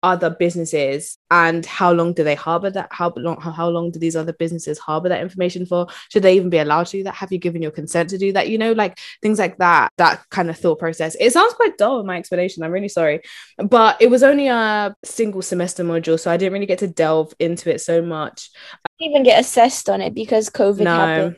other 0.03 0.31
businesses 0.31 1.18
and 1.31 1.67
how 1.67 1.93
long 1.93 2.13
do 2.13 2.25
they 2.25 2.35
harbor 2.35 2.71
that 2.71 2.89
how 2.91 3.13
long 3.17 3.41
how 3.41 3.69
long 3.69 3.91
do 3.91 3.99
these 3.99 4.17
other 4.17 4.33
businesses 4.33 4.79
harbor 4.79 5.09
that 5.09 5.21
information 5.21 5.67
for? 5.67 5.87
Should 6.11 6.23
they 6.23 6.37
even 6.37 6.51
be 6.51 6.59
allowed 6.59 6.87
to 6.87 6.99
do 6.99 7.05
that? 7.05 7.15
Have 7.15 7.33
you 7.33 7.39
given 7.39 7.63
your 7.63 7.71
consent 7.71 8.11
to 8.11 8.19
do 8.19 8.33
that? 8.33 8.49
You 8.49 8.59
know 8.59 8.73
like 8.73 8.99
things 9.23 9.39
like 9.39 9.59
that 9.59 9.93
that 9.99 10.25
kind 10.31 10.51
of 10.51 10.59
thought 10.59 10.79
process. 10.79 11.17
It 11.21 11.33
sounds 11.33 11.55
quite 11.55 11.79
dull 11.79 12.01
in 12.01 12.07
my 12.07 12.17
explanation 12.17 12.63
i'm 12.63 12.73
really 12.73 12.89
sorry. 12.89 13.21
But 13.59 14.01
it 14.01 14.11
was 14.11 14.23
only 14.23 14.49
a 14.49 14.95
single 15.05 15.43
semester 15.43 15.85
module 15.85 16.19
so 16.19 16.31
i 16.31 16.37
didn't 16.37 16.53
really 16.53 16.67
get 16.67 16.79
to 16.79 16.89
delve 16.89 17.33
into 17.39 17.73
it 17.73 17.81
so 17.81 18.03
much. 18.03 18.51
I 18.75 18.89
didn't 18.99 19.13
even 19.13 19.23
get 19.25 19.41
assessed 19.41 19.89
on 19.89 20.01
it 20.01 20.15
because 20.15 20.51
COVID 20.51 20.81
no, 20.81 20.97
happened. 20.97 21.37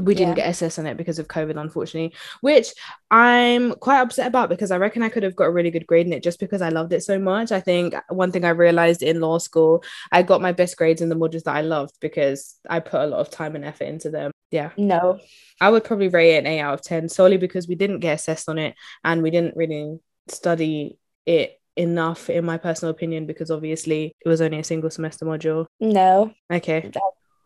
We 0.00 0.14
didn't 0.14 0.34
get 0.34 0.48
assessed 0.48 0.78
on 0.78 0.86
it 0.86 0.96
because 0.96 1.18
of 1.18 1.28
COVID, 1.28 1.58
unfortunately, 1.58 2.14
which 2.40 2.68
I'm 3.10 3.74
quite 3.76 4.00
upset 4.00 4.26
about 4.26 4.48
because 4.48 4.70
I 4.70 4.76
reckon 4.76 5.02
I 5.02 5.08
could 5.08 5.22
have 5.22 5.36
got 5.36 5.46
a 5.46 5.50
really 5.50 5.70
good 5.70 5.86
grade 5.86 6.06
in 6.06 6.12
it 6.12 6.22
just 6.22 6.38
because 6.38 6.60
I 6.60 6.68
loved 6.68 6.92
it 6.92 7.02
so 7.02 7.18
much. 7.18 7.52
I 7.52 7.60
think 7.60 7.94
one 8.08 8.32
thing 8.32 8.44
I 8.44 8.50
realized 8.50 8.95
in 9.02 9.20
law 9.20 9.38
school, 9.38 9.84
I 10.10 10.22
got 10.22 10.40
my 10.40 10.52
best 10.52 10.76
grades 10.76 11.02
in 11.02 11.08
the 11.08 11.16
modules 11.16 11.44
that 11.44 11.56
I 11.56 11.62
loved 11.62 11.94
because 12.00 12.56
I 12.68 12.80
put 12.80 13.00
a 13.00 13.06
lot 13.06 13.20
of 13.20 13.30
time 13.30 13.56
and 13.56 13.64
effort 13.64 13.84
into 13.84 14.10
them. 14.10 14.30
Yeah. 14.50 14.70
No. 14.76 15.18
I 15.60 15.70
would 15.70 15.84
probably 15.84 16.08
rate 16.08 16.36
it 16.36 16.38
an 16.38 16.46
8 16.46 16.60
out 16.60 16.74
of 16.74 16.82
10 16.82 17.08
solely 17.08 17.36
because 17.36 17.66
we 17.68 17.74
didn't 17.74 18.00
get 18.00 18.14
assessed 18.14 18.48
on 18.48 18.58
it 18.58 18.74
and 19.04 19.22
we 19.22 19.30
didn't 19.30 19.56
really 19.56 19.98
study 20.28 20.98
it 21.24 21.60
enough 21.76 22.30
in 22.30 22.44
my 22.44 22.56
personal 22.56 22.90
opinion 22.90 23.26
because 23.26 23.50
obviously 23.50 24.14
it 24.24 24.28
was 24.28 24.40
only 24.40 24.58
a 24.58 24.64
single 24.64 24.90
semester 24.90 25.24
module. 25.24 25.66
No. 25.80 26.32
Okay. 26.50 26.90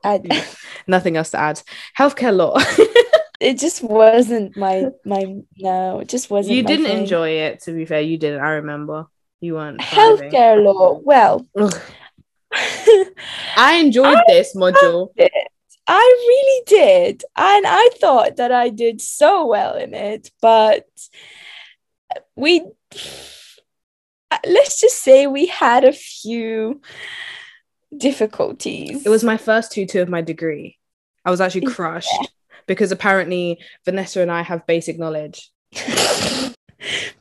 I, 0.05 0.47
Nothing 0.87 1.17
else 1.17 1.31
to 1.31 1.39
add. 1.39 1.63
Healthcare 1.99 2.35
law. 2.35 2.59
it 3.41 3.59
just 3.59 3.83
wasn't 3.83 4.57
my 4.57 4.87
my 5.05 5.37
no, 5.59 6.01
it 6.01 6.09
just 6.09 6.31
wasn't. 6.31 6.57
You 6.57 6.63
didn't 6.63 6.87
thing. 6.87 6.99
enjoy 6.99 7.31
it, 7.31 7.61
to 7.63 7.73
be 7.73 7.85
fair. 7.85 8.01
You 8.01 8.19
didn't. 8.19 8.41
I 8.41 8.51
remember. 8.53 9.07
You 9.41 9.55
weren't. 9.55 9.81
Healthcare 9.81 10.63
law. 10.63 11.01
Well, 11.03 11.47
I 13.57 13.77
enjoyed 13.77 14.17
I 14.17 14.25
this 14.29 14.55
module. 14.55 15.09
I 15.87 16.25
really 16.29 16.63
did. 16.67 17.25
And 17.37 17.67
I 17.67 17.89
thought 18.01 18.37
that 18.37 18.53
I 18.53 18.69
did 18.69 19.01
so 19.01 19.47
well 19.47 19.75
in 19.77 19.95
it, 19.95 20.31
but 20.41 20.87
we 22.37 22.65
let's 24.47 24.81
just 24.81 25.03
say 25.03 25.27
we 25.27 25.47
had 25.47 25.85
a 25.85 25.93
few 25.93 26.81
difficulties. 27.97 29.05
It 29.05 29.09
was 29.09 29.25
my 29.25 29.37
first 29.37 29.73
tutor 29.73 30.03
of 30.03 30.09
my 30.09 30.23
degree. 30.23 30.79
I 31.25 31.31
was 31.31 31.41
actually 31.41 31.67
crushed 31.67 32.09
yeah. 32.21 32.27
because 32.67 32.93
apparently 32.93 33.59
Vanessa 33.85 34.21
and 34.21 34.31
I 34.31 34.43
have 34.43 34.67
basic 34.67 34.99
knowledge. 34.99 35.51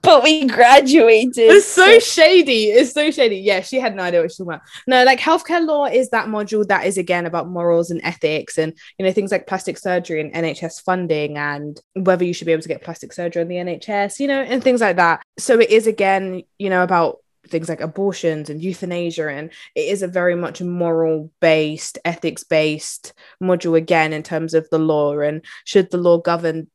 but 0.01 0.23
we 0.23 0.45
graduated. 0.45 1.37
It's 1.37 1.65
so, 1.65 1.99
shady. 1.99 2.65
It's 2.65 2.93
so 2.93 3.11
shady. 3.11 3.37
Yeah, 3.37 3.61
she 3.61 3.79
had 3.79 3.95
no 3.95 4.03
idea 4.03 4.21
what 4.21 4.31
she 4.31 4.41
was 4.41 4.47
about. 4.47 4.61
No, 4.87 5.03
like 5.03 5.19
healthcare 5.19 5.65
law 5.65 5.85
is 5.85 6.09
that 6.09 6.27
module 6.27 6.67
that 6.67 6.85
is 6.85 6.97
again 6.97 7.25
about 7.25 7.49
morals 7.49 7.91
and 7.91 8.01
ethics 8.03 8.57
and 8.57 8.73
you 8.97 9.05
know 9.05 9.11
things 9.11 9.31
like 9.31 9.47
plastic 9.47 9.77
surgery 9.77 10.21
and 10.21 10.33
NHS 10.33 10.81
funding 10.81 11.37
and 11.37 11.79
whether 11.93 12.23
you 12.23 12.33
should 12.33 12.45
be 12.45 12.51
able 12.51 12.63
to 12.63 12.67
get 12.69 12.83
plastic 12.83 13.13
surgery 13.13 13.41
on 13.41 13.47
the 13.47 13.55
NHS, 13.55 14.19
you 14.19 14.27
know, 14.27 14.41
and 14.41 14.63
things 14.63 14.81
like 14.81 14.95
that. 14.95 15.21
So 15.37 15.59
it 15.59 15.69
is 15.69 15.87
again, 15.87 16.43
you 16.57 16.69
know, 16.69 16.83
about 16.83 17.17
things 17.47 17.69
like 17.69 17.81
abortions 17.81 18.49
and 18.49 18.61
euthanasia 18.61 19.27
and 19.27 19.51
it 19.75 19.81
is 19.81 20.01
a 20.01 20.07
very 20.07 20.35
much 20.35 20.61
moral 20.61 21.31
based 21.39 21.97
ethics 22.05 22.43
based 22.43 23.13
module 23.41 23.77
again 23.77 24.13
in 24.13 24.23
terms 24.23 24.53
of 24.53 24.69
the 24.69 24.77
law 24.77 25.17
and 25.19 25.43
should 25.65 25.89
the 25.89 25.97
law 25.97 26.17
govern 26.17 26.67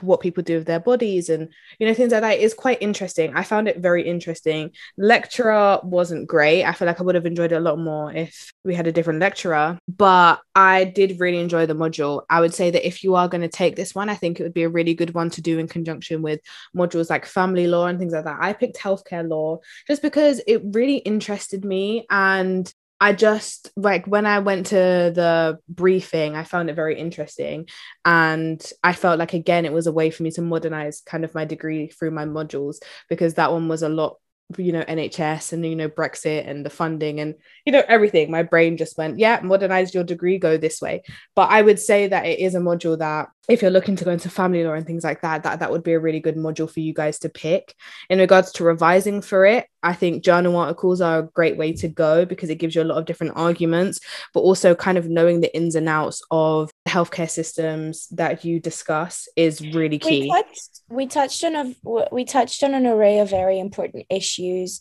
what 0.00 0.20
people 0.20 0.42
do 0.42 0.56
with 0.56 0.66
their 0.66 0.80
bodies 0.80 1.28
and 1.28 1.48
you 1.78 1.86
know 1.86 1.94
things 1.94 2.12
like 2.12 2.22
that 2.22 2.38
is 2.38 2.54
quite 2.54 2.82
interesting. 2.82 3.34
I 3.34 3.44
found 3.44 3.68
it 3.68 3.78
very 3.78 4.06
interesting. 4.06 4.70
Lecturer 4.96 5.80
wasn't 5.82 6.26
great. 6.26 6.64
I 6.64 6.72
feel 6.72 6.86
like 6.86 7.00
i 7.00 7.02
would 7.02 7.14
have 7.14 7.26
enjoyed 7.26 7.52
it 7.52 7.56
a 7.56 7.60
lot 7.60 7.78
more 7.78 8.12
if 8.12 8.52
we 8.64 8.74
had 8.74 8.86
a 8.86 8.92
different 8.92 9.20
lecturer 9.20 9.78
but 9.88 10.40
i 10.54 10.84
did 10.84 11.18
really 11.20 11.38
enjoy 11.38 11.66
the 11.66 11.74
module. 11.74 12.22
I 12.28 12.40
would 12.40 12.54
say 12.54 12.70
that 12.70 12.86
if 12.86 13.04
you 13.04 13.14
are 13.14 13.28
going 13.28 13.42
to 13.42 13.48
take 13.48 13.76
this 13.76 13.94
one 13.94 14.08
i 14.08 14.14
think 14.14 14.38
it 14.38 14.42
would 14.42 14.54
be 14.54 14.62
a 14.64 14.68
really 14.68 14.94
good 14.94 15.14
one 15.14 15.30
to 15.30 15.42
do 15.42 15.58
in 15.58 15.68
conjunction 15.68 16.22
with 16.22 16.40
modules 16.76 17.10
like 17.10 17.26
family 17.26 17.66
law 17.66 17.86
and 17.86 17.98
things 17.98 18.12
like 18.12 18.24
that. 18.24 18.38
I 18.40 18.52
picked 18.52 18.78
healthcare 18.78 19.28
law 19.28 19.58
just 19.86 20.02
because 20.02 20.40
it 20.46 20.62
really 20.64 20.96
interested 20.96 21.64
me 21.64 22.06
and 22.10 22.72
I 23.02 23.12
just 23.12 23.72
like 23.74 24.06
when 24.06 24.26
I 24.26 24.38
went 24.38 24.66
to 24.66 24.76
the 24.76 25.58
briefing, 25.68 26.36
I 26.36 26.44
found 26.44 26.70
it 26.70 26.74
very 26.74 26.96
interesting. 26.96 27.68
And 28.04 28.64
I 28.84 28.92
felt 28.92 29.18
like, 29.18 29.34
again, 29.34 29.64
it 29.64 29.72
was 29.72 29.88
a 29.88 29.92
way 29.92 30.10
for 30.10 30.22
me 30.22 30.30
to 30.30 30.40
modernize 30.40 31.02
kind 31.04 31.24
of 31.24 31.34
my 31.34 31.44
degree 31.44 31.88
through 31.88 32.12
my 32.12 32.26
modules 32.26 32.76
because 33.08 33.34
that 33.34 33.50
one 33.50 33.66
was 33.66 33.82
a 33.82 33.88
lot 33.88 34.18
you 34.58 34.72
know 34.72 34.82
NHS 34.82 35.52
and 35.52 35.64
you 35.64 35.76
know 35.76 35.88
Brexit 35.88 36.48
and 36.48 36.64
the 36.64 36.70
funding 36.70 37.20
and 37.20 37.34
you 37.64 37.72
know 37.72 37.82
everything. 37.88 38.30
My 38.30 38.42
brain 38.42 38.76
just 38.76 38.98
went 38.98 39.18
yeah 39.18 39.40
modernize 39.42 39.94
your 39.94 40.04
degree 40.04 40.38
go 40.38 40.56
this 40.56 40.80
way. 40.80 41.02
But 41.34 41.50
I 41.50 41.62
would 41.62 41.78
say 41.78 42.08
that 42.08 42.26
it 42.26 42.38
is 42.38 42.54
a 42.54 42.60
module 42.60 42.98
that 42.98 43.28
if 43.48 43.62
you're 43.62 43.70
looking 43.70 43.96
to 43.96 44.04
go 44.04 44.10
into 44.10 44.30
family 44.30 44.64
law 44.64 44.72
and 44.72 44.86
things 44.86 45.04
like 45.04 45.20
that 45.22 45.42
that 45.42 45.60
that 45.60 45.70
would 45.70 45.82
be 45.82 45.92
a 45.92 46.00
really 46.00 46.20
good 46.20 46.36
module 46.36 46.70
for 46.70 46.80
you 46.80 46.94
guys 46.94 47.18
to 47.20 47.28
pick. 47.28 47.74
In 48.10 48.18
regards 48.18 48.52
to 48.52 48.64
revising 48.64 49.22
for 49.22 49.46
it 49.46 49.66
I 49.82 49.94
think 49.94 50.24
journal 50.24 50.56
articles 50.56 51.00
are 51.00 51.20
a 51.20 51.28
great 51.28 51.56
way 51.56 51.72
to 51.74 51.88
go 51.88 52.24
because 52.24 52.50
it 52.50 52.56
gives 52.56 52.74
you 52.74 52.82
a 52.82 52.84
lot 52.84 52.98
of 52.98 53.04
different 53.04 53.34
arguments 53.36 54.00
but 54.34 54.40
also 54.40 54.74
kind 54.74 54.98
of 54.98 55.08
knowing 55.08 55.40
the 55.40 55.54
ins 55.54 55.74
and 55.74 55.88
outs 55.88 56.22
of 56.30 56.70
healthcare 56.88 57.30
systems 57.30 58.08
that 58.08 58.44
you 58.44 58.60
discuss 58.60 59.28
is 59.36 59.60
really 59.60 59.98
key. 59.98 60.22
we 60.22 60.28
touched, 60.28 60.80
we 60.88 61.06
touched 61.06 61.44
on 61.44 61.54
a 61.54 61.74
we 62.12 62.24
touched 62.24 62.62
on 62.62 62.74
an 62.74 62.86
array 62.86 63.18
of 63.18 63.30
very 63.30 63.58
important 63.58 64.04
issues 64.10 64.80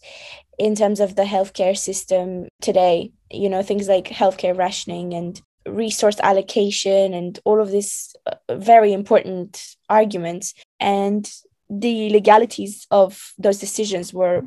in 0.58 0.76
terms 0.76 1.00
of 1.00 1.16
the 1.16 1.24
healthcare 1.24 1.78
system 1.78 2.48
today 2.60 3.12
you 3.30 3.50
know 3.50 3.62
things 3.64 3.88
like 3.88 4.06
healthcare 4.06 4.58
rationing 4.58 5.14
and 5.14 5.42
resource 5.66 6.20
allocation 6.22 7.14
and 7.14 7.40
all 7.46 7.62
of 7.62 7.72
these 7.72 8.16
uh, 8.26 8.36
very 8.56 8.94
important 8.94 9.76
arguments. 9.90 10.54
And 10.80 11.30
the 11.70 12.10
legalities 12.10 12.88
of 12.92 13.34
those 13.38 13.60
decisions 13.60 14.14
were 14.14 14.46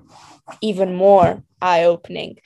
even 0.60 0.94
more 0.94 1.42
eye 1.62 1.84
opening 1.84 2.38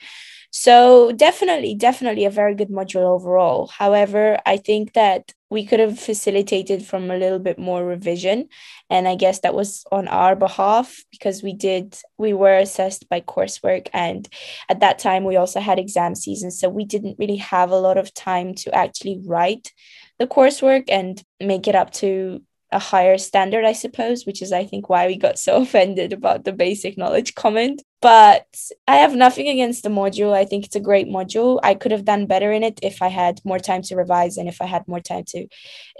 so 0.51 1.11
definitely, 1.11 1.75
definitely 1.75 2.25
a 2.25 2.31
very 2.31 2.55
good 2.55 2.69
module 2.69 3.03
overall. 3.03 3.67
However, 3.67 4.39
I 4.45 4.57
think 4.57 4.93
that 4.93 5.33
we 5.51 5.65
could 5.65 5.79
have 5.79 5.99
facilitated 5.99 6.85
from 6.85 7.09
a 7.09 7.17
little 7.17 7.39
bit 7.39 7.59
more 7.59 7.85
revision. 7.85 8.47
And 8.89 9.07
I 9.07 9.15
guess 9.15 9.39
that 9.39 9.55
was 9.55 9.83
on 9.91 10.07
our 10.07 10.35
behalf 10.35 11.03
because 11.11 11.43
we 11.43 11.53
did, 11.53 11.97
we 12.17 12.33
were 12.33 12.57
assessed 12.57 13.09
by 13.09 13.21
coursework. 13.21 13.89
And 13.93 14.27
at 14.69 14.79
that 14.79 14.99
time, 14.99 15.23
we 15.23 15.35
also 15.35 15.59
had 15.59 15.79
exam 15.79 16.15
season. 16.15 16.51
So 16.51 16.69
we 16.69 16.85
didn't 16.85 17.17
really 17.19 17.37
have 17.37 17.71
a 17.71 17.79
lot 17.79 17.97
of 17.97 18.13
time 18.13 18.53
to 18.55 18.73
actually 18.73 19.21
write 19.25 19.71
the 20.19 20.27
coursework 20.27 20.85
and 20.89 21.23
make 21.39 21.67
it 21.67 21.75
up 21.75 21.91
to 21.93 22.41
a 22.71 22.79
higher 22.79 23.17
standard, 23.17 23.65
I 23.65 23.73
suppose, 23.73 24.25
which 24.25 24.41
is, 24.41 24.51
I 24.51 24.65
think, 24.65 24.89
why 24.89 25.07
we 25.07 25.17
got 25.17 25.39
so 25.39 25.55
offended 25.61 26.13
about 26.13 26.43
the 26.43 26.53
basic 26.53 26.97
knowledge 26.97 27.35
comment. 27.35 27.81
But 28.01 28.45
I 28.87 28.97
have 28.97 29.15
nothing 29.15 29.47
against 29.47 29.83
the 29.83 29.89
module. 29.89 30.33
I 30.33 30.45
think 30.45 30.65
it's 30.65 30.75
a 30.75 30.79
great 30.79 31.07
module. 31.07 31.59
I 31.63 31.73
could 31.73 31.91
have 31.91 32.05
done 32.05 32.27
better 32.27 32.51
in 32.51 32.63
it 32.63 32.79
if 32.81 33.01
I 33.01 33.09
had 33.09 33.41
more 33.43 33.59
time 33.59 33.81
to 33.83 33.95
revise 33.95 34.37
and 34.37 34.47
if 34.47 34.61
I 34.61 34.65
had 34.65 34.87
more 34.87 35.01
time 35.01 35.25
to 35.29 35.47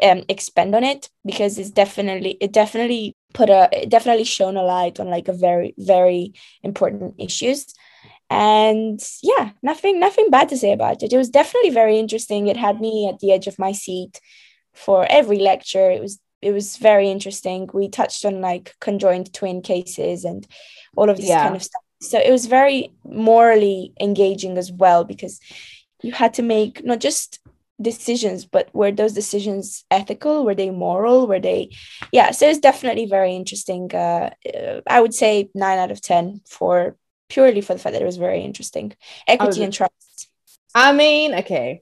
um, 0.03 0.23
expend 0.29 0.75
on 0.75 0.83
it 0.83 1.09
because 1.25 1.57
it's 1.57 1.71
definitely, 1.71 2.37
it 2.39 2.53
definitely 2.53 3.15
put 3.33 3.49
a, 3.49 3.69
it 3.73 3.89
definitely 3.89 4.23
shone 4.23 4.55
a 4.55 4.63
light 4.63 4.99
on 4.99 5.09
like 5.09 5.27
a 5.27 5.33
very, 5.33 5.73
very 5.77 6.33
important 6.63 7.15
issues 7.17 7.65
and 8.29 8.99
yeah 9.23 9.49
nothing 9.63 9.99
nothing 9.99 10.29
bad 10.29 10.47
to 10.47 10.55
say 10.55 10.71
about 10.71 11.01
it 11.01 11.11
it 11.11 11.17
was 11.17 11.29
definitely 11.29 11.71
very 11.71 11.97
interesting 11.97 12.47
it 12.47 12.57
had 12.57 12.79
me 12.79 13.09
at 13.11 13.17
the 13.19 13.31
edge 13.31 13.47
of 13.47 13.57
my 13.57 13.71
seat 13.71 14.21
for 14.71 15.05
every 15.09 15.39
lecture 15.39 15.89
it 15.89 15.99
was 15.99 16.19
it 16.41 16.51
was 16.51 16.77
very 16.77 17.09
interesting. 17.09 17.69
We 17.73 17.89
touched 17.89 18.25
on 18.25 18.41
like 18.41 18.75
conjoined 18.79 19.33
twin 19.33 19.61
cases 19.61 20.23
and 20.23 20.47
all 20.95 21.09
of 21.09 21.17
this 21.17 21.27
yeah. 21.27 21.43
kind 21.43 21.55
of 21.55 21.63
stuff. 21.63 21.81
So 22.01 22.17
it 22.17 22.31
was 22.31 22.45
very 22.45 22.93
morally 23.03 23.93
engaging 23.99 24.57
as 24.57 24.71
well 24.71 25.03
because 25.03 25.39
you 26.01 26.13
had 26.13 26.33
to 26.35 26.41
make 26.41 26.83
not 26.83 26.99
just 26.99 27.39
decisions, 27.81 28.45
but 28.45 28.73
were 28.73 28.91
those 28.91 29.13
decisions 29.13 29.85
ethical? 29.91 30.45
Were 30.45 30.55
they 30.55 30.69
moral? 30.69 31.27
Were 31.27 31.39
they, 31.39 31.71
yeah. 32.11 32.31
So 32.31 32.47
it's 32.47 32.59
definitely 32.59 33.05
very 33.05 33.35
interesting. 33.35 33.93
Uh, 33.93 34.31
uh, 34.53 34.81
I 34.87 35.01
would 35.01 35.13
say 35.13 35.49
nine 35.53 35.77
out 35.77 35.91
of 35.91 36.01
ten 36.01 36.41
for 36.47 36.95
purely 37.29 37.61
for 37.61 37.73
the 37.73 37.79
fact 37.79 37.93
that 37.93 38.01
it 38.01 38.05
was 38.05 38.17
very 38.17 38.41
interesting. 38.41 38.93
Equity 39.27 39.63
and 39.63 39.73
trust. 39.73 40.29
I 40.75 40.93
mean, 40.93 41.33
okay, 41.35 41.81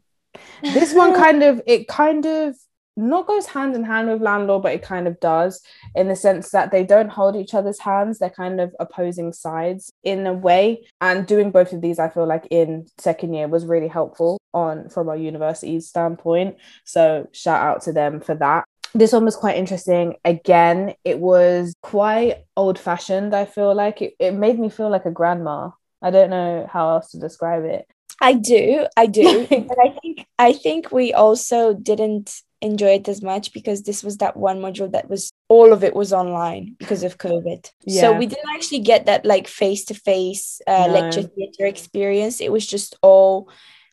this 0.61 0.93
one 0.93 1.13
kind 1.23 1.43
of 1.43 1.61
it 1.65 1.87
kind 1.87 2.25
of 2.25 2.55
not 2.97 3.27
goes 3.27 3.45
hand 3.45 3.75
in 3.75 3.83
hand 3.83 4.09
with 4.09 4.21
land 4.21 4.47
law, 4.47 4.59
but 4.59 4.73
it 4.73 4.81
kind 4.81 5.07
of 5.07 5.19
does 5.19 5.61
in 5.95 6.07
the 6.07 6.15
sense 6.15 6.49
that 6.49 6.71
they 6.71 6.83
don't 6.83 7.09
hold 7.09 7.35
each 7.35 7.53
other's 7.53 7.79
hands. 7.79 8.17
They're 8.17 8.29
kind 8.29 8.59
of 8.59 8.75
opposing 8.79 9.33
sides 9.33 9.91
in 10.03 10.25
a 10.25 10.33
way. 10.33 10.87
And 10.99 11.27
doing 11.27 11.51
both 11.51 11.73
of 11.73 11.81
these, 11.81 11.99
I 11.99 12.09
feel 12.09 12.27
like 12.27 12.47
in 12.49 12.87
second 12.97 13.33
year 13.33 13.47
was 13.47 13.65
really 13.65 13.87
helpful 13.87 14.39
on 14.53 14.89
from 14.89 15.09
our 15.09 15.15
university's 15.15 15.87
standpoint. 15.87 16.57
So 16.83 17.29
shout 17.31 17.61
out 17.61 17.81
to 17.83 17.93
them 17.93 18.19
for 18.19 18.35
that. 18.35 18.65
This 18.93 19.13
one 19.13 19.25
was 19.25 19.35
quite 19.35 19.57
interesting. 19.57 20.15
Again, 20.25 20.95
it 21.03 21.19
was 21.19 21.75
quite 21.83 22.45
old 22.55 22.79
fashioned. 22.79 23.35
I 23.35 23.45
feel 23.45 23.75
like 23.75 24.01
it, 24.01 24.15
it 24.19 24.31
made 24.31 24.57
me 24.57 24.69
feel 24.69 24.89
like 24.89 25.05
a 25.05 25.11
grandma. 25.11 25.69
I 26.01 26.09
don't 26.09 26.29
know 26.29 26.67
how 26.71 26.89
else 26.89 27.11
to 27.11 27.19
describe 27.19 27.63
it. 27.65 27.85
I 28.19 28.33
do, 28.33 28.87
I 28.95 29.05
do, 29.05 29.45
but 29.49 29.77
I 29.79 29.89
think 30.01 30.25
I 30.39 30.53
think 30.53 30.91
we 30.91 31.13
also 31.13 31.73
didn't 31.73 32.41
enjoy 32.61 32.95
it 32.95 33.07
as 33.07 33.21
much 33.21 33.53
because 33.53 33.83
this 33.83 34.03
was 34.03 34.17
that 34.17 34.35
one 34.35 34.59
module 34.59 34.91
that 34.91 35.09
was 35.09 35.31
all 35.47 35.73
of 35.73 35.83
it 35.83 35.95
was 35.95 36.11
online 36.11 36.75
because 36.79 37.03
of 37.03 37.17
COVID. 37.17 37.71
Yeah. 37.85 38.01
So 38.01 38.13
we 38.13 38.25
didn't 38.25 38.49
actually 38.55 38.79
get 38.79 39.05
that 39.05 39.25
like 39.25 39.47
face 39.47 39.85
to 39.85 39.93
face 39.93 40.61
lecture 40.67 41.23
theater 41.23 41.65
experience. 41.65 42.41
It 42.41 42.51
was 42.51 42.65
just 42.65 42.95
all 43.01 43.49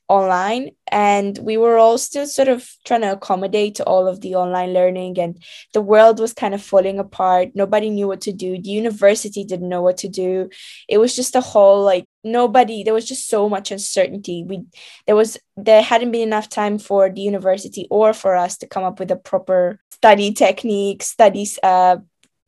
online 0.08 0.70
and 0.88 1.38
we 1.38 1.56
were 1.56 1.78
all 1.78 1.96
still 1.96 2.26
sort 2.26 2.48
of 2.48 2.68
trying 2.84 3.00
to 3.00 3.12
accommodate 3.12 3.76
to 3.76 3.84
all 3.84 4.06
of 4.06 4.20
the 4.20 4.34
online 4.34 4.74
learning 4.74 5.18
and 5.18 5.42
the 5.72 5.80
world 5.80 6.20
was 6.20 6.34
kind 6.34 6.52
of 6.52 6.62
falling 6.62 6.98
apart 6.98 7.48
nobody 7.54 7.88
knew 7.88 8.06
what 8.06 8.20
to 8.20 8.30
do 8.30 8.60
the 8.60 8.68
university 8.68 9.44
didn't 9.44 9.70
know 9.70 9.80
what 9.80 9.96
to 9.96 10.08
do 10.08 10.50
it 10.90 10.98
was 10.98 11.16
just 11.16 11.34
a 11.34 11.40
whole 11.40 11.82
like 11.82 12.04
nobody 12.24 12.82
there 12.82 12.94
was 12.94 13.06
just 13.06 13.28
so 13.28 13.48
much 13.48 13.70
uncertainty 13.70 14.44
we 14.44 14.62
there 15.06 15.16
was 15.16 15.38
there 15.56 15.82
hadn't 15.82 16.10
been 16.10 16.22
enough 16.22 16.48
time 16.48 16.78
for 16.78 17.10
the 17.10 17.20
university 17.20 17.86
or 17.90 18.12
for 18.12 18.34
us 18.34 18.56
to 18.56 18.66
come 18.66 18.84
up 18.84 18.98
with 18.98 19.10
a 19.10 19.16
proper 19.16 19.78
study 19.90 20.32
technique 20.32 21.02
studies 21.02 21.58
uh 21.62 21.96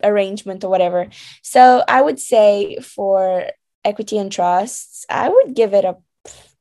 arrangement 0.03 0.63
or 0.65 0.71
whatever 0.71 1.09
so 1.43 1.83
i 1.89 2.01
would 2.01 2.19
say 2.19 2.77
for 2.81 3.47
equity 3.85 4.19
and 4.19 4.33
trusts 4.33 5.07
i 5.09 5.29
would 5.29 5.55
give 5.55 5.73
it 5.75 5.85
a 5.85 5.97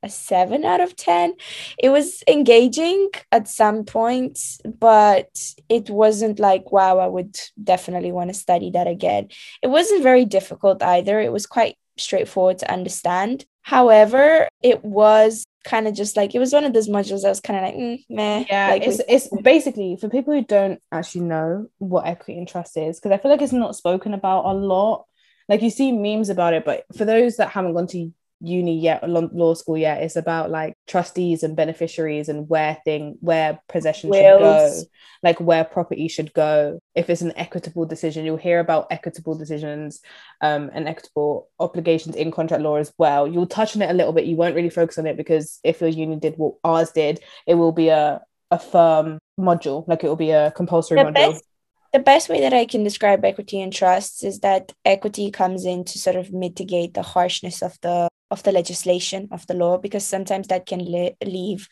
a 0.02 0.08
seven 0.08 0.64
out 0.64 0.80
of 0.80 0.96
10. 0.96 1.34
It 1.78 1.90
was 1.90 2.22
engaging 2.26 3.10
at 3.32 3.48
some 3.48 3.84
points, 3.84 4.60
but 4.64 5.28
it 5.68 5.90
wasn't 5.90 6.38
like, 6.38 6.72
wow, 6.72 6.98
I 6.98 7.06
would 7.06 7.38
definitely 7.62 8.12
want 8.12 8.30
to 8.30 8.34
study 8.34 8.70
that 8.70 8.86
again. 8.86 9.28
It 9.62 9.68
wasn't 9.68 10.02
very 10.02 10.24
difficult 10.24 10.82
either. 10.82 11.20
It 11.20 11.32
was 11.32 11.46
quite 11.46 11.76
straightforward 11.98 12.58
to 12.58 12.70
understand. 12.70 13.44
However, 13.62 14.48
it 14.62 14.84
was 14.84 15.44
kind 15.64 15.88
of 15.88 15.94
just 15.94 16.16
like 16.16 16.34
it 16.34 16.38
was 16.38 16.52
one 16.52 16.64
of 16.64 16.72
those 16.72 16.88
modules 16.88 17.22
that 17.22 17.28
was 17.28 17.40
kind 17.40 17.58
of 17.58 17.64
like 17.64 17.74
mm, 17.74 18.04
meh. 18.08 18.44
Yeah, 18.48 18.70
like, 18.70 18.82
it's 18.82 19.00
it's 19.08 19.28
basically 19.42 19.96
for 20.00 20.08
people 20.08 20.32
who 20.34 20.44
don't 20.44 20.80
actually 20.92 21.22
know 21.22 21.66
what 21.78 22.06
equity 22.06 22.38
and 22.38 22.48
trust 22.48 22.76
is 22.76 22.98
because 22.98 23.12
I 23.12 23.18
feel 23.18 23.30
like 23.30 23.42
it's 23.42 23.52
not 23.52 23.76
spoken 23.76 24.14
about 24.14 24.44
a 24.44 24.52
lot. 24.52 25.06
Like 25.48 25.62
you 25.62 25.70
see 25.70 25.92
memes 25.92 26.28
about 26.28 26.54
it, 26.54 26.64
but 26.64 26.84
for 26.96 27.04
those 27.04 27.36
that 27.36 27.50
haven't 27.50 27.74
gone 27.74 27.86
to 27.88 28.12
uni 28.40 28.78
yet 28.78 29.02
or 29.02 29.08
law 29.08 29.54
school 29.54 29.78
yet 29.78 30.02
it's 30.02 30.16
about 30.16 30.50
like 30.50 30.74
trustees 30.86 31.42
and 31.42 31.56
beneficiaries 31.56 32.28
and 32.28 32.48
where 32.48 32.76
thing 32.84 33.16
where 33.20 33.58
possession 33.68 34.12
should 34.12 34.38
go. 34.38 34.82
Like 35.22 35.40
where 35.40 35.64
property 35.64 36.08
should 36.08 36.32
go. 36.34 36.78
If 36.94 37.08
it's 37.08 37.22
an 37.22 37.32
equitable 37.36 37.86
decision 37.86 38.24
you'll 38.24 38.36
hear 38.36 38.60
about 38.60 38.88
equitable 38.90 39.36
decisions 39.36 40.00
um 40.42 40.70
and 40.74 40.86
equitable 40.86 41.48
obligations 41.58 42.14
in 42.14 42.30
contract 42.30 42.62
law 42.62 42.76
as 42.76 42.92
well. 42.98 43.26
You'll 43.26 43.46
touch 43.46 43.74
on 43.74 43.82
it 43.82 43.90
a 43.90 43.94
little 43.94 44.12
bit. 44.12 44.26
You 44.26 44.36
won't 44.36 44.54
really 44.54 44.70
focus 44.70 44.98
on 44.98 45.06
it 45.06 45.16
because 45.16 45.58
if 45.64 45.80
your 45.80 45.90
uni 45.90 46.16
did 46.16 46.34
what 46.36 46.54
ours 46.62 46.90
did 46.90 47.20
it 47.46 47.54
will 47.54 47.72
be 47.72 47.88
a 47.88 48.22
a 48.50 48.58
firm 48.58 49.18
module. 49.40 49.88
Like 49.88 50.04
it 50.04 50.08
will 50.08 50.16
be 50.16 50.30
a 50.30 50.50
compulsory 50.52 50.98
the 51.02 51.04
module. 51.04 51.14
best 51.14 51.44
the 51.92 51.98
best 52.00 52.28
way 52.28 52.40
that 52.40 52.52
I 52.52 52.66
can 52.66 52.84
describe 52.84 53.24
equity 53.24 53.60
and 53.62 53.72
trusts 53.72 54.22
is 54.22 54.40
that 54.40 54.72
equity 54.84 55.30
comes 55.30 55.64
in 55.64 55.84
to 55.84 55.98
sort 55.98 56.16
of 56.16 56.30
mitigate 56.32 56.92
the 56.92 57.02
harshness 57.02 57.62
of 57.62 57.78
the 57.80 58.08
of 58.30 58.42
the 58.42 58.52
legislation 58.52 59.28
of 59.30 59.46
the 59.46 59.54
law 59.54 59.78
because 59.78 60.04
sometimes 60.04 60.48
that 60.48 60.66
can 60.66 60.80
le- 60.80 61.12
leave 61.24 61.68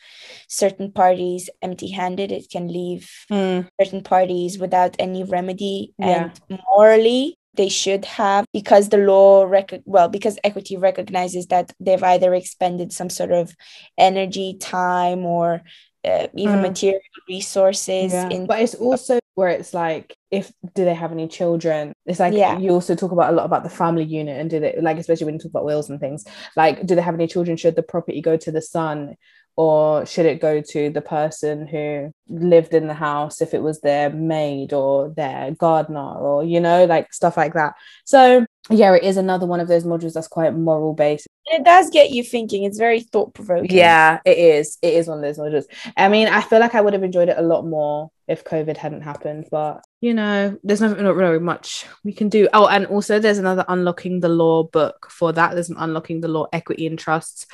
certain 0.47 0.91
parties 0.91 1.49
empty-handed 1.61 2.31
it 2.31 2.49
can 2.49 2.67
leave 2.67 3.09
Mm, 3.31 3.67
certain 3.81 4.03
parties 4.03 4.57
without 4.59 4.95
any 4.99 5.23
remedy 5.23 5.93
Yeah. 5.99 6.29
and 6.49 6.59
morally 6.75 7.35
they 7.55 7.69
should 7.69 8.03
have 8.05 8.45
because 8.53 8.89
the 8.89 8.97
law 8.97 9.43
rec- 9.43 9.81
well 9.85 10.09
because 10.09 10.37
equity 10.43 10.75
recognizes 10.77 11.47
that 11.47 11.71
they've 11.79 12.03
either 12.03 12.33
expended 12.33 12.91
some 12.93 13.09
sort 13.09 13.31
of 13.31 13.55
energy 13.97 14.55
time 14.59 15.25
or 15.25 15.61
uh, 16.03 16.27
even 16.35 16.59
Mm. 16.59 16.61
material 16.69 17.01
resources 17.27 18.13
yeah. 18.13 18.29
in 18.29 18.45
but 18.45 18.59
it's 18.61 18.75
also 18.75 19.19
where 19.35 19.49
it's 19.49 19.73
like 19.73 20.13
if 20.35 20.51
do 20.73 20.85
they 20.85 20.93
have 20.93 21.11
any 21.11 21.27
children? 21.27 21.93
It's 22.05 22.19
like 22.19 22.33
Yeah. 22.33 22.57
you 22.57 22.71
also 22.71 22.95
talk 22.95 23.11
about 23.11 23.31
a 23.33 23.35
lot 23.35 23.45
about 23.45 23.63
the 23.63 23.69
family 23.69 24.03
unit 24.03 24.39
and 24.39 24.49
do 24.49 24.59
they 24.59 24.75
like 24.81 24.97
especially 24.97 25.25
when 25.25 25.35
you 25.35 25.39
talk 25.39 25.51
about 25.51 25.65
wills 25.65 25.89
and 25.89 25.99
things 25.99 26.25
like 26.55 26.85
do 26.85 26.95
they 26.95 27.01
have 27.01 27.15
any 27.15 27.27
children? 27.27 27.57
Should 27.57 27.75
the 27.75 27.83
property 27.83 28.21
go 28.21 28.37
to 28.37 28.51
the 28.51 28.61
son 28.61 29.15
or 29.57 30.05
should 30.05 30.25
it 30.25 30.41
go 30.41 30.59
to 30.59 30.89
the 30.89 31.01
person 31.01 31.65
who 31.65 32.11
lived 32.27 32.73
in 32.73 32.87
the 32.87 32.93
house 32.93 33.41
if 33.41 33.53
it 33.53 33.61
was 33.61 33.79
their 33.79 34.09
maid 34.09 34.73
or 34.73 35.09
their 35.15 35.51
gardener 35.51 36.13
or 36.27 36.43
you 36.43 36.59
know 36.59 36.83
like 36.85 37.13
stuff 37.13 37.37
like 37.37 37.53
that? 37.53 37.73
So 38.03 38.45
yeah 38.69 38.93
it 38.95 39.03
is 39.03 39.17
another 39.17 39.45
one 39.45 39.59
of 39.59 39.67
those 39.67 39.83
modules 39.85 40.13
that's 40.13 40.27
quite 40.27 40.53
moral 40.55 40.93
based. 40.93 41.27
It 41.45 41.63
does 41.63 41.91
get 41.91 42.09
you 42.09 42.23
thinking. 42.23 42.63
It's 42.63 42.79
very 42.79 43.01
thought-provoking. 43.01 43.69
Yeah 43.77 44.19
it 44.25 44.37
is. 44.37 44.77
It 44.81 44.95
is 44.95 45.07
one 45.07 45.19
of 45.19 45.23
those 45.23 45.37
modules. 45.37 45.65
I 45.95 46.09
mean 46.09 46.27
i 46.27 46.41
feel 46.41 46.59
like 46.59 46.75
i 46.75 46.81
would 46.81 46.93
have 46.93 47.03
enjoyed 47.03 47.29
it 47.29 47.37
a 47.37 47.41
lot 47.53 47.65
more 47.65 48.09
if 48.27 48.43
covid 48.43 48.77
hadn't 48.77 49.01
happened 49.01 49.47
but 49.51 49.83
you 50.01 50.13
know 50.13 50.57
there's 50.63 50.81
nothing 50.81 51.03
not 51.03 51.15
really 51.15 51.39
much 51.39 51.85
we 52.03 52.13
can 52.13 52.29
do. 52.29 52.47
Oh 52.53 52.67
and 52.67 52.85
also 52.85 53.19
there's 53.19 53.39
another 53.39 53.65
unlocking 53.67 54.19
the 54.19 54.29
law 54.29 54.63
book. 54.63 55.07
For 55.09 55.33
that 55.33 55.53
there's 55.53 55.69
an 55.69 55.77
unlocking 55.79 56.21
the 56.21 56.27
law 56.27 56.47
equity 56.53 56.85
and 56.85 56.99
trusts 56.99 57.47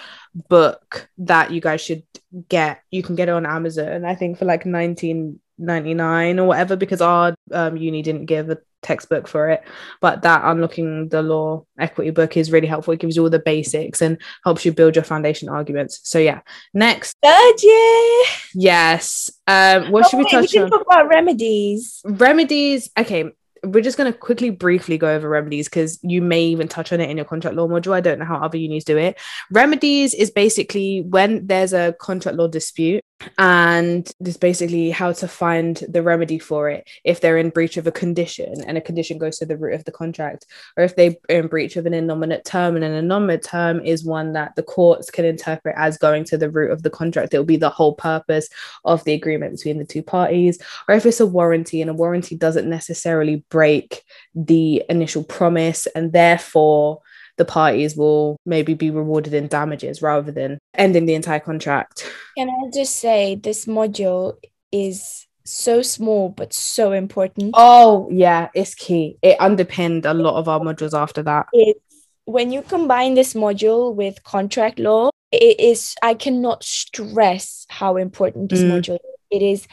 book 0.49 1.09
that 1.19 1.51
you 1.51 1.61
guys 1.61 1.82
should 1.82 2.03
get. 2.49 2.82
You 2.91 3.03
can 3.03 3.15
get 3.15 3.30
it 3.30 3.34
on 3.34 3.45
amazon 3.45 4.05
i 4.05 4.15
think 4.15 4.38
for 4.38 4.45
like 4.45 4.63
19.99 4.63 6.38
or 6.38 6.45
whatever 6.45 6.76
because 6.76 7.01
our 7.01 7.36
um, 7.51 7.78
uni 7.78 8.01
didn't 8.01 8.26
give 8.26 8.49
a 8.49 8.57
textbook 8.82 9.27
for 9.27 9.49
it. 9.49 9.63
But 9.99 10.21
that 10.23 10.41
unlocking 10.43 11.09
the 11.09 11.21
law 11.21 11.65
equity 11.77 12.11
book 12.11 12.38
is 12.38 12.51
really 12.51 12.67
helpful. 12.67 12.93
It 12.93 12.99
gives 12.99 13.15
you 13.15 13.23
all 13.23 13.29
the 13.29 13.39
basics 13.39 14.01
and 14.01 14.17
helps 14.43 14.65
you 14.65 14.71
build 14.73 14.95
your 14.95 15.03
foundation 15.03 15.49
arguments. 15.49 15.99
So 16.03 16.19
yeah. 16.19 16.41
Next. 16.73 17.15
Third 17.23 17.53
year. 17.61 18.23
Yes. 18.53 19.29
Um 19.47 19.91
what 19.91 20.09
should 20.09 20.17
we 20.17 20.23
Oh, 20.23 20.25
wait, 20.25 20.32
touch 20.32 20.51
didn't 20.51 20.65
on? 20.65 20.71
talk 20.71 20.82
about 20.88 21.07
remedies. 21.09 22.01
Remedies. 22.05 22.89
Okay. 22.97 23.32
We're 23.63 23.84
just 23.84 23.95
going 23.95 24.11
to 24.11 24.17
quickly 24.17 24.49
briefly 24.49 24.97
go 24.97 25.13
over 25.13 25.29
remedies 25.29 25.67
because 25.69 25.99
you 26.01 26.19
may 26.19 26.45
even 26.45 26.67
touch 26.67 26.91
on 26.91 26.99
it 26.99 27.11
in 27.11 27.17
your 27.17 27.27
contract 27.27 27.55
law 27.55 27.67
module. 27.67 27.93
I 27.93 28.01
don't 28.01 28.17
know 28.17 28.25
how 28.25 28.38
other 28.38 28.57
unis 28.57 28.84
do 28.84 28.97
it. 28.97 29.19
Remedies 29.51 30.15
is 30.15 30.32
basically 30.32 31.01
when 31.01 31.45
there's 31.45 31.71
a 31.71 31.93
contract 31.99 32.39
law 32.39 32.47
dispute 32.47 33.03
and 33.38 34.11
this 34.19 34.38
basically 34.38 34.89
how 34.89 35.11
to 35.11 35.28
find 35.28 35.84
the 35.89 36.01
remedy 36.01 36.39
for 36.39 36.69
it 36.69 36.88
if 37.03 37.22
they're 37.22 37.38
in 37.38 37.49
breach 37.49 37.78
of 37.78 37.88
a 37.88 37.91
condition 37.91 38.55
and 38.65 38.78
a 38.78 38.82
condition 38.82 39.17
goes 39.17 39.38
to 39.38 39.45
the 39.45 39.57
root 39.57 39.74
of 39.74 39.86
the 39.86 39.91
contract 39.91 40.45
or 40.78 40.84
if 40.84 40.95
they're 40.95 41.15
in 41.30 41.47
breach 41.47 41.76
of 41.76 41.86
an 41.86 41.93
innominate 41.93 42.43
term 42.43 42.76
and 42.76 42.86
an 42.86 43.05
innominate 43.05 43.43
term 43.43 43.80
is 43.82 44.03
one 44.03 44.34
that 44.34 44.55
the 44.55 44.63
courts 44.63 45.09
can 45.09 45.26
interpret 45.26 45.76
as 45.78 45.97
going 45.97 46.24
to 46.26 46.38
the 46.38 46.49
root 46.49 46.72
of 46.72 46.84
the 46.84 46.89
contract. 46.89 47.34
It 47.34 47.38
will 47.38 47.45
be 47.45 47.57
the 47.57 47.69
whole 47.69 47.93
purpose 47.93 48.49
of 48.86 49.03
the 49.03 49.13
agreement 49.13 49.55
between 49.55 49.78
the 49.78 49.86
two 49.86 50.03
parties. 50.03 50.59
Or 50.88 50.95
if 50.95 51.05
it's 51.05 51.19
a 51.19 51.26
warranty 51.26 51.82
and 51.82 51.89
a 51.89 51.93
warranty 51.93 52.36
doesn't 52.36 52.69
necessarily 52.69 53.43
break 53.49 54.03
the 54.36 54.84
initial 54.89 55.24
promise 55.24 55.88
and 55.88 56.13
therefore 56.13 57.01
the 57.41 57.45
parties 57.45 57.95
will 57.97 58.37
maybe 58.45 58.73
be 58.75 58.91
rewarded 58.91 59.33
in 59.33 59.47
damages 59.47 59.99
rather 60.03 60.31
than 60.31 60.59
ending 60.75 61.07
the 61.07 61.15
entire 61.15 61.39
contract. 61.39 61.95
can 62.37 62.47
i 62.49 62.69
just 62.79 62.95
say 63.05 63.33
this 63.47 63.65
module 63.65 64.25
is 64.71 65.25
so 65.43 65.81
small 65.81 66.29
but 66.29 66.53
so 66.53 66.91
important 66.91 67.49
Oh, 67.57 68.07
yeah, 68.11 68.49
it's 68.53 68.75
key. 68.75 69.17
It 69.23 69.35
underpinned 69.47 70.05
a 70.05 70.13
lot 70.13 70.35
of 70.41 70.47
our 70.47 70.59
modules 70.59 70.93
after 71.05 71.23
that. 71.23 71.47
it's 71.51 71.95
when 72.25 72.51
you 72.51 72.61
combine 72.61 73.15
this 73.15 73.33
module 73.33 73.85
with 74.01 74.23
contract 74.23 74.77
law 74.87 75.09
it 75.31 75.59
is 75.71 75.95
i 76.03 76.13
cannot 76.13 76.63
stress 76.63 77.65
how 77.79 77.91
important 77.97 78.49
this 78.51 78.61
Mm. 78.63 78.71
module 78.73 78.99
is. 79.13 79.19
it 79.37 79.41
is 79.53 79.67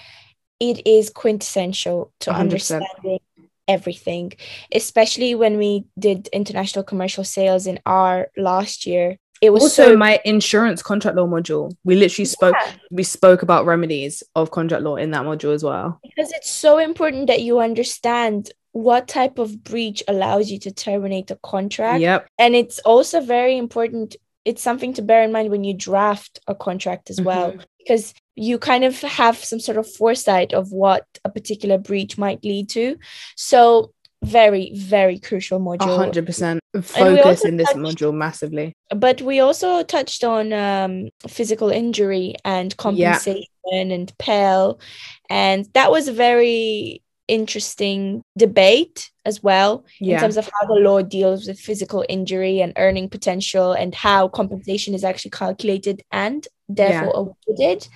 it 0.70 0.78
is 0.96 1.10
quintessential 1.22 1.98
to 2.20 2.30
100%. 2.30 2.40
understanding 2.40 3.20
everything 3.68 4.32
especially 4.72 5.34
when 5.34 5.58
we 5.58 5.84
did 5.98 6.28
international 6.32 6.82
commercial 6.82 7.22
sales 7.24 7.66
in 7.66 7.78
our 7.86 8.28
last 8.36 8.86
year 8.86 9.16
it 9.40 9.50
was 9.50 9.62
Also, 9.62 9.92
so 9.92 9.96
my 9.96 10.18
insurance 10.24 10.82
contract 10.82 11.16
law 11.16 11.24
module, 11.28 11.70
we 11.84 11.94
literally 11.94 12.24
spoke, 12.24 12.56
Yeah. 12.60 12.72
we 12.90 13.04
spoke 13.04 13.42
about 13.42 13.66
remedies 13.66 14.24
of 14.34 14.50
contract 14.50 14.82
law 14.82 14.96
in 14.96 15.12
that 15.12 15.22
module 15.22 15.54
as 15.54 15.62
well. 15.62 16.00
because 16.02 16.32
it's 16.32 16.50
so 16.50 16.78
important 16.78 17.28
that 17.28 17.40
you 17.42 17.60
understand 17.60 18.50
what 18.72 19.06
type 19.06 19.38
of 19.38 19.62
breach 19.62 20.02
allows 20.08 20.50
you 20.50 20.58
to 20.58 20.72
terminate 20.72 21.30
a 21.30 21.36
contract 21.36 22.00
Yep. 22.00 22.26
and 22.38 22.56
it's 22.56 22.80
also 22.80 23.20
very 23.20 23.56
important 23.56 24.16
it's 24.48 24.62
something 24.68 24.92
to 24.94 25.02
bear 25.02 25.22
in 25.26 25.32
mind 25.36 25.48
when 25.50 25.64
you 25.68 25.74
draft 25.88 26.34
a 26.46 26.54
contract 26.66 27.04
as 27.12 27.20
well 27.28 27.48
Mhm. 27.52 27.64
because 27.80 28.04
you 28.48 28.54
kind 28.70 28.84
of 28.88 28.94
have 29.20 29.36
some 29.50 29.60
sort 29.66 29.78
of 29.82 29.86
foresight 30.00 30.50
of 30.60 30.64
what 30.82 31.04
a 31.24 31.30
particular 31.38 31.76
breach 31.88 32.12
might 32.24 32.42
lead 32.50 32.66
to. 32.76 32.84
So 33.36 33.58
very 34.24 34.64
very 34.74 35.18
crucial 35.28 35.60
module. 35.68 35.96
Hundred 36.04 36.26
percent. 36.26 36.58
Focus 36.82 37.44
in 37.50 37.56
this 37.56 37.68
touched- 37.72 37.86
module 37.86 38.14
massively. 38.24 38.68
but 39.06 39.16
we 39.30 39.36
also 39.46 39.70
touched 39.96 40.22
on 40.24 40.44
um, 40.52 40.92
physical 41.36 41.68
injury 41.82 42.28
and 42.56 42.68
compensation 42.76 43.44
and 43.80 44.06
pell 44.18 44.80
and 45.30 45.60
that 45.76 45.88
was 45.94 46.04
a 46.08 46.12
very 46.26 47.02
interesting 47.28 48.22
debate 48.36 49.10
as 49.24 49.42
well 49.42 49.84
in 50.16 50.20
terms 50.20 50.36
of 50.36 50.48
how 50.52 50.66
the 50.66 50.74
law 50.80 51.02
deals 51.02 51.46
with 51.46 51.58
physical 51.60 52.04
injury 52.08 52.60
and 52.60 52.72
earning 52.76 53.08
potential 53.08 53.72
and 53.72 53.94
how 53.94 54.28
compensation 54.28 54.94
is 54.94 55.04
actually 55.04 55.30
calculated 55.30 56.02
and 56.10 56.48
therefore 56.68 57.12
awarded. 57.48 57.86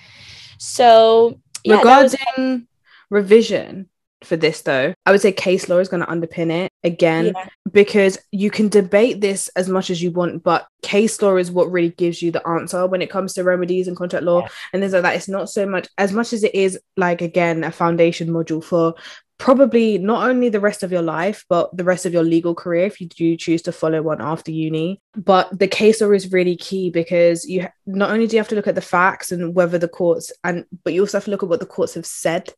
So 0.59 1.41
yeah, 1.65 1.83
that 1.83 2.03
was- 2.03 2.17
Regarding 2.37 2.67
revision 3.11 3.89
for 4.25 4.37
this 4.37 4.63
though, 4.63 4.95
I 5.07 5.11
would 5.11 5.21
say 5.21 5.33
case 5.33 5.69
law 5.69 5.79
is 5.79 5.89
going 5.89 6.05
to 6.05 6.11
underpin 6.11 6.51
it 6.51 6.71
again 6.85 7.33
yeah, 7.35 7.47
because 7.73 8.19
you 8.31 8.51
can 8.51 8.69
debate 8.69 9.21
this 9.21 9.49
as 9.57 9.69
much 9.69 9.91
as 9.91 10.03
you 10.03 10.11
want, 10.11 10.43
but 10.43 10.67
case 10.83 11.21
law 11.23 11.37
is 11.37 11.51
what 11.51 11.71
really 11.71 11.91
gives 11.91 12.23
you 12.23 12.31
the 12.31 12.47
answer 12.47 12.87
when 12.87 13.03
it 13.03 13.11
comes 13.11 13.35
to 13.35 13.45
remedies 13.45 13.89
and 13.89 13.97
contract 13.97 14.25
law 14.25 14.41
Yeah. 14.41 14.49
and 14.73 14.83
things 14.83 14.93
like 14.93 15.03
that. 15.03 15.17
It's 15.17 15.29
not 15.29 15.51
so 15.51 15.67
much 15.67 15.89
as 15.99 16.13
much 16.13 16.33
as 16.33 16.45
it 16.45 16.55
is 16.55 16.79
like 16.97 17.21
again 17.23 17.65
a 17.65 17.71
foundation 17.71 18.29
module 18.29 18.63
for 18.63 18.95
probably 19.39 19.99
not 19.99 20.29
only 20.29 20.49
the 20.49 20.61
rest 20.61 20.85
of 20.85 20.93
your 20.93 21.03
life 21.03 21.45
but 21.49 21.77
the 21.77 21.83
rest 21.83 22.07
of 22.07 22.13
your 22.13 22.23
legal 22.23 22.55
career 22.55 22.87
if 22.87 23.01
you 23.01 23.09
do 23.09 23.37
choose 23.37 23.61
to 23.61 23.73
follow 23.73 24.01
one 24.01 24.21
after 24.21 24.53
uni 24.53 25.01
but 25.17 25.59
the 25.59 25.67
case 25.67 26.01
law 26.01 26.13
is 26.13 26.31
really 26.31 26.55
key 26.55 26.91
because 26.91 27.45
you 27.49 27.67
not 27.85 28.13
only 28.13 28.29
do 28.29 28.37
you 28.37 28.41
have 28.41 28.47
to 28.47 28.55
look 28.55 28.69
at 28.69 28.77
the 28.77 28.81
facts 28.81 29.33
and 29.33 29.53
whether 29.53 29.79
the 29.79 29.89
courts 29.89 30.31
and 30.45 30.65
but 30.85 30.93
you 30.93 31.01
also 31.01 31.17
have 31.17 31.25
to 31.25 31.31
look 31.33 31.43
at 31.43 31.49
what 31.49 31.59
the 31.59 31.67
courts 31.67 31.95
have 31.95 32.07
said 32.07 32.51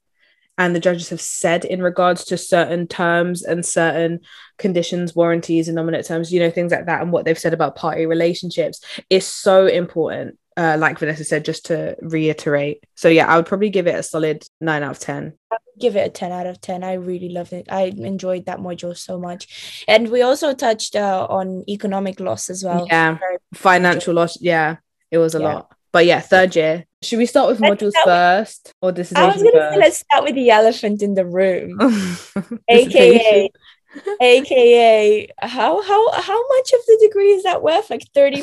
and 0.58 0.74
the 0.74 0.80
judges 0.80 1.08
have 1.10 1.20
said 1.20 1.64
in 1.64 1.82
regards 1.82 2.24
to 2.26 2.36
certain 2.38 2.86
terms 2.86 3.42
and 3.42 3.64
certain 3.66 4.20
conditions, 4.58 5.14
warranties, 5.14 5.68
innominate 5.68 6.06
terms, 6.06 6.32
you 6.32 6.40
know, 6.40 6.50
things 6.50 6.72
like 6.72 6.86
that, 6.86 7.02
and 7.02 7.12
what 7.12 7.24
they've 7.24 7.38
said 7.38 7.54
about 7.54 7.76
party 7.76 8.06
relationships 8.06 8.80
is 9.10 9.26
so 9.26 9.66
important. 9.66 10.38
Uh, 10.56 10.76
like 10.78 11.00
Vanessa 11.00 11.24
said, 11.24 11.44
just 11.44 11.66
to 11.66 11.96
reiterate. 12.00 12.84
So 12.94 13.08
yeah, 13.08 13.26
I 13.26 13.34
would 13.36 13.46
probably 13.46 13.70
give 13.70 13.88
it 13.88 13.96
a 13.96 14.04
solid 14.04 14.44
nine 14.60 14.84
out 14.84 14.92
of 14.92 14.98
ten. 15.00 15.32
give 15.80 15.96
it 15.96 16.06
a 16.06 16.10
10 16.10 16.30
out 16.30 16.46
of 16.46 16.60
10 16.60 16.84
i 16.84 16.92
really 16.92 17.28
loved 17.30 17.52
it 17.52 17.66
i 17.68 17.82
enjoyed 18.12 18.46
that 18.46 18.60
module 18.60 18.96
so 18.96 19.18
much 19.18 19.84
and 19.88 20.08
we 20.08 20.22
also 20.22 20.54
touched 20.54 20.94
uh, 20.94 21.26
on 21.28 21.64
economic 21.68 22.20
loss 22.20 22.48
as 22.48 22.62
well 22.62 22.86
Yeah. 22.88 23.18
Financial 23.54 24.14
loss. 24.14 24.40
Yeah, 24.40 24.76
it 25.10 25.18
was 25.18 25.34
a 25.34 25.40
Yeah. 25.40 25.54
lot. 25.54 25.76
But 25.94 26.06
yeah, 26.06 26.18
third 26.18 26.56
year. 26.56 26.84
Should 27.04 27.18
we 27.20 27.26
start 27.26 27.48
with 27.50 27.60
Let's 27.60 27.80
modules 27.82 27.90
start 27.92 28.06
with- 28.06 28.48
first 28.48 28.74
or 28.82 28.88
i 28.90 29.26
was 29.26 29.42
gonna 29.42 29.70
say 29.72 29.76
let's 29.78 29.98
start 29.98 30.24
with 30.24 30.34
the 30.34 30.50
elephant 30.50 31.02
in 31.02 31.12
the 31.14 31.24
room 31.24 31.76
aka 32.68 33.50
aka 34.20 35.28
how 35.42 35.82
how 35.82 36.12
how 36.12 36.48
much 36.48 36.72
of 36.72 36.80
the 36.88 36.98
degree 37.06 37.32
is 37.34 37.42
that 37.44 37.62
worth 37.62 37.90
like 37.90 38.02
30% 38.16 38.42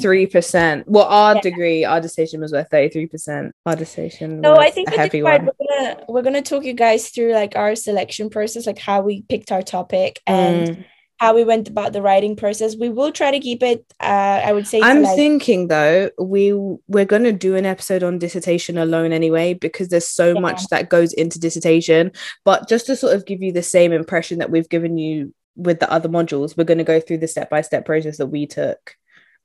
33%. 0.00 0.84
Well, 0.86 1.04
our 1.04 1.34
Yeah. 1.34 1.40
degree, 1.42 1.84
our 1.84 2.00
dissertation 2.00 2.40
was 2.40 2.52
worth 2.52 2.70
33%. 2.70 3.50
Our 3.66 3.76
dissertation 3.76 4.40
No, 4.40 4.54
I 4.56 4.70
think 4.70 4.88
a 4.88 4.92
for 4.92 4.96
heavy 5.00 5.20
part 5.22 5.42
we're 5.42 5.52
gonna 5.68 6.04
we're 6.08 6.22
gonna 6.22 6.42
talk 6.42 6.64
you 6.64 6.72
guys 6.74 7.10
through 7.10 7.32
like 7.34 7.56
our 7.56 7.74
selection 7.76 8.30
process, 8.30 8.66
like 8.66 8.78
how 8.78 9.02
we 9.02 9.22
picked 9.28 9.52
our 9.52 9.62
topic 9.62 10.20
and 10.26 10.68
Mm. 10.68 10.84
How 11.18 11.34
we 11.34 11.44
went 11.44 11.68
about 11.68 11.92
the 11.92 12.02
writing 12.02 12.36
process. 12.36 12.76
We 12.76 12.88
will 12.88 13.12
try 13.12 13.30
to 13.30 13.40
keep 13.40 13.62
it. 13.62 13.84
Uh, 14.00 14.42
I 14.44 14.52
would 14.52 14.66
say. 14.66 14.80
I'm 14.82 15.02
like, 15.02 15.16
thinking 15.16 15.68
though, 15.68 16.10
we 16.18 16.52
we're 16.88 17.04
gonna 17.04 17.32
do 17.32 17.56
an 17.56 17.66
episode 17.66 18.02
on 18.02 18.18
dissertation 18.18 18.76
alone 18.78 19.12
anyway, 19.12 19.54
because 19.54 19.88
there's 19.88 20.08
so 20.08 20.34
Yeah. 20.34 20.40
much 20.40 20.66
that 20.68 20.90
goes 20.90 21.12
into 21.12 21.38
dissertation. 21.38 22.12
But 22.44 22.68
just 22.68 22.86
to 22.86 22.96
sort 22.96 23.14
of 23.14 23.24
give 23.26 23.42
you 23.42 23.52
the 23.52 23.62
same 23.62 23.92
impression 23.92 24.38
that 24.38 24.50
we've 24.50 24.68
given 24.68 24.98
you 24.98 25.34
with 25.56 25.80
the 25.80 25.90
other 25.90 26.08
modules, 26.08 26.56
we're 26.56 26.64
gonna 26.64 26.84
go 26.84 27.00
through 27.00 27.18
the 27.18 27.28
step-by-step 27.28 27.86
process 27.86 28.18
that 28.18 28.26
we 28.26 28.46
took. 28.46 28.94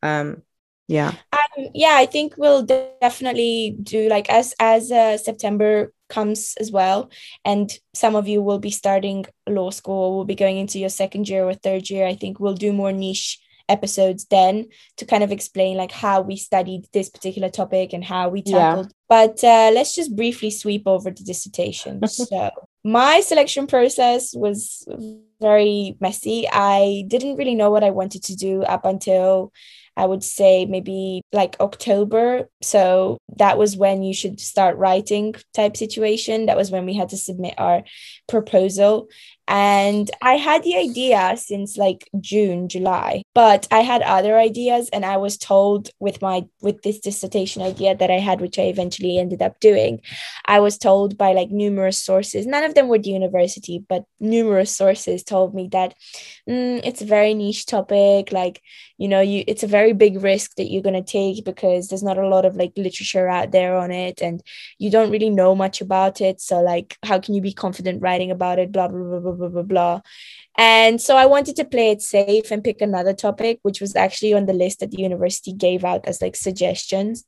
Um 0.04 0.44
yeah. 0.88 1.14
um, 1.32 1.70
yeah, 1.74 1.96
I 1.96 2.06
think 2.06 2.36
we'll 2.38 2.64
de- 2.64 2.92
definitely 3.00 3.78
do 3.82 4.10
like 4.10 4.30
as 4.30 4.54
as 4.60 4.92
uh, 4.92 5.16
September 5.18 5.94
comes 6.18 6.54
as 6.60 6.72
well, 6.72 7.10
and 7.44 7.68
some 7.96 8.16
of 8.16 8.28
you 8.28 8.40
will 8.44 8.60
be 8.60 8.72
starting 8.72 9.26
law 9.48 9.72
school, 9.72 10.16
will 10.16 10.26
be 10.34 10.36
going 10.44 10.58
into 10.58 10.78
your 10.78 10.90
second 10.90 11.28
year 11.28 11.44
or 11.44 11.56
third 11.56 11.90
year. 11.90 12.06
I 12.06 12.16
think 12.16 12.40
we'll 12.40 12.54
do 12.66 12.72
more 12.74 12.92
niche 12.92 13.40
episodes 13.70 14.26
then 14.26 14.68
to 14.98 15.06
kind 15.06 15.24
of 15.24 15.32
explain 15.32 15.78
like 15.78 15.92
how 15.92 16.22
we 16.22 16.36
studied 16.36 16.86
this 16.92 17.10
particular 17.10 17.50
topic 17.50 17.94
and 17.94 18.04
how 18.04 18.30
we 18.30 18.44
Yeah. 18.46 18.60
tackled. 18.60 18.92
But 19.08 19.44
uh, 19.44 19.72
let's 19.74 19.96
just 19.96 20.16
briefly 20.16 20.52
sweep 20.52 20.84
over 20.86 21.10
the 21.10 21.24
dissertation. 21.24 22.06
so 22.18 22.52
my 22.84 23.22
selection 23.22 23.68
process 23.68 24.34
was 24.36 24.86
very 25.40 25.98
messy. 26.00 26.48
I 26.52 27.04
didn't 27.08 27.38
really 27.38 27.56
know 27.56 27.72
what 27.72 27.84
I 27.84 27.92
wanted 27.92 28.24
to 28.24 28.36
do 28.36 28.64
up 28.64 28.86
until 28.86 29.52
I 29.98 30.06
would 30.06 30.24
say 30.24 30.66
maybe 30.66 31.22
like 31.32 31.58
October. 31.60 32.50
So 32.62 33.18
that 33.38 33.58
was 33.58 33.76
when 33.76 34.04
you 34.04 34.14
should 34.14 34.40
start 34.40 34.78
writing 34.78 35.36
type 35.54 35.76
situation. 35.76 36.46
That 36.46 36.58
was 36.58 36.72
when 36.72 36.86
we 36.86 36.94
had 36.94 37.10
to 37.10 37.18
submit 37.18 37.56
our 37.58 37.84
proposal. 38.28 39.10
And 39.48 40.10
I 40.22 40.38
had 40.38 40.64
the 40.64 40.78
idea 40.78 41.36
since 41.38 41.78
like 41.78 42.10
June, 42.20 42.70
July, 42.70 43.24
but 43.34 43.68
I 43.72 43.80
had 43.82 44.02
other 44.04 44.38
ideas 44.38 44.90
and 44.94 45.06
I 45.06 45.18
was 45.18 45.38
told 45.38 45.90
with 46.00 46.22
my 46.22 46.46
with 46.62 46.84
this 46.84 47.00
dissertation 47.00 47.62
idea 47.62 47.96
that 47.96 48.12
I 48.12 48.20
had, 48.20 48.40
which 48.40 48.58
I 48.60 48.64
eventually 48.64 49.18
ended 49.18 49.42
up 49.42 49.60
doing, 49.60 50.02
I 50.46 50.60
was 50.60 50.78
told 50.78 51.18
by 51.18 51.34
like 51.34 51.50
numerous 51.50 52.02
sources, 52.02 52.46
none 52.46 52.64
of 52.64 52.76
them 52.76 52.88
were 52.88 53.00
the 53.00 53.10
university, 53.10 53.84
but 53.88 54.06
numerous 54.20 54.76
sources 54.76 55.24
told 55.24 55.54
me 55.54 55.68
that 55.72 55.96
mm, 56.48 56.82
it's 56.84 57.02
a 57.02 57.06
very 57.06 57.34
niche 57.34 57.66
topic. 57.66 58.32
Like, 58.32 58.62
you 58.98 59.08
know, 59.08 59.22
you 59.22 59.44
it's 59.48 59.64
a 59.64 59.68
very 59.68 59.94
big 59.94 60.22
risk 60.24 60.56
that 60.56 60.72
you're 60.72 60.82
gonna 60.82 61.04
take 61.04 61.44
because 61.44 61.88
there's 61.88 62.04
not 62.04 62.18
a 62.18 62.28
lot 62.28 62.46
of 62.46 62.56
like 62.56 62.74
literature 62.78 63.28
out 63.28 63.52
there 63.52 63.76
on 63.78 63.92
it 63.92 64.22
and 64.22 64.42
you 64.78 64.90
don't 64.90 65.12
really 65.12 65.30
know 65.30 65.56
much 65.56 65.82
about 65.82 66.22
it. 66.22 66.42
So 66.42 66.62
like 66.62 66.98
how 67.04 67.20
can 67.20 67.34
you 67.34 67.42
be 67.42 67.54
confident 67.54 68.02
writing 68.02 68.32
about 68.32 68.60
it? 68.60 68.72
Blah 68.72 68.88
blah 68.88 69.04
blah 69.04 69.20
blah 69.20 69.32
blah 69.34 69.41
blah 69.50 69.64
blah. 69.64 69.64
Blah. 69.64 70.02
And 70.58 71.02
so 71.02 71.16
I 71.16 71.26
wanted 71.26 71.56
to 71.58 71.66
play 71.66 71.92
it 71.92 72.02
safe 72.02 72.52
and 72.52 72.64
pick 72.64 72.82
another 72.82 73.14
topic, 73.14 73.60
which 73.64 73.80
was 73.80 73.96
actually 73.96 74.34
on 74.34 74.46
the 74.46 74.54
list 74.54 74.80
that 74.80 74.92
the 74.92 75.02
university 75.02 75.54
gave 75.54 75.84
out 75.86 76.06
as 76.06 76.22
like 76.22 76.36
suggestions. 76.36 77.24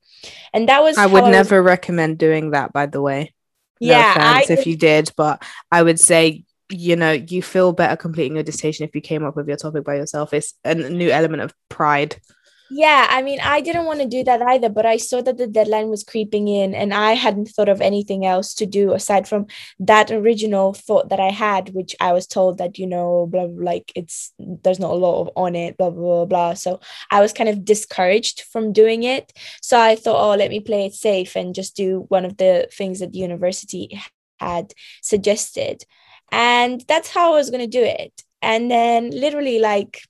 And 0.54 0.68
that 0.70 0.84
was 0.84 0.98
I 0.98 1.06
would 1.06 1.24
was- 1.24 1.32
never 1.32 1.62
recommend 1.64 2.18
doing 2.18 2.52
that, 2.52 2.74
by 2.74 2.86
the 2.86 3.02
way. 3.02 3.34
No 3.82 3.90
yeah, 3.90 4.14
I 4.18 4.46
if 4.50 4.66
you 4.66 4.78
did, 4.78 5.12
but 5.18 5.44
I 5.72 5.84
would 5.84 6.00
say, 6.00 6.46
you 6.70 6.96
know, 6.96 7.12
you 7.12 7.42
feel 7.42 7.74
better 7.74 7.98
completing 7.98 8.36
your 8.36 8.44
dissertation 8.44 8.86
if 8.88 8.96
you 8.96 9.02
came 9.02 9.26
up 9.26 9.36
with 9.36 9.48
your 9.48 9.58
topic 9.58 9.84
by 9.84 9.96
yourself. 9.96 10.34
It's 10.34 10.54
a 10.64 10.74
new 10.76 11.10
element 11.10 11.42
of 11.42 11.54
pride. 11.70 12.22
Yeah, 12.70 13.06
I 13.10 13.22
mean, 13.22 13.40
I 13.40 13.62
didn't 13.62 13.86
want 13.86 14.00
to 14.02 14.08
do 14.08 14.24
that 14.24 14.42
either, 14.42 14.68
but 14.70 14.86
I 14.86 14.98
saw 14.98 15.22
that 15.22 15.38
the 15.38 15.46
deadline 15.46 15.90
was 15.90 16.04
creeping 16.04 16.48
in 16.48 16.74
and 16.74 16.92
I 16.92 17.12
hadn't 17.14 17.50
thought 17.50 17.70
of 17.70 17.82
anything 17.82 18.26
else 18.26 18.56
to 18.56 18.66
do 18.66 18.94
aside 18.94 19.28
from 19.28 19.46
that 19.80 20.10
original 20.12 20.74
thought 20.74 21.10
that 21.10 21.20
I 21.20 21.30
had, 21.30 21.70
which 21.76 21.96
I 22.00 22.14
was 22.14 22.26
told 22.26 22.58
that, 22.58 22.80
you 22.80 22.88
know, 22.88 23.28
blah, 23.30 23.46
blah, 23.46 23.64
like 23.66 23.92
it's, 23.96 24.34
there's 24.40 24.80
not 24.80 24.92
a 24.92 24.96
lot 24.96 25.22
of 25.22 25.30
on 25.36 25.56
it, 25.56 25.78
blah, 25.78 25.92
blah, 25.92 26.02
blah, 26.02 26.26
blah. 26.26 26.54
So 26.56 26.80
I 27.12 27.22
was 27.22 27.32
kind 27.32 27.50
of 27.50 27.64
discouraged 27.64 28.42
from 28.52 28.74
doing 28.74 29.04
it. 29.04 29.32
So 29.62 29.80
I 29.80 29.96
thought, 29.96 30.34
oh, 30.34 30.36
let 30.36 30.50
me 30.50 30.60
play 30.60 30.88
it 30.88 30.94
safe 30.96 31.36
and 31.36 31.54
just 31.54 31.76
do 31.76 32.06
one 32.08 32.26
of 32.26 32.38
the 32.38 32.70
things 32.72 33.02
that 33.02 33.12
the 33.12 33.20
university 33.20 34.02
had 34.40 34.74
suggested. 35.04 35.84
And 36.32 36.84
that's 36.88 37.10
how 37.10 37.34
I 37.34 37.36
was 37.36 37.52
going 37.52 37.70
to 37.70 37.78
do 37.78 37.84
it. 37.84 38.24
And 38.42 38.72
then 38.72 39.12
literally 39.12 39.60
like 39.60 40.02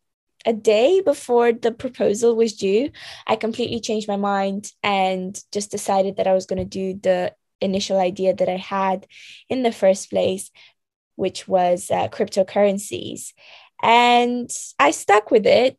a 0.46 0.54
day 0.54 1.02
before 1.02 1.54
the 1.54 1.72
proposal 1.72 2.36
was 2.36 2.54
due, 2.54 2.92
I 3.28 3.36
completely 3.36 3.80
changed 3.80 4.08
my 4.08 4.18
mind 4.18 4.72
and 4.84 5.40
just 5.52 5.72
decided 5.72 6.18
that 6.18 6.28
I 6.28 6.34
was 6.34 6.46
going 6.46 6.60
to 6.60 6.66
do 6.66 7.00
the 7.02 7.34
initial 7.62 7.98
idea 7.98 8.34
that 8.36 8.50
I 8.50 8.58
had 8.58 9.08
in 9.50 9.64
the 9.64 9.72
first 9.72 10.10
place, 10.10 10.52
which 11.16 11.48
was 11.48 11.90
uh, 11.90 12.10
cryptocurrencies. 12.10 13.34
And 13.82 14.50
I 14.80 14.92
stuck 14.92 15.32
with 15.32 15.46
it. 15.46 15.78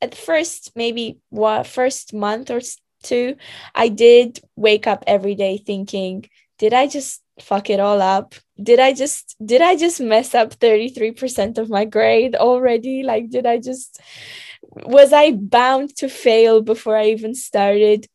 At 0.00 0.14
first, 0.14 0.72
maybe 0.74 1.18
what 1.30 1.66
first 1.66 2.12
month 2.12 2.50
or 2.50 2.60
two, 3.02 3.36
I 3.74 3.88
did 3.88 4.40
wake 4.56 4.86
up 4.86 5.04
every 5.06 5.34
day 5.34 5.56
thinking, 5.56 6.28
did 6.58 6.72
I 6.72 6.86
just 6.86 7.22
fuck 7.40 7.70
it 7.70 7.80
all 7.80 8.00
up? 8.00 8.34
Did 8.62 8.80
I 8.80 8.92
just 8.92 9.36
did 9.44 9.60
I 9.60 9.76
just 9.76 10.00
mess 10.00 10.34
up 10.34 10.54
33% 10.54 11.58
of 11.58 11.68
my 11.68 11.84
grade 11.84 12.36
already? 12.36 13.02
Like 13.02 13.30
did 13.30 13.46
I 13.46 13.58
just 13.58 14.00
was 14.86 15.12
I 15.12 15.32
bound 15.32 15.96
to 15.96 16.08
fail 16.08 16.62
before 16.62 16.96
I 16.96 17.06
even 17.06 17.34
started? 17.34 18.06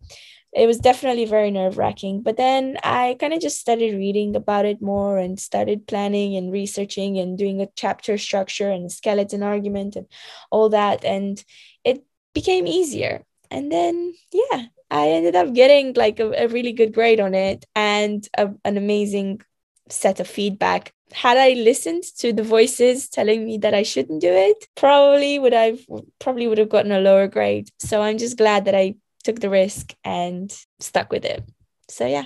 It 0.52 0.66
was 0.66 0.80
definitely 0.80 1.26
very 1.26 1.52
nerve-wracking. 1.52 2.24
But 2.24 2.38
then 2.38 2.78
I 2.84 3.18
kind 3.20 3.34
of 3.34 3.40
just 3.40 3.60
started 3.60 3.94
reading 3.94 4.36
about 4.36 4.66
it 4.66 4.82
more 4.82 5.20
and 5.20 5.40
started 5.40 5.86
planning 5.86 6.36
and 6.36 6.52
researching 6.52 7.20
and 7.20 7.38
doing 7.38 7.62
a 7.62 7.70
chapter 7.76 8.18
structure 8.18 8.72
and 8.72 8.92
skeleton 8.92 9.44
argument 9.44 9.96
and 9.96 10.08
all 10.50 10.70
that. 10.70 11.06
And 11.06 11.44
it 11.84 12.04
became 12.34 12.66
easier. 12.66 13.24
And 13.52 13.72
then 13.72 14.16
yeah, 14.34 14.66
I 14.92 15.10
ended 15.10 15.36
up 15.36 15.54
getting 15.54 15.94
like 15.94 16.20
a, 16.20 16.32
a 16.32 16.48
really 16.48 16.72
good 16.72 16.94
grade 16.94 17.20
on 17.20 17.34
it 17.34 17.66
and 17.76 18.28
a, 18.38 18.50
an 18.66 18.78
amazing 18.78 19.42
set 19.90 20.20
of 20.20 20.28
feedback. 20.28 20.94
Had 21.12 21.38
I 21.38 21.54
listened 21.54 22.04
to 22.20 22.34
the 22.34 22.44
voices 22.44 23.10
telling 23.10 23.46
me 23.46 23.58
that 23.60 23.74
I 23.74 23.84
shouldn't 23.84 24.22
do 24.22 24.32
it, 24.32 24.68
probably 24.76 25.40
would 25.40 25.54
I've 25.54 25.86
probably 26.20 26.48
would 26.48 26.60
have 26.60 26.70
gotten 26.70 26.92
a 26.92 27.00
lower 27.00 27.28
grade. 27.28 27.70
So 27.80 28.02
I'm 28.02 28.18
just 28.18 28.38
glad 28.38 28.66
that 28.66 28.76
I 28.76 28.96
took 29.24 29.40
the 29.40 29.50
risk 29.50 29.94
and 30.04 30.56
stuck 30.80 31.12
with 31.12 31.26
it. 31.26 31.44
So 31.88 32.06
yeah, 32.06 32.26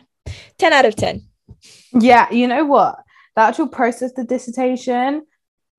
10 0.58 0.74
out 0.74 0.86
of 0.86 0.96
10. 0.96 1.26
Yeah, 1.94 2.30
you 2.32 2.48
know 2.48 2.66
what? 2.66 2.98
The 3.36 3.44
actual 3.44 3.68
process, 3.68 4.14
the 4.14 4.24
dissertation 4.24 5.26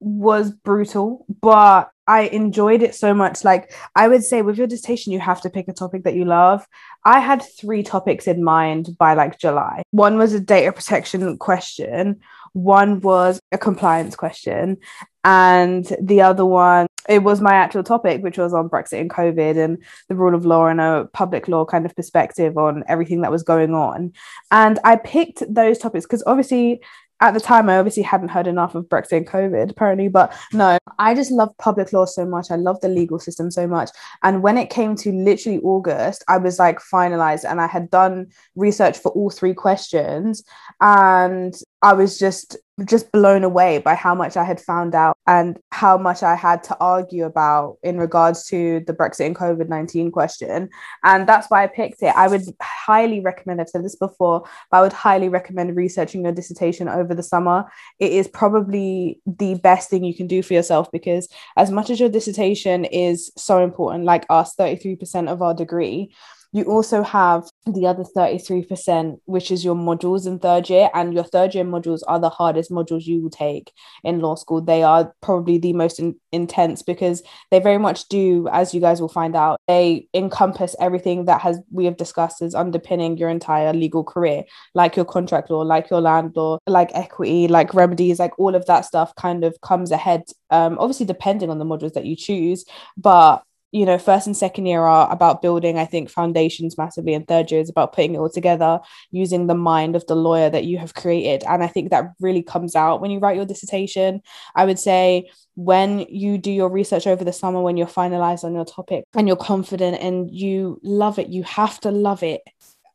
was 0.00 0.50
brutal, 0.50 1.24
but 1.40 1.90
I 2.06 2.22
enjoyed 2.22 2.82
it 2.82 2.94
so 2.94 3.14
much. 3.14 3.44
Like, 3.44 3.72
I 3.94 4.08
would 4.08 4.24
say 4.24 4.42
with 4.42 4.58
your 4.58 4.66
dissertation, 4.66 5.12
you 5.12 5.20
have 5.20 5.40
to 5.42 5.50
pick 5.50 5.68
a 5.68 5.72
topic 5.72 6.04
that 6.04 6.14
you 6.14 6.24
love. 6.24 6.66
I 7.04 7.20
had 7.20 7.42
three 7.42 7.82
topics 7.82 8.26
in 8.26 8.44
mind 8.44 8.96
by 8.98 9.14
like 9.14 9.38
July. 9.38 9.82
One 9.90 10.18
was 10.18 10.32
a 10.32 10.40
data 10.40 10.72
protection 10.72 11.38
question, 11.38 12.20
one 12.52 13.00
was 13.00 13.40
a 13.52 13.58
compliance 13.58 14.16
question, 14.16 14.78
and 15.24 15.90
the 16.00 16.20
other 16.20 16.44
one, 16.44 16.86
it 17.08 17.22
was 17.22 17.40
my 17.40 17.54
actual 17.54 17.82
topic, 17.82 18.22
which 18.22 18.38
was 18.38 18.52
on 18.52 18.68
Brexit 18.68 19.00
and 19.00 19.10
COVID 19.10 19.62
and 19.62 19.82
the 20.08 20.14
rule 20.14 20.34
of 20.34 20.44
law 20.44 20.66
and 20.66 20.80
a 20.80 21.08
public 21.12 21.48
law 21.48 21.64
kind 21.64 21.86
of 21.86 21.96
perspective 21.96 22.56
on 22.56 22.84
everything 22.88 23.22
that 23.22 23.30
was 23.30 23.42
going 23.42 23.74
on. 23.74 24.12
And 24.50 24.78
I 24.84 24.96
picked 24.96 25.42
those 25.52 25.78
topics 25.78 26.04
because 26.04 26.22
obviously 26.26 26.82
at 27.20 27.34
the 27.34 27.40
time 27.40 27.68
I 27.68 27.78
obviously 27.78 28.02
hadn't 28.02 28.28
heard 28.28 28.46
enough 28.46 28.74
of 28.74 28.84
Brexit 28.84 29.18
and 29.18 29.26
COVID 29.26 29.70
apparently 29.70 30.08
but 30.08 30.34
no. 30.52 30.78
I 30.98 31.14
just 31.14 31.32
love 31.32 31.56
public 31.58 31.92
law 31.92 32.04
so 32.04 32.24
much. 32.24 32.50
I 32.50 32.56
love 32.56 32.80
the 32.80 32.88
legal 32.88 33.18
system 33.18 33.50
so 33.50 33.66
much. 33.66 33.90
And 34.22 34.42
when 34.42 34.58
it 34.58 34.70
came 34.70 34.94
to 34.96 35.12
literally 35.12 35.60
August 35.60 36.24
I 36.28 36.38
was 36.38 36.58
like 36.58 36.78
finalized 36.80 37.48
and 37.48 37.60
I 37.60 37.66
had 37.66 37.90
done 37.90 38.28
research 38.56 38.98
for 38.98 39.10
all 39.12 39.30
three 39.30 39.54
questions 39.54 40.44
and 40.80 41.54
I 41.82 41.92
was 41.92 42.18
just 42.18 42.56
just 42.86 43.12
blown 43.12 43.44
away 43.44 43.78
by 43.78 43.94
how 43.94 44.14
much 44.14 44.36
I 44.36 44.42
had 44.42 44.60
found 44.60 44.94
out 44.96 45.16
and 45.28 45.58
how 45.70 45.96
much 45.96 46.24
I 46.24 46.34
had 46.34 46.64
to 46.64 46.76
argue 46.80 47.24
about 47.24 47.76
in 47.84 47.98
regards 47.98 48.46
to 48.46 48.82
the 48.86 48.92
Brexit 48.92 49.26
and 49.26 49.36
COVID 49.36 49.68
19 49.68 50.10
question. 50.10 50.68
And 51.04 51.28
that's 51.28 51.48
why 51.48 51.62
I 51.62 51.68
picked 51.68 52.02
it. 52.02 52.14
I 52.16 52.26
would 52.26 52.42
highly 52.60 53.20
recommend, 53.20 53.60
I've 53.60 53.68
said 53.68 53.84
this 53.84 53.94
before, 53.94 54.42
but 54.70 54.78
I 54.78 54.80
would 54.80 54.92
highly 54.92 55.28
recommend 55.28 55.76
researching 55.76 56.24
your 56.24 56.32
dissertation 56.32 56.88
over 56.88 57.14
the 57.14 57.22
summer. 57.22 57.64
It 58.00 58.12
is 58.12 58.26
probably 58.26 59.20
the 59.24 59.54
best 59.54 59.88
thing 59.88 60.02
you 60.02 60.14
can 60.14 60.26
do 60.26 60.42
for 60.42 60.54
yourself 60.54 60.90
because, 60.90 61.28
as 61.56 61.70
much 61.70 61.90
as 61.90 62.00
your 62.00 62.08
dissertation 62.08 62.84
is 62.84 63.30
so 63.36 63.62
important, 63.62 64.04
like 64.04 64.26
us, 64.30 64.56
33% 64.56 65.30
of 65.30 65.42
our 65.42 65.54
degree, 65.54 66.12
you 66.54 66.62
also 66.66 67.02
have 67.02 67.50
the 67.66 67.84
other 67.84 68.04
33%, 68.04 69.18
which 69.24 69.50
is 69.50 69.64
your 69.64 69.74
modules 69.74 70.24
in 70.24 70.38
third 70.38 70.70
year. 70.70 70.88
And 70.94 71.12
your 71.12 71.24
third 71.24 71.52
year 71.52 71.64
modules 71.64 72.02
are 72.06 72.20
the 72.20 72.28
hardest 72.28 72.70
modules 72.70 73.06
you 73.06 73.22
will 73.22 73.30
take 73.30 73.72
in 74.04 74.20
law 74.20 74.36
school. 74.36 74.60
They 74.60 74.84
are 74.84 75.12
probably 75.20 75.58
the 75.58 75.72
most 75.72 75.98
in- 75.98 76.14
intense 76.30 76.82
because 76.82 77.24
they 77.50 77.58
very 77.58 77.78
much 77.78 78.06
do, 78.08 78.48
as 78.52 78.72
you 78.72 78.80
guys 78.80 79.00
will 79.00 79.08
find 79.08 79.34
out, 79.34 79.58
they 79.66 80.06
encompass 80.14 80.76
everything 80.78 81.24
that 81.24 81.40
has 81.40 81.58
we 81.72 81.86
have 81.86 81.96
discussed 81.96 82.40
as 82.40 82.54
underpinning 82.54 83.18
your 83.18 83.30
entire 83.30 83.72
legal 83.72 84.04
career, 84.04 84.44
like 84.76 84.94
your 84.94 85.04
contract 85.04 85.50
law, 85.50 85.62
like 85.62 85.90
your 85.90 86.00
land 86.00 86.36
law, 86.36 86.58
like 86.68 86.90
equity, 86.94 87.48
like 87.48 87.74
remedies, 87.74 88.20
like 88.20 88.38
all 88.38 88.54
of 88.54 88.64
that 88.66 88.84
stuff 88.84 89.12
kind 89.16 89.42
of 89.42 89.60
comes 89.60 89.90
ahead. 89.90 90.22
Um, 90.50 90.78
obviously 90.78 91.06
depending 91.06 91.50
on 91.50 91.58
the 91.58 91.64
modules 91.64 91.94
that 91.94 92.06
you 92.06 92.14
choose, 92.14 92.64
but 92.96 93.42
you 93.74 93.84
know, 93.84 93.98
first 93.98 94.28
and 94.28 94.36
second 94.36 94.66
year 94.66 94.82
are 94.82 95.10
about 95.10 95.42
building, 95.42 95.78
I 95.78 95.84
think, 95.84 96.08
foundations 96.08 96.78
massively, 96.78 97.12
and 97.12 97.26
third 97.26 97.50
year 97.50 97.60
is 97.60 97.68
about 97.68 97.92
putting 97.92 98.14
it 98.14 98.18
all 98.18 98.30
together 98.30 98.78
using 99.10 99.48
the 99.48 99.56
mind 99.56 99.96
of 99.96 100.06
the 100.06 100.14
lawyer 100.14 100.48
that 100.48 100.62
you 100.62 100.78
have 100.78 100.94
created. 100.94 101.42
And 101.42 101.60
I 101.60 101.66
think 101.66 101.90
that 101.90 102.12
really 102.20 102.42
comes 102.42 102.76
out 102.76 103.00
when 103.00 103.10
you 103.10 103.18
write 103.18 103.34
your 103.34 103.44
dissertation. 103.44 104.22
I 104.54 104.64
would 104.64 104.78
say 104.78 105.28
when 105.56 106.06
you 106.08 106.38
do 106.38 106.52
your 106.52 106.68
research 106.68 107.08
over 107.08 107.24
the 107.24 107.32
summer, 107.32 107.60
when 107.62 107.76
you're 107.76 107.88
finalized 107.88 108.44
on 108.44 108.54
your 108.54 108.64
topic 108.64 109.06
and 109.12 109.26
you're 109.26 109.36
confident 109.36 110.00
and 110.00 110.30
you 110.30 110.78
love 110.84 111.18
it, 111.18 111.30
you 111.30 111.42
have 111.42 111.80
to 111.80 111.90
love 111.90 112.22
it 112.22 112.42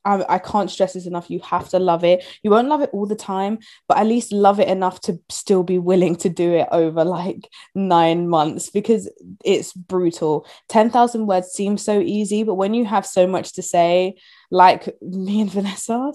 I, 0.06 0.24
I 0.36 0.40
can't 0.40 0.72
stress 0.72 0.94
this 0.94 1.06
enough. 1.06 1.30
You 1.30 1.40
have 1.42 1.70
to 1.70 1.80
love 1.80 2.04
it. 2.04 2.24
You 2.44 2.52
won't 2.52 2.70
love 2.70 2.82
it 2.82 2.90
all 2.94 3.06
the 3.06 3.16
time, 3.16 3.60
but 3.88 3.98
at 3.98 4.08
least 4.08 4.32
love 4.32 4.60
it 4.60 4.68
enough 4.68 5.02
to 5.02 5.20
still 5.30 5.64
be 5.64 5.78
willing 5.78 6.16
to 6.18 6.30
do 6.30 6.54
it 6.54 6.68
over 6.72 7.04
like 7.04 7.50
nine 7.76 8.30
months 8.30 8.70
because 8.70 9.10
it's 9.44 9.74
brutal. 9.74 10.48
10,000 10.70 11.28
words 11.28 11.50
seems 11.50 11.84
so 11.84 12.00
easy, 12.00 12.44
but 12.44 12.56
when 12.56 12.74
you 12.74 12.86
have 12.86 13.06
so 13.06 13.28
much 13.28 13.54
to 13.54 13.62
say, 13.62 14.16
like 14.52 14.96
me 15.02 15.42
and 15.42 15.52
Vanessa, 15.52 16.12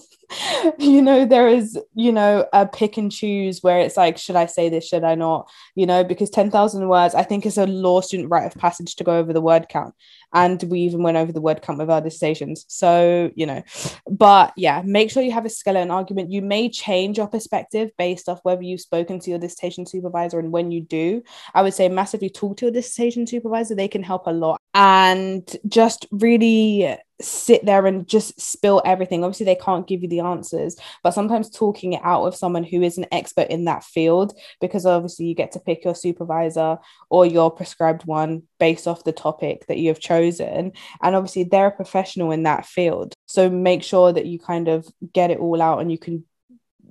you 0.78 1.00
know, 1.00 1.24
there 1.24 1.48
is, 1.48 1.78
you 1.94 2.12
know, 2.12 2.46
a 2.52 2.66
pick 2.66 2.96
and 2.96 3.12
choose 3.12 3.62
where 3.62 3.80
it's 3.80 3.96
like, 3.96 4.18
should 4.18 4.36
I 4.36 4.46
say 4.46 4.68
this? 4.68 4.88
Should 4.88 5.04
I 5.04 5.14
not? 5.14 5.48
You 5.74 5.86
know, 5.86 6.02
because 6.04 6.30
10,000 6.30 6.88
words, 6.88 7.14
I 7.14 7.22
think 7.22 7.46
is 7.46 7.58
a 7.58 7.66
law 7.66 8.00
student 8.00 8.30
rite 8.30 8.46
of 8.46 8.60
passage 8.60 8.96
to 8.96 9.04
go 9.04 9.16
over 9.16 9.32
the 9.32 9.40
word 9.40 9.68
count. 9.68 9.94
And 10.34 10.62
we 10.64 10.80
even 10.80 11.02
went 11.02 11.16
over 11.16 11.32
the 11.32 11.40
word 11.40 11.62
count 11.62 11.78
with 11.78 11.90
our 11.90 12.00
dissertations. 12.00 12.64
So, 12.68 13.30
you 13.34 13.46
know, 13.46 13.62
but 14.10 14.52
yeah, 14.56 14.82
make 14.84 15.10
sure 15.10 15.22
you 15.22 15.32
have 15.32 15.46
a 15.46 15.50
skeleton 15.50 15.90
argument. 15.90 16.32
You 16.32 16.42
may 16.42 16.68
change 16.68 17.18
your 17.18 17.28
perspective 17.28 17.90
based 17.96 18.28
off 18.28 18.40
whether 18.42 18.62
you've 18.62 18.80
spoken 18.80 19.20
to 19.20 19.30
your 19.30 19.38
dissertation 19.38 19.86
supervisor. 19.86 20.38
And 20.40 20.50
when 20.50 20.72
you 20.72 20.82
do, 20.82 21.22
I 21.54 21.62
would 21.62 21.74
say 21.74 21.88
massively 21.88 22.30
talk 22.30 22.56
to 22.58 22.66
your 22.66 22.72
dissertation 22.72 23.26
supervisor. 23.26 23.74
They 23.74 23.88
can 23.88 24.02
help 24.02 24.26
a 24.26 24.32
lot. 24.32 24.60
And 24.76 25.48
just 25.68 26.06
really 26.10 26.96
sit 27.20 27.64
there 27.64 27.86
and 27.86 28.08
just 28.08 28.40
spill 28.40 28.82
everything. 28.84 29.22
Obviously, 29.22 29.46
they 29.46 29.54
can't 29.54 29.86
give 29.86 30.02
you 30.02 30.08
the 30.08 30.18
answers, 30.20 30.76
but 31.04 31.14
sometimes 31.14 31.48
talking 31.48 31.92
it 31.92 32.00
out 32.02 32.24
with 32.24 32.34
someone 32.34 32.64
who 32.64 32.82
is 32.82 32.98
an 32.98 33.06
expert 33.12 33.48
in 33.50 33.66
that 33.66 33.84
field, 33.84 34.36
because 34.60 34.84
obviously 34.84 35.26
you 35.26 35.34
get 35.34 35.52
to 35.52 35.60
pick 35.60 35.84
your 35.84 35.94
supervisor 35.94 36.78
or 37.08 37.24
your 37.24 37.52
prescribed 37.52 38.04
one 38.04 38.42
based 38.58 38.88
off 38.88 39.04
the 39.04 39.12
topic 39.12 39.64
that 39.68 39.78
you 39.78 39.88
have 39.88 40.00
chosen. 40.00 40.72
And 41.00 41.14
obviously, 41.14 41.44
they're 41.44 41.68
a 41.68 41.70
professional 41.70 42.32
in 42.32 42.42
that 42.42 42.66
field. 42.66 43.14
So 43.26 43.48
make 43.48 43.84
sure 43.84 44.12
that 44.12 44.26
you 44.26 44.40
kind 44.40 44.66
of 44.66 44.86
get 45.12 45.30
it 45.30 45.38
all 45.38 45.62
out 45.62 45.80
and 45.80 45.92
you 45.92 45.98
can 45.98 46.24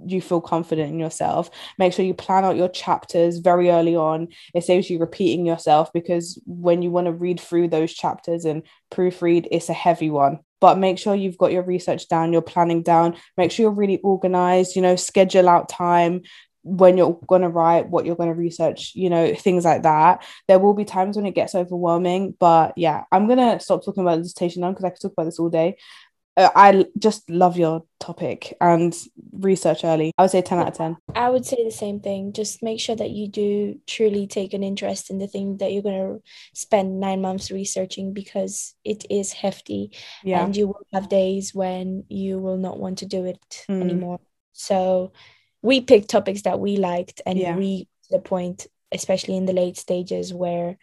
you 0.06 0.22
feel 0.22 0.42
confident 0.42 0.92
in 0.92 1.00
yourself. 1.00 1.50
Make 1.78 1.94
sure 1.94 2.06
you 2.06 2.14
plan 2.14 2.46
out 2.46 2.56
your 2.56 2.70
chapters 2.70 3.40
very 3.40 3.70
early 3.70 3.96
on. 3.96 4.30
It 4.54 4.64
saves 4.64 4.90
you 4.90 5.00
repeating 5.00 5.46
yourself 5.46 5.92
because 5.94 6.42
when 6.46 6.82
you 6.82 6.92
want 6.92 7.08
to 7.08 7.14
read 7.14 7.40
through 7.40 7.70
those 7.70 7.94
chapters 7.94 8.46
and 8.46 8.64
proofread, 8.92 9.48
it's 9.52 9.70
a 9.70 9.74
heavy 9.74 10.10
one. 10.10 10.40
But 10.60 10.78
make 10.78 10.98
sure 10.98 11.14
you've 11.14 11.38
got 11.38 11.52
your 11.52 11.64
research 11.64 12.08
down, 12.08 12.32
your 12.32 12.42
planning 12.42 12.84
down. 12.84 13.18
Make 13.36 13.52
sure 13.52 13.64
you're 13.64 13.72
really 13.72 14.00
organized, 14.00 14.76
you 14.76 14.82
know, 14.82 14.96
schedule 14.96 15.50
out 15.50 15.68
time 15.68 16.22
when 16.64 16.98
you're 16.98 17.20
going 17.28 17.42
to 17.42 17.50
write, 17.50 17.90
what 17.90 18.06
you're 18.06 18.16
going 18.16 18.30
to 18.30 18.36
research, 18.36 18.94
you 18.96 19.10
know, 19.10 19.36
things 19.36 19.66
like 19.66 19.84
that. 19.84 20.26
There 20.48 20.60
will 20.60 20.74
be 20.74 20.86
times 20.86 21.18
when 21.18 21.26
it 21.26 21.36
gets 21.36 21.56
overwhelming, 21.56 22.36
but 22.40 22.78
yeah, 22.78 23.04
I'm 23.12 23.28
going 23.28 23.40
to 23.40 23.60
stop 23.60 23.84
talking 23.84 24.02
about 24.02 24.22
dissertation 24.22 24.62
now 24.62 24.70
because 24.70 24.86
I 24.86 24.90
could 24.92 25.02
talk 25.02 25.12
about 25.12 25.26
this 25.26 25.40
all 25.40 25.50
day. 25.50 25.76
Uh, 26.36 26.50
I 26.56 26.86
just 26.98 27.30
love 27.30 27.58
your 27.58 27.84
topic 28.00 28.56
and 28.60 28.96
research 29.32 29.84
early. 29.84 30.12
I 30.18 30.24
would 30.24 30.32
say 30.32 30.42
10 30.42 30.60
out 30.60 30.68
of 30.68 30.74
10. 30.74 30.98
I 31.16 31.30
would 31.30 31.46
say 31.46 31.64
the 31.64 31.72
same 31.72 32.00
thing. 32.00 32.34
Just 32.34 32.64
make 32.64 32.80
sure 32.80 32.96
that 32.96 33.12
you 33.12 33.28
do 33.28 33.80
truly 33.86 34.26
take 34.26 34.54
an 34.54 34.64
interest 34.64 35.10
in 35.10 35.20
the 35.20 35.28
thing 35.28 35.58
that 35.58 35.72
you're 35.72 35.84
going 35.84 36.18
to 36.18 36.24
spend 36.54 37.00
nine 37.00 37.22
months 37.22 37.52
researching 37.52 38.14
because 38.14 38.74
it 38.84 39.06
is 39.12 39.32
hefty. 39.32 39.92
Yeah. 40.24 40.44
And 40.44 40.58
you 40.58 40.68
will 40.68 40.88
have 40.92 41.08
days 41.08 41.54
when 41.54 42.06
you 42.10 42.40
will 42.40 42.58
not 42.58 42.80
want 42.80 43.00
to 43.00 43.06
do 43.06 43.26
it 43.26 43.66
mm. 43.70 43.82
anymore. 43.82 44.20
So 44.54 45.14
we 45.62 45.82
picked 45.82 46.10
topics 46.10 46.44
that 46.44 46.60
we 46.60 46.78
liked 46.78 47.22
and 47.26 47.38
yeah. 47.38 47.56
we, 47.56 47.88
the 48.10 48.20
point, 48.20 48.68
especially 48.92 49.38
in 49.38 49.46
the 49.46 49.54
late 49.54 49.78
stages 49.78 50.34
where 50.34 50.78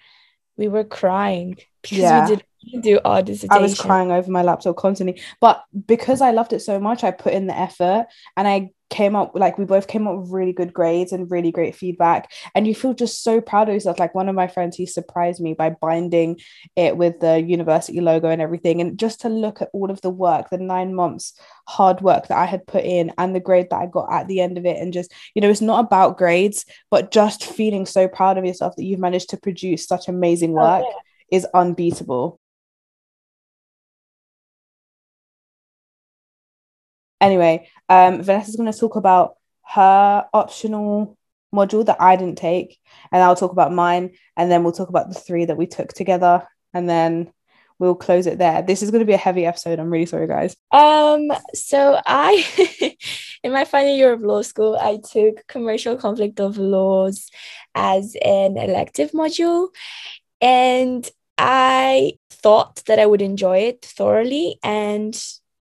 we 0.57 0.69
were 0.69 0.85
crying 0.85 1.57
because 1.83 1.99
yeah. 1.99 2.29
we 2.29 2.37
did 2.37 2.45
do 2.81 3.01
our 3.05 3.23
dissertation. 3.23 3.59
I 3.59 3.63
was 3.63 3.79
crying 3.79 4.13
over 4.13 4.31
my 4.31 4.43
laptop 4.43 4.77
constantly, 4.77 5.21
but 5.41 5.65
because 5.87 6.21
I 6.21 6.31
loved 6.31 6.53
it 6.53 6.61
so 6.61 6.79
much, 6.79 7.05
I 7.05 7.11
put 7.11 7.33
in 7.33 7.47
the 7.47 7.59
effort 7.59 8.07
and 8.37 8.47
I 8.47 8.71
came 8.91 9.15
up 9.15 9.31
like 9.35 9.57
we 9.57 9.65
both 9.65 9.87
came 9.87 10.07
up 10.07 10.19
with 10.19 10.31
really 10.31 10.53
good 10.53 10.75
grades 10.75 11.13
and 11.13 11.31
really 11.31 11.53
great 11.53 11.77
feedback. 11.77 12.31
And 12.55 12.67
you 12.67 12.75
feel 12.75 12.93
just 12.93 13.23
so 13.23 13.41
proud 13.41 13.69
of 13.69 13.75
yourself. 13.75 13.99
Like 13.99 14.15
one 14.15 14.29
of 14.29 14.35
my 14.35 14.49
friends 14.49 14.77
he 14.77 14.85
surprised 14.85 15.41
me 15.41 15.55
by 15.55 15.71
binding 15.71 16.41
it 16.77 16.97
with 16.97 17.21
the 17.21 17.41
university 17.41 18.01
logo 18.01 18.29
and 18.29 18.43
everything. 18.43 18.81
And 18.81 18.99
just 18.99 19.21
to 19.23 19.29
look 19.29 19.63
at 19.63 19.71
all 19.73 19.91
of 19.91 20.01
the 20.01 20.11
work 20.11 20.51
the 20.51 20.59
9 20.59 20.95
months 20.95 21.39
hard 21.69 22.01
work 22.01 22.27
that 22.27 22.39
I 22.39 22.47
had 22.47 22.67
put 22.67 22.85
in 22.85 23.13
and 23.17 23.35
the 23.35 23.41
grade 23.41 23.69
that 23.71 23.81
I 23.81 23.87
got 23.87 24.13
at 24.13 24.27
the 24.27 24.41
end 24.41 24.59
of 24.59 24.67
it. 24.67 24.77
And 24.77 24.93
just 24.93 25.13
you 25.35 25.41
know 25.41 25.49
it's 25.49 25.61
not 25.61 25.85
about 25.85 26.19
grades 26.19 26.67
but 26.91 27.13
just 27.13 27.45
feeling 27.45 27.87
so 27.87 28.09
proud 28.09 28.39
of 28.39 28.45
yourself 28.45 28.75
that 28.77 28.85
you've 28.85 29.01
managed 29.01 29.31
to 29.31 29.37
produce 29.37 29.87
such 29.87 30.09
amazing 30.09 30.51
oh, 30.51 30.63
work 30.63 30.85
oh, 30.85 30.89
yeah. 31.31 31.37
is 31.39 31.47
unbeatable 31.55 32.40
Anyway, 37.21 37.69
um, 37.89 38.23
Vanessa's 38.23 38.57
going 38.57 38.71
to 38.71 38.79
talk 38.79 38.97
about 38.97 39.37
her 39.67 40.27
optional 40.33 41.17
module 41.55 41.85
that 41.87 42.01
I 42.01 42.17
didn't 42.17 42.39
take, 42.39 42.79
and 43.13 43.23
I'll 43.23 43.37
talk 43.37 43.53
about 43.53 43.73
mine, 43.73 44.13
and 44.37 44.51
then 44.51 44.63
we'll 44.63 44.73
talk 44.73 44.89
about 44.89 45.09
the 45.09 45.19
three 45.19 45.45
that 45.45 45.57
we 45.57 45.67
took 45.67 45.93
together, 45.93 46.47
and 46.73 46.89
then 46.89 47.33
we'll 47.79 47.95
close 47.95 48.27
it 48.27 48.39
there. 48.39 48.63
This 48.63 48.83
is 48.83 48.91
going 48.91 49.01
to 49.01 49.07
be 49.07 49.15
a 49.15 49.19
heavy 49.19 49.47
episode. 49.47 49.79
I'm 49.79 49.91
really 49.91 50.07
sorry, 50.07 50.29
guys. 50.29 50.55
Um, 50.71 51.29
so 51.55 52.01
I, 52.07 52.97
in 53.43 53.53
my 53.53 53.65
final 53.65 53.97
year 53.97 54.13
of 54.13 54.23
law 54.23 54.43
school, 54.43 54.79
I 54.81 54.99
took 54.99 55.47
commercial 55.49 55.97
conflict 55.97 56.41
of 56.41 56.59
laws 56.59 57.31
as 57.75 58.17
an 58.23 58.57
elective 58.57 59.13
module, 59.13 59.69
and 60.41 61.09
I 61.37 62.13
thought 62.31 62.83
that 62.87 62.99
I 62.99 63.07
would 63.07 63.23
enjoy 63.23 63.59
it 63.59 63.83
thoroughly, 63.83 64.59
and 64.63 65.21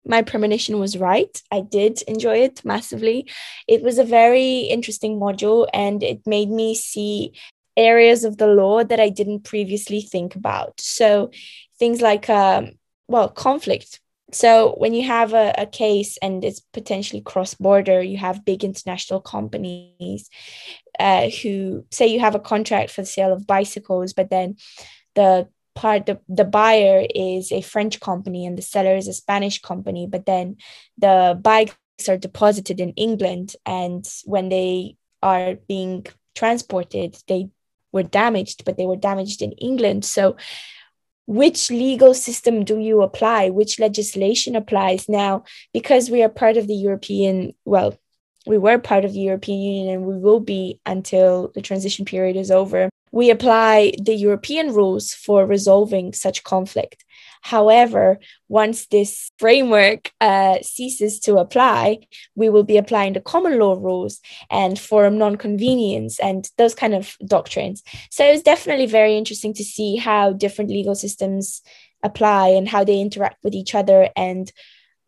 my 0.10 0.24
premonition 0.24 0.80
was 0.80 0.97
right. 0.97 1.41
I 1.51 1.62
did 1.62 2.01
enjoy 2.01 2.39
it 2.39 2.66
massively. 2.66 3.30
It 3.68 3.84
was 3.84 3.99
a 3.99 4.03
very 4.03 4.62
interesting 4.62 5.20
module 5.20 5.68
and 5.72 6.01
it 6.01 6.26
made 6.26 6.49
me 6.49 6.74
see 6.74 7.34
areas 7.78 8.24
of 8.24 8.38
the 8.38 8.47
law 8.47 8.84
that 8.84 8.99
I 8.99 9.10
didn't 9.10 9.43
previously 9.43 10.01
think 10.01 10.36
about. 10.36 10.82
So 10.82 11.30
things 11.78 12.01
like, 12.01 12.28
um, 12.28 12.72
well, 13.07 13.30
conflict. 13.30 14.01
So 14.32 14.76
when 14.78 14.93
you 14.93 15.03
have 15.07 15.34
a, 15.34 15.53
a 15.57 15.66
case 15.68 16.18
and 16.18 16.43
it's 16.43 16.60
potentially 16.60 17.22
cross 17.22 17.53
border, 17.53 18.01
you 18.01 18.18
have 18.18 18.45
big 18.45 18.64
international 18.64 19.22
companies 19.22 20.30
uh, 20.99 21.30
who 21.30 21.86
say 21.91 22.07
you 22.07 22.20
have 22.20 22.36
a 22.36 22.39
contract 22.39 22.89
for 22.89 23.01
the 23.01 23.07
sale 23.07 23.32
of 23.32 23.47
bicycles, 23.47 24.14
but 24.14 24.32
then 24.32 24.57
the 25.14 25.47
part 25.76 26.05
the, 26.05 26.20
the 26.28 26.45
buyer 26.45 27.05
is 27.13 27.51
a 27.51 27.61
french 27.61 27.99
company 27.99 28.45
and 28.45 28.57
the 28.57 28.61
seller 28.61 28.95
is 28.95 29.07
a 29.07 29.13
spanish 29.13 29.61
company 29.61 30.07
but 30.07 30.26
then 30.26 30.57
the 30.97 31.39
bikes 31.41 31.76
are 32.07 32.17
deposited 32.17 32.80
in 32.80 32.91
england 32.91 33.55
and 33.65 34.07
when 34.26 34.49
they 34.49 34.95
are 35.22 35.55
being 35.67 36.05
transported 36.36 37.17
they 37.28 37.49
were 37.91 38.03
damaged 38.03 38.65
but 38.65 38.78
they 38.78 38.86
were 38.86 38.95
damaged 38.95 39.41
in 39.41 39.51
england 39.53 40.05
so 40.05 40.36
which 41.26 41.70
legal 41.70 42.13
system 42.13 42.63
do 42.63 42.80
you 42.80 43.01
apply 43.01 43.49
which 43.49 43.80
legislation 43.80 44.55
applies 44.55 45.07
now 45.07 45.43
because 45.74 46.09
we 46.09 46.24
are 46.24 46.30
part 46.30 46.57
of 46.57 46.67
the 46.67 46.76
european 46.76 47.53
well 47.65 47.97
we 48.45 48.57
were 48.57 48.80
part 48.80 49.05
of 49.05 49.13
the 49.13 49.20
European 49.20 49.59
Union 49.59 49.93
and 49.93 50.05
we 50.05 50.17
will 50.17 50.39
be 50.39 50.80
until 50.86 51.51
the 51.53 51.61
transition 51.61 52.05
period 52.05 52.36
is 52.36 52.51
over. 52.51 52.89
We 53.12 53.30
apply 53.30 53.93
the 54.01 54.16
European 54.16 54.74
rules 54.74 55.14
for 55.14 55.45
resolving 55.45 56.14
such 56.14 56.43
conflict. 56.43 57.03
However, 57.41 58.20
once 58.49 58.88
this 58.88 59.32
framework 59.38 60.12
uh, 60.20 60.57
ceases 60.62 61.20
to 61.22 61.38
apply, 61.38 61.99
we 62.36 62.49
will 62.49 62.64
be 62.64 62.78
applying 62.78 63.14
the 63.14 63.22
common 63.22 63.60
law 63.60 63.76
rules 63.80 64.20
and 64.49 64.78
forum 64.78 65.18
non 65.18 65.38
conveniens 65.38 66.20
and 66.22 66.49
those 66.57 66.76
kind 66.76 66.93
of 66.93 67.16
doctrines. 67.26 67.82
So 68.12 68.26
it 68.26 68.32
was 68.32 68.43
definitely 68.43 68.88
very 68.88 69.18
interesting 69.18 69.53
to 69.53 69.64
see 69.64 69.95
how 69.95 70.34
different 70.34 70.70
legal 70.70 70.95
systems 70.95 71.62
apply 72.03 72.49
and 72.49 72.68
how 72.68 72.84
they 72.84 72.99
interact 72.99 73.43
with 73.43 73.53
each 73.53 73.74
other 73.74 74.10
and 74.16 74.51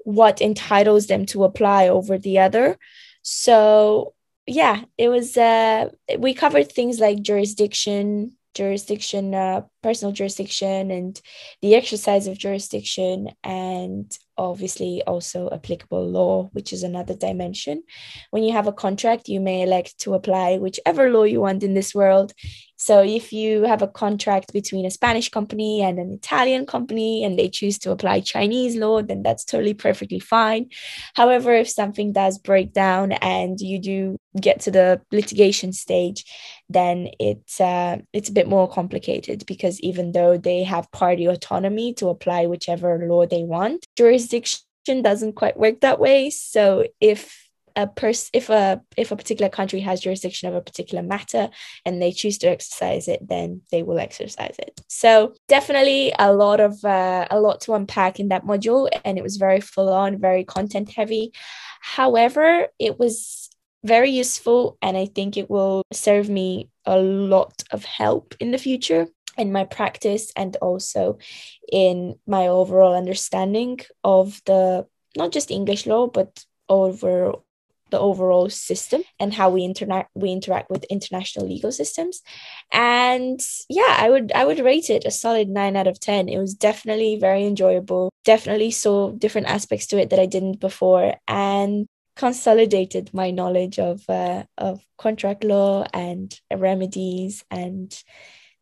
what 0.03 0.41
entitles 0.41 1.07
them 1.07 1.25
to 1.27 1.43
apply 1.43 1.89
over 1.89 2.17
the 2.17 2.39
other. 2.39 2.77
So 3.21 4.13
yeah, 4.45 4.83
it 4.97 5.09
was 5.09 5.37
uh 5.37 5.89
we 6.17 6.33
covered 6.33 6.71
things 6.71 6.99
like 6.99 7.21
jurisdiction, 7.21 8.35
jurisdiction, 8.53 9.33
uh, 9.33 9.61
personal 9.83 10.11
jurisdiction, 10.11 10.91
and 10.91 11.21
the 11.61 11.75
exercise 11.75 12.27
of 12.27 12.37
jurisdiction, 12.37 13.29
and 13.43 14.11
obviously 14.37 15.03
also 15.05 15.49
applicable 15.51 16.07
law, 16.09 16.49
which 16.53 16.73
is 16.73 16.83
another 16.83 17.15
dimension. 17.15 17.83
When 18.31 18.43
you 18.43 18.53
have 18.53 18.67
a 18.67 18.73
contract, 18.73 19.27
you 19.27 19.39
may 19.39 19.61
elect 19.61 19.99
to 19.99 20.15
apply 20.15 20.57
whichever 20.57 21.09
law 21.09 21.23
you 21.23 21.41
want 21.41 21.63
in 21.63 21.73
this 21.73 21.93
world. 21.93 22.33
So 22.81 23.03
if 23.03 23.31
you 23.31 23.61
have 23.61 23.83
a 23.83 23.87
contract 23.87 24.51
between 24.53 24.87
a 24.87 24.89
Spanish 24.89 25.29
company 25.29 25.83
and 25.83 25.99
an 25.99 26.11
Italian 26.11 26.65
company 26.65 27.23
and 27.23 27.37
they 27.37 27.47
choose 27.47 27.77
to 27.79 27.91
apply 27.91 28.21
Chinese 28.21 28.75
law, 28.75 29.03
then 29.03 29.21
that's 29.21 29.45
totally 29.45 29.75
perfectly 29.75 30.17
fine. 30.17 30.69
However, 31.13 31.53
if 31.53 31.69
something 31.69 32.11
does 32.11 32.39
break 32.39 32.73
down 32.73 33.11
and 33.11 33.61
you 33.61 33.77
do 33.77 34.17
get 34.41 34.61
to 34.61 34.71
the 34.71 34.99
litigation 35.11 35.73
stage, 35.73 36.25
then 36.69 37.09
it's 37.19 37.61
uh, 37.61 37.99
it's 38.13 38.29
a 38.29 38.33
bit 38.33 38.47
more 38.47 38.67
complicated 38.67 39.45
because 39.45 39.79
even 39.81 40.13
though 40.13 40.39
they 40.39 40.63
have 40.63 40.91
party 40.91 41.27
autonomy 41.27 41.93
to 41.93 42.09
apply 42.09 42.47
whichever 42.47 42.97
law 43.07 43.27
they 43.27 43.43
want, 43.43 43.85
jurisdiction 43.95 45.03
doesn't 45.03 45.33
quite 45.33 45.55
work 45.55 45.81
that 45.81 45.99
way. 45.99 46.31
So 46.31 46.87
if 46.99 47.40
a 47.75 47.87
person 47.87 48.29
if 48.33 48.49
a 48.49 48.81
if 48.97 49.11
a 49.11 49.15
particular 49.15 49.49
country 49.49 49.79
has 49.79 50.01
jurisdiction 50.01 50.49
of 50.49 50.55
a 50.55 50.61
particular 50.61 51.03
matter 51.03 51.49
and 51.85 52.01
they 52.01 52.11
choose 52.11 52.37
to 52.39 52.47
exercise 52.47 53.07
it 53.07 53.27
then 53.27 53.61
they 53.71 53.83
will 53.83 53.99
exercise 53.99 54.55
it. 54.59 54.81
So 54.87 55.33
definitely 55.47 56.13
a 56.17 56.33
lot 56.33 56.59
of 56.59 56.83
uh, 56.83 57.27
a 57.29 57.39
lot 57.39 57.61
to 57.61 57.73
unpack 57.73 58.19
in 58.19 58.29
that 58.29 58.45
module 58.45 58.89
and 59.03 59.17
it 59.17 59.23
was 59.23 59.37
very 59.37 59.61
full 59.61 59.91
on 59.91 60.19
very 60.19 60.43
content 60.43 60.89
heavy. 60.89 61.31
However 61.81 62.67
it 62.79 62.99
was 62.99 63.49
very 63.83 64.11
useful 64.11 64.77
and 64.81 64.95
i 64.95 65.05
think 65.05 65.37
it 65.37 65.49
will 65.49 65.83
serve 65.91 66.29
me 66.29 66.69
a 66.85 66.97
lot 66.97 67.63
of 67.71 67.83
help 67.83 68.35
in 68.39 68.51
the 68.51 68.57
future 68.57 69.07
in 69.37 69.51
my 69.51 69.63
practice 69.63 70.31
and 70.35 70.55
also 70.57 71.17
in 71.71 72.15
my 72.27 72.47
overall 72.47 72.95
understanding 72.95 73.79
of 74.03 74.41
the 74.45 74.85
not 75.17 75.31
just 75.31 75.51
english 75.51 75.85
law 75.85 76.07
but 76.07 76.43
over 76.69 77.33
the 77.91 77.99
overall 77.99 78.49
system 78.49 79.03
and 79.19 79.33
how 79.33 79.49
we 79.49 79.63
interact 79.63 80.09
we 80.15 80.31
interact 80.31 80.69
with 80.69 80.83
international 80.85 81.47
legal 81.47 81.71
systems. 81.71 82.21
And 82.71 83.39
yeah 83.69 83.95
i 83.99 84.09
would 84.09 84.31
i 84.33 84.45
would 84.45 84.59
rate 84.59 84.89
it 84.89 85.05
a 85.05 85.11
solid 85.11 85.49
9 85.49 85.75
out 85.75 85.87
of 85.87 85.99
10 85.99 86.29
it 86.29 86.37
was 86.37 86.53
definitely 86.53 87.17
very 87.17 87.45
enjoyable 87.45 88.09
definitely 88.23 88.71
saw 88.71 89.11
different 89.11 89.47
aspects 89.47 89.87
to 89.87 89.97
it 89.99 90.09
that 90.09 90.19
i 90.19 90.25
didn't 90.25 90.59
before 90.59 91.15
and 91.27 91.87
consolidated 92.15 93.13
my 93.13 93.31
knowledge 93.31 93.79
of 93.79 94.07
uh, 94.09 94.43
of 94.57 94.85
contract 94.97 95.43
law 95.43 95.85
and 95.93 96.39
remedies 96.53 97.43
and 97.49 98.03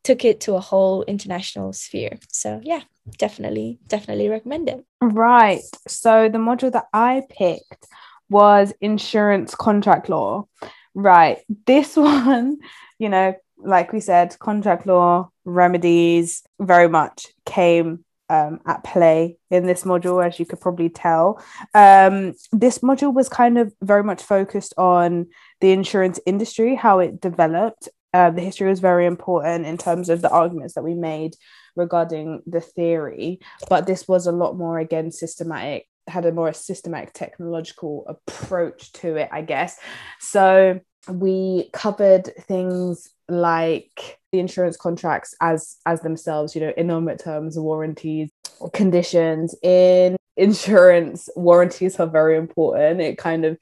took 0.03 0.23
it 0.23 0.41
to 0.41 0.55
a 0.55 0.61
whole 0.61 1.03
international 1.03 1.73
sphere. 1.73 2.17
So 2.29 2.61
yeah 2.63 2.81
definitely 3.17 3.79
definitely 3.87 4.29
recommend 4.29 4.69
it. 4.69 4.85
Right. 5.01 5.61
So 5.87 6.29
the 6.29 6.37
module 6.37 6.71
that 6.71 6.85
i 6.93 7.23
picked 7.29 7.87
was 8.29 8.73
insurance 8.81 9.55
contract 9.55 10.09
law. 10.09 10.47
Right. 10.95 11.39
This 11.65 11.95
one, 11.97 12.57
you 12.97 13.09
know, 13.09 13.35
like 13.57 13.91
we 13.91 13.99
said, 13.99 14.37
contract 14.39 14.85
law, 14.85 15.29
remedies 15.45 16.43
very 16.59 16.87
much 16.87 17.27
came 17.45 18.05
um, 18.29 18.61
at 18.65 18.83
play 18.83 19.37
in 19.49 19.65
this 19.65 19.83
module, 19.83 20.25
as 20.25 20.39
you 20.39 20.45
could 20.45 20.61
probably 20.61 20.89
tell. 20.89 21.43
Um, 21.73 22.35
this 22.51 22.79
module 22.79 23.13
was 23.13 23.27
kind 23.27 23.57
of 23.57 23.73
very 23.81 24.03
much 24.03 24.21
focused 24.21 24.73
on 24.77 25.27
the 25.61 25.71
insurance 25.71 26.19
industry, 26.25 26.75
how 26.75 26.99
it 26.99 27.19
developed. 27.19 27.89
Uh, 28.13 28.29
the 28.29 28.41
history 28.41 28.67
was 28.67 28.79
very 28.79 29.05
important 29.05 29.65
in 29.65 29.77
terms 29.77 30.09
of 30.09 30.21
the 30.21 30.29
arguments 30.29 30.75
that 30.75 30.83
we 30.83 30.93
made 30.95 31.35
regarding 31.75 32.41
the 32.45 32.61
theory, 32.61 33.39
but 33.69 33.85
this 33.87 34.07
was 34.07 34.27
a 34.27 34.31
lot 34.31 34.55
more, 34.55 34.79
again, 34.79 35.11
systematic 35.11 35.87
had 36.09 36.25
a 36.25 36.31
more 36.31 36.51
systematic 36.53 37.13
technological 37.13 38.05
approach 38.07 38.91
to 38.93 39.15
it, 39.15 39.29
I 39.31 39.41
guess. 39.41 39.79
So 40.19 40.79
we 41.09 41.69
covered 41.73 42.29
things 42.41 43.09
like 43.27 44.19
the 44.31 44.39
insurance 44.39 44.77
contracts 44.77 45.35
as 45.41 45.77
as 45.85 46.01
themselves, 46.01 46.55
you 46.55 46.61
know, 46.61 46.73
in 46.75 46.87
terms, 47.19 47.57
warranties, 47.57 48.29
conditions 48.73 49.55
in 49.63 50.18
insurance 50.39 51.29
warranties 51.35 51.99
are 51.99 52.07
very 52.07 52.37
important. 52.37 53.01
It 53.01 53.17
kind 53.17 53.45
of 53.45 53.57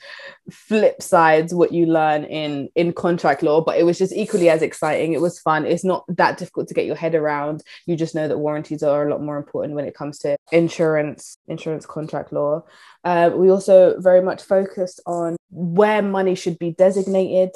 flip 0.51 1.01
sides 1.01 1.53
what 1.53 1.73
you 1.73 1.87
learn 1.87 2.23
in 2.23 2.69
in 2.75 2.93
contract 2.93 3.43
law 3.43 3.59
but 3.59 3.77
it 3.77 3.83
was 3.83 3.97
just 3.97 4.13
equally 4.13 4.49
as 4.49 4.61
exciting. 4.61 5.13
It 5.13 5.21
was 5.21 5.39
fun. 5.39 5.65
It's 5.65 5.83
not 5.83 6.05
that 6.07 6.37
difficult 6.37 6.67
to 6.67 6.73
get 6.73 6.85
your 6.85 6.95
head 6.95 7.15
around. 7.15 7.63
You 7.85 7.95
just 7.95 8.15
know 8.15 8.27
that 8.27 8.37
warranties 8.37 8.83
are 8.83 9.07
a 9.07 9.09
lot 9.09 9.21
more 9.21 9.37
important 9.37 9.75
when 9.75 9.85
it 9.85 9.95
comes 9.95 10.19
to 10.19 10.37
insurance 10.51 11.37
insurance 11.47 11.85
contract 11.85 12.31
law. 12.31 12.63
Uh, 13.03 13.31
we 13.33 13.49
also 13.49 13.99
very 13.99 14.21
much 14.21 14.43
focused 14.43 15.01
on 15.05 15.35
where 15.49 16.01
money 16.01 16.35
should 16.35 16.59
be 16.59 16.71
designated 16.71 17.51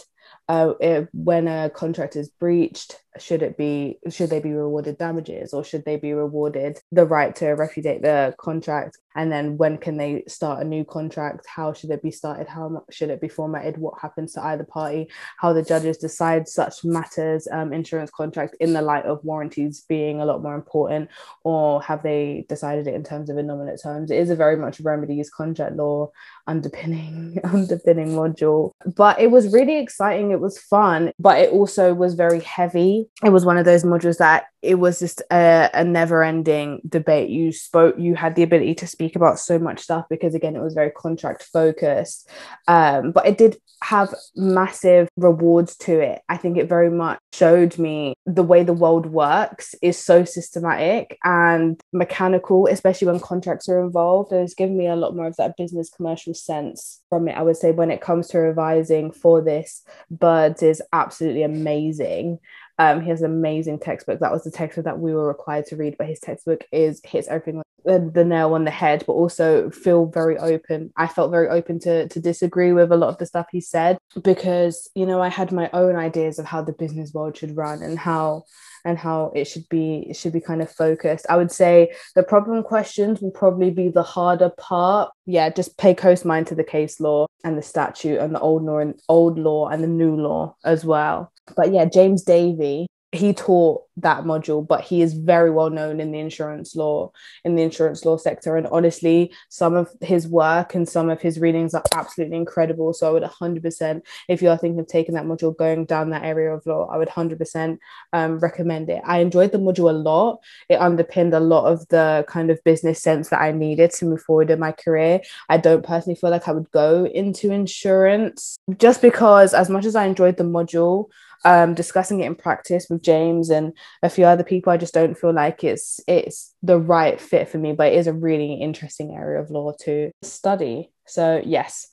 uh, 0.50 0.74
when 1.14 1.48
a 1.48 1.70
contract 1.70 2.16
is 2.16 2.30
breached 2.30 3.01
should 3.20 3.42
it 3.42 3.58
be 3.58 4.00
should 4.10 4.30
they 4.30 4.40
be 4.40 4.54
rewarded 4.54 4.98
damages 4.98 5.54
or 5.54 5.64
should 5.64 5.86
they 5.86 5.98
be 5.98 6.14
rewarded 6.14 6.80
the 6.92 7.06
right 7.06 7.36
to 7.36 7.48
repudiate 7.48 8.02
the 8.02 8.34
contract? 8.38 8.98
And 9.14 9.30
then 9.30 9.58
when 9.58 9.78
can 9.78 9.98
they 9.98 10.24
start 10.28 10.62
a 10.62 10.68
new 10.68 10.86
contract? 10.86 11.46
How 11.46 11.74
should 11.74 11.90
it 11.92 12.02
be 12.02 12.12
started? 12.12 12.48
How 12.48 12.86
should 12.90 13.10
it 13.10 13.20
be 13.20 13.28
formatted? 13.28 13.78
What 13.78 14.00
happens 14.02 14.34
to 14.34 14.44
either 14.44 14.64
party? 14.64 15.10
How 15.38 15.52
the 15.52 15.64
judges 15.64 15.98
decide 15.98 16.48
such 16.48 16.86
matters 16.86 17.46
um, 17.52 17.74
insurance 17.74 18.10
contract 18.10 18.56
in 18.62 18.72
the 18.72 18.82
light 18.82 19.06
of 19.06 19.24
warranties 19.26 19.84
being 19.90 20.22
a 20.22 20.26
lot 20.26 20.42
more 20.42 20.56
important? 20.56 21.10
Or 21.44 21.82
have 21.82 22.04
they 22.04 22.46
decided 22.48 22.88
it 22.88 22.96
in 22.96 23.04
terms 23.04 23.30
of 23.30 23.36
innominate 23.36 23.84
terms? 23.84 24.12
It 24.12 24.18
is 24.18 24.30
a 24.30 24.36
very 24.36 24.56
much 24.56 24.80
remedies 24.80 25.30
contract 25.30 25.76
law 25.76 26.10
underpinning 26.48 27.40
underpinning 27.44 28.10
module. 28.10 28.72
But 28.96 29.20
it 29.20 29.30
was 29.30 29.52
really 29.52 29.78
exciting. 29.78 30.32
It 30.32 30.40
was 30.40 30.58
fun 30.58 31.12
but 31.20 31.40
it 31.40 31.52
also 31.52 31.94
was 31.94 32.16
very 32.16 32.40
heavy 32.42 33.01
it 33.24 33.30
was 33.30 33.46
one 33.46 33.58
of 33.58 33.66
those 33.66 33.84
modules 33.84 34.18
that 34.18 34.46
it 34.62 34.76
was 34.76 35.00
just 35.00 35.22
a, 35.32 35.70
a 35.74 35.84
never 35.84 36.24
ending 36.24 36.82
debate. 36.88 37.30
You 37.30 37.52
spoke, 37.52 37.96
you 37.98 38.16
had 38.16 38.36
the 38.36 38.44
ability 38.44 38.76
to 38.76 38.88
speak 38.88 39.16
about 39.16 39.40
so 39.40 39.58
much 39.58 39.80
stuff 39.80 40.06
because, 40.10 40.36
again, 40.36 40.56
it 40.56 40.62
was 40.62 40.74
very 40.74 40.92
contract 40.92 41.44
focused. 41.52 42.30
Um, 42.68 43.12
but 43.12 43.26
it 43.26 43.38
did 43.38 43.58
have 43.84 44.14
massive 44.36 45.10
rewards 45.18 45.76
to 45.76 46.00
it. 46.00 46.22
I 46.30 46.38
think 46.38 46.58
it 46.58 46.70
very 46.70 46.92
much 46.92 47.20
showed 47.34 47.80
me 47.80 48.14
the 48.28 48.44
way 48.44 48.64
the 48.64 48.74
world 48.74 49.08
works 49.08 49.74
is 49.82 49.98
so 49.98 50.24
systematic 50.24 51.18
and 51.24 51.82
mechanical, 51.92 52.68
especially 52.68 53.08
when 53.08 53.20
contracts 53.20 53.68
are 53.68 53.84
involved. 53.84 54.32
It's 54.32 54.54
given 54.54 54.78
me 54.78 54.88
a 54.88 54.96
lot 54.96 55.16
more 55.16 55.26
of 55.26 55.36
that 55.38 55.58
business 55.58 55.90
commercial 55.90 56.36
sense 56.36 57.02
from 57.10 57.28
it. 57.28 57.36
I 57.36 57.42
would 57.42 57.58
say 57.58 57.72
when 57.72 57.90
it 57.90 58.02
comes 58.02 58.28
to 58.30 58.40
revising 58.40 59.12
for 59.12 59.42
this, 59.42 59.84
Birds 60.12 60.62
is 60.62 60.84
absolutely 60.94 61.44
amazing. 61.44 62.40
Um, 62.82 63.00
he 63.02 63.12
has 63.12 63.22
an 63.22 63.30
amazing 63.30 63.78
textbook. 63.78 64.20
That 64.20 64.32
was 64.32 64.44
the 64.44 64.50
textbook 64.50 64.86
that 64.86 65.00
we 65.00 65.14
were 65.14 65.28
required 65.28 65.68
to 65.68 65.76
read, 65.76 65.98
but 66.00 66.08
his 66.08 66.20
textbook 66.20 66.66
is 66.72 67.00
hits 67.04 67.28
everything 67.28 67.62
the, 67.86 68.12
the 68.12 68.26
nail 68.26 68.56
on 68.56 68.64
the 68.64 68.72
head, 68.72 69.04
but 69.06 69.14
also 69.14 69.70
feel 69.70 70.08
very 70.08 70.36
open. 70.40 70.92
I 70.98 71.06
felt 71.06 71.30
very 71.30 71.48
open 71.48 71.78
to 71.82 72.08
to 72.08 72.20
disagree 72.20 72.74
with 72.74 72.92
a 72.92 72.98
lot 72.98 73.10
of 73.10 73.20
the 73.20 73.28
stuff 73.28 73.46
he 73.52 73.62
said 73.62 74.00
because 74.24 74.90
you 74.96 75.06
know 75.06 75.22
I 75.22 75.30
had 75.30 75.52
my 75.52 75.70
own 75.74 75.96
ideas 75.96 76.40
of 76.40 76.48
how 76.48 76.64
the 76.64 76.74
business 76.74 77.14
world 77.14 77.38
should 77.38 77.56
run 77.56 77.84
and 77.84 78.00
how 78.00 78.46
and 78.86 78.98
how 78.98 79.32
it 79.36 79.46
should 79.46 79.68
be 79.70 80.08
it 80.10 80.16
should 80.16 80.34
be 80.34 80.42
kind 80.42 80.62
of 80.62 80.72
focused. 80.72 81.26
I 81.30 81.38
would 81.38 81.52
say 81.52 81.92
the 82.16 82.24
problem 82.24 82.64
questions 82.64 83.22
will 83.22 83.32
probably 83.32 83.72
be 83.72 83.90
the 83.90 84.04
harder 84.04 84.50
part. 84.58 85.12
Yeah, 85.26 85.50
just 85.50 85.78
pay 85.78 85.94
close 85.94 86.26
mind 86.26 86.48
to 86.48 86.56
the 86.56 86.64
case 86.64 87.00
law 87.00 87.28
and 87.44 87.58
the 87.58 87.62
statute 87.62 88.20
and 88.20 88.36
the 88.36 88.40
old 88.40 88.64
law 88.64 88.80
and 88.80 89.00
old 89.10 89.40
law 89.40 89.68
and 89.68 89.84
the 89.84 89.88
new 89.88 90.16
law 90.16 90.56
as 90.64 90.86
well 90.86 91.32
but 91.56 91.72
yeah, 91.74 91.86
James 91.86 92.24
Davey 92.24 92.88
he 93.12 93.34
taught 93.34 93.84
that 93.98 94.24
module, 94.24 94.66
but 94.66 94.82
he 94.82 95.02
is 95.02 95.14
very 95.14 95.52
well 95.52 95.70
known 95.70 96.00
in 96.00 96.12
the 96.12 96.20
insurance 96.20 96.76
law, 96.78 97.12
in 97.44 97.56
the 97.56 97.62
insurance 97.62 98.06
law 98.06 98.16
sector. 98.16 98.56
And 98.56 98.68
honestly, 98.68 99.34
some 99.50 99.76
of 99.76 99.90
his 100.00 100.30
work 100.30 100.76
and 100.76 100.88
some 100.88 101.10
of 101.10 101.22
his 101.22 101.38
readings 101.38 101.74
are 101.74 101.84
absolutely 101.94 102.38
incredible. 102.38 102.94
So 102.94 103.10
I 103.10 103.12
would 103.12 103.24
100%, 103.24 104.02
if 104.30 104.42
you 104.42 104.50
are 104.50 104.58
thinking 104.58 104.80
of 104.80 104.88
taking 104.88 105.16
that 105.16 105.26
module, 105.26 105.56
going 105.56 105.86
down 105.86 106.12
that 106.12 106.24
area 106.24 106.54
of 106.54 106.66
law, 106.66 106.88
I 106.88 106.98
would 106.98 107.10
100% 107.10 107.78
um, 108.14 108.40
recommend 108.40 108.90
it. 108.90 109.02
I 109.06 109.20
enjoyed 109.20 109.52
the 109.52 109.58
module 109.58 109.90
a 109.90 109.94
lot. 109.94 110.40
It 110.70 110.76
underpinned 110.76 111.34
a 111.34 111.42
lot 111.42 111.66
of 111.66 111.86
the 111.90 112.24
kind 112.30 112.50
of 112.50 112.64
business 112.64 113.02
sense 113.02 113.30
that 113.30 113.42
I 113.42 113.52
needed 113.52 113.92
to 113.92 114.06
move 114.06 114.22
forward 114.22 114.50
in 114.50 114.60
my 114.60 114.72
career. 114.72 115.20
I 115.50 115.58
don't 115.58 115.86
personally 115.86 116.16
feel 116.16 116.30
like 116.30 116.48
I 116.48 116.54
would 116.54 116.72
go 116.72 117.06
into 117.06 117.52
insurance 117.52 118.58
just 118.78 119.02
because, 119.02 119.54
as 119.54 119.70
much 119.70 119.86
as 119.86 119.98
I 119.98 120.06
enjoyed 120.06 120.38
the 120.38 120.44
module, 120.44 121.10
um, 121.44 121.74
discussing 121.74 122.22
it 122.22 122.28
in 122.28 122.36
practice 122.36 122.88
with 122.90 123.02
James 123.02 123.50
and 123.50 123.74
a 124.04 124.10
few 124.10 124.26
other 124.26 124.44
people, 124.44 124.72
I 124.72 124.78
just 124.78 124.94
don't 124.94 125.18
feel 125.18 125.34
like 125.34 125.64
it's 125.64 126.00
it's 126.08 126.54
the 126.62 126.80
right 126.80 127.20
fit 127.20 127.50
for 127.50 127.58
me. 127.58 127.74
But 127.74 127.94
it 127.94 128.00
is 128.00 128.08
a 128.08 128.14
really 128.14 128.56
interesting 128.56 129.16
area 129.16 129.42
of 129.42 129.50
law 129.50 129.74
to 129.82 130.12
study. 130.22 130.92
So 131.06 131.42
yes. 131.46 131.88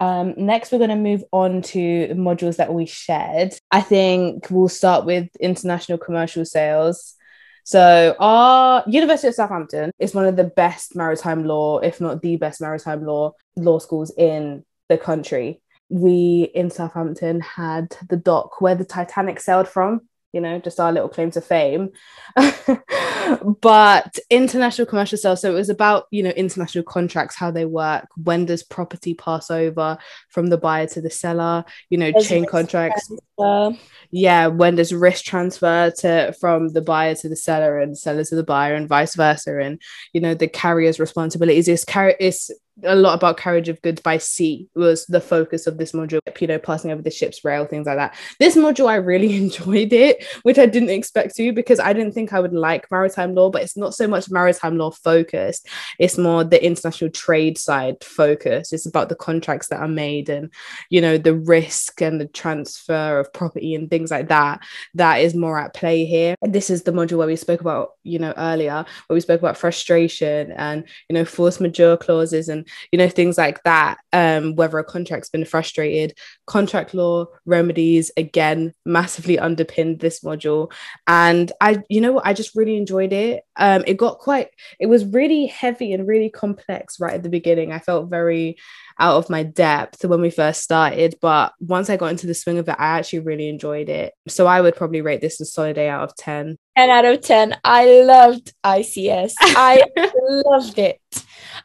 Um, 0.00 0.34
next, 0.36 0.72
we're 0.72 0.78
going 0.78 0.90
to 0.90 0.96
move 0.96 1.22
on 1.30 1.62
to 1.62 2.08
modules 2.16 2.56
that 2.56 2.74
we 2.74 2.86
shared. 2.86 3.54
I 3.70 3.82
think 3.82 4.48
we'll 4.50 4.68
start 4.68 5.06
with 5.06 5.28
international 5.38 5.96
commercial 5.96 6.44
sales. 6.44 7.14
So, 7.62 8.16
our 8.18 8.82
University 8.88 9.28
of 9.28 9.34
Southampton 9.34 9.92
is 10.00 10.12
one 10.12 10.26
of 10.26 10.34
the 10.34 10.42
best 10.42 10.96
maritime 10.96 11.44
law, 11.44 11.78
if 11.78 12.00
not 12.00 12.20
the 12.20 12.34
best 12.34 12.60
maritime 12.60 13.06
law 13.06 13.34
law 13.54 13.78
schools 13.78 14.12
in 14.18 14.64
the 14.88 14.98
country 14.98 15.61
we 15.92 16.50
in 16.54 16.70
Southampton 16.70 17.40
had 17.40 17.94
the 18.08 18.16
dock 18.16 18.62
where 18.62 18.74
the 18.74 18.84
Titanic 18.84 19.38
sailed 19.38 19.68
from, 19.68 20.00
you 20.32 20.40
know, 20.40 20.58
just 20.58 20.80
our 20.80 20.90
little 20.90 21.10
claim 21.10 21.30
to 21.32 21.42
fame. 21.42 21.90
but 23.60 24.18
international 24.30 24.86
commercial 24.86 25.18
sales, 25.18 25.42
so 25.42 25.50
it 25.50 25.54
was 25.54 25.68
about, 25.68 26.06
you 26.10 26.22
know, 26.22 26.30
international 26.30 26.84
contracts, 26.84 27.36
how 27.36 27.50
they 27.50 27.66
work, 27.66 28.06
when 28.16 28.46
does 28.46 28.62
property 28.62 29.12
pass 29.12 29.50
over 29.50 29.98
from 30.30 30.46
the 30.46 30.56
buyer 30.56 30.86
to 30.86 31.02
the 31.02 31.10
seller, 31.10 31.62
you 31.90 31.98
know, 31.98 32.10
There's 32.10 32.26
chain 32.26 32.46
contracts. 32.46 33.12
Transfer. 33.38 33.78
Yeah, 34.10 34.46
when 34.46 34.76
does 34.76 34.94
risk 34.94 35.24
transfer 35.24 35.90
to 35.98 36.34
from 36.40 36.68
the 36.68 36.82
buyer 36.82 37.14
to 37.16 37.28
the 37.28 37.36
seller 37.36 37.78
and 37.78 37.98
seller 37.98 38.24
to 38.24 38.34
the 38.34 38.42
buyer 38.42 38.74
and 38.74 38.88
vice 38.88 39.14
versa. 39.14 39.58
And, 39.58 39.80
you 40.14 40.22
know, 40.22 40.32
the 40.32 40.48
carrier's 40.48 40.98
responsibilities 40.98 41.68
is 41.68 41.84
carry 41.84 42.14
is 42.18 42.50
a 42.84 42.94
lot 42.94 43.14
about 43.14 43.36
carriage 43.36 43.68
of 43.68 43.80
goods 43.82 44.00
by 44.00 44.18
sea 44.18 44.68
was 44.74 45.06
the 45.06 45.20
focus 45.20 45.66
of 45.66 45.78
this 45.78 45.92
module 45.92 46.20
you 46.40 46.46
know 46.46 46.58
passing 46.58 46.90
over 46.90 47.02
the 47.02 47.10
ship's 47.10 47.44
rail 47.44 47.66
things 47.66 47.86
like 47.86 47.96
that. 47.96 48.14
This 48.38 48.56
module 48.56 48.88
i 48.88 48.96
really 48.96 49.36
enjoyed 49.42 49.92
it 49.92 50.24
which 50.42 50.58
i 50.58 50.66
didn't 50.66 50.90
expect 50.90 51.36
to 51.36 51.52
because 51.52 51.80
i 51.80 51.92
didn't 51.92 52.12
think 52.12 52.32
i 52.32 52.40
would 52.40 52.52
like 52.52 52.90
maritime 52.90 53.34
law 53.34 53.50
but 53.50 53.62
it's 53.62 53.76
not 53.76 53.94
so 53.94 54.06
much 54.06 54.30
maritime 54.30 54.78
law 54.78 54.90
focused 54.90 55.68
it's 55.98 56.18
more 56.18 56.44
the 56.44 56.64
international 56.64 57.10
trade 57.10 57.58
side 57.58 58.02
focus 58.02 58.72
it's 58.72 58.86
about 58.86 59.08
the 59.08 59.14
contracts 59.14 59.68
that 59.68 59.80
are 59.80 59.88
made 59.88 60.28
and 60.28 60.52
you 60.90 61.00
know 61.00 61.18
the 61.18 61.34
risk 61.34 62.00
and 62.00 62.20
the 62.20 62.28
transfer 62.28 63.20
of 63.20 63.32
property 63.32 63.74
and 63.74 63.90
things 63.90 64.10
like 64.10 64.28
that 64.28 64.60
that 64.94 65.16
is 65.16 65.34
more 65.34 65.58
at 65.58 65.74
play 65.74 66.04
here. 66.04 66.34
And 66.42 66.52
this 66.52 66.70
is 66.70 66.82
the 66.82 66.92
module 66.92 67.18
where 67.18 67.26
we 67.26 67.36
spoke 67.36 67.60
about 67.60 67.92
you 68.02 68.18
know 68.18 68.34
earlier 68.36 68.84
where 69.06 69.14
we 69.14 69.20
spoke 69.20 69.40
about 69.40 69.56
frustration 69.56 70.52
and 70.52 70.84
you 71.08 71.14
know 71.14 71.24
force 71.24 71.60
majeure 71.60 71.96
clauses 71.96 72.48
and 72.48 72.68
you 72.90 72.98
know 72.98 73.08
things 73.08 73.38
like 73.38 73.62
that 73.62 73.98
um 74.12 74.54
whether 74.56 74.78
a 74.78 74.84
contract's 74.84 75.28
been 75.28 75.44
frustrated. 75.44 76.16
Contract 76.46 76.94
law 76.94 77.26
remedies 77.46 78.10
again 78.16 78.72
massively 78.84 79.38
underpinned 79.38 80.00
this 80.00 80.20
module. 80.20 80.72
And 81.06 81.50
i 81.60 81.82
you 81.88 82.00
know 82.00 82.20
i 82.24 82.32
just 82.32 82.54
really 82.54 82.76
enjoyed 82.76 83.12
it. 83.12 83.44
Um 83.56 83.84
it 83.86 83.96
got 83.96 84.18
quite 84.18 84.48
it 84.78 84.86
was 84.86 85.04
really 85.04 85.46
heavy 85.46 85.92
and 85.92 86.06
really 86.06 86.30
complex 86.30 87.00
right 87.00 87.14
at 87.14 87.22
the 87.22 87.28
beginning. 87.28 87.72
I 87.72 87.78
felt 87.78 88.10
very 88.10 88.56
out 88.98 89.16
of 89.16 89.30
my 89.30 89.42
depth 89.42 90.04
when 90.04 90.20
we 90.20 90.30
first 90.30 90.62
started 90.62 91.16
but 91.20 91.54
once 91.60 91.88
i 91.88 91.96
got 91.96 92.10
into 92.10 92.26
the 92.26 92.34
swing 92.34 92.58
of 92.58 92.68
it 92.68 92.76
i 92.78 92.98
actually 92.98 93.20
really 93.20 93.48
enjoyed 93.48 93.88
it. 93.88 94.12
So 94.28 94.46
i 94.46 94.60
would 94.60 94.76
probably 94.76 95.00
rate 95.00 95.20
this 95.20 95.40
a 95.40 95.44
solid 95.44 95.78
8 95.78 95.88
out 95.88 96.04
of 96.04 96.16
10 96.16 96.56
10 96.76 96.90
out 96.90 97.04
of 97.04 97.20
10 97.20 97.56
i 97.64 98.02
loved 98.02 98.52
ics 98.64 99.32
i 99.40 99.82
loved 100.46 100.78
it. 100.78 101.00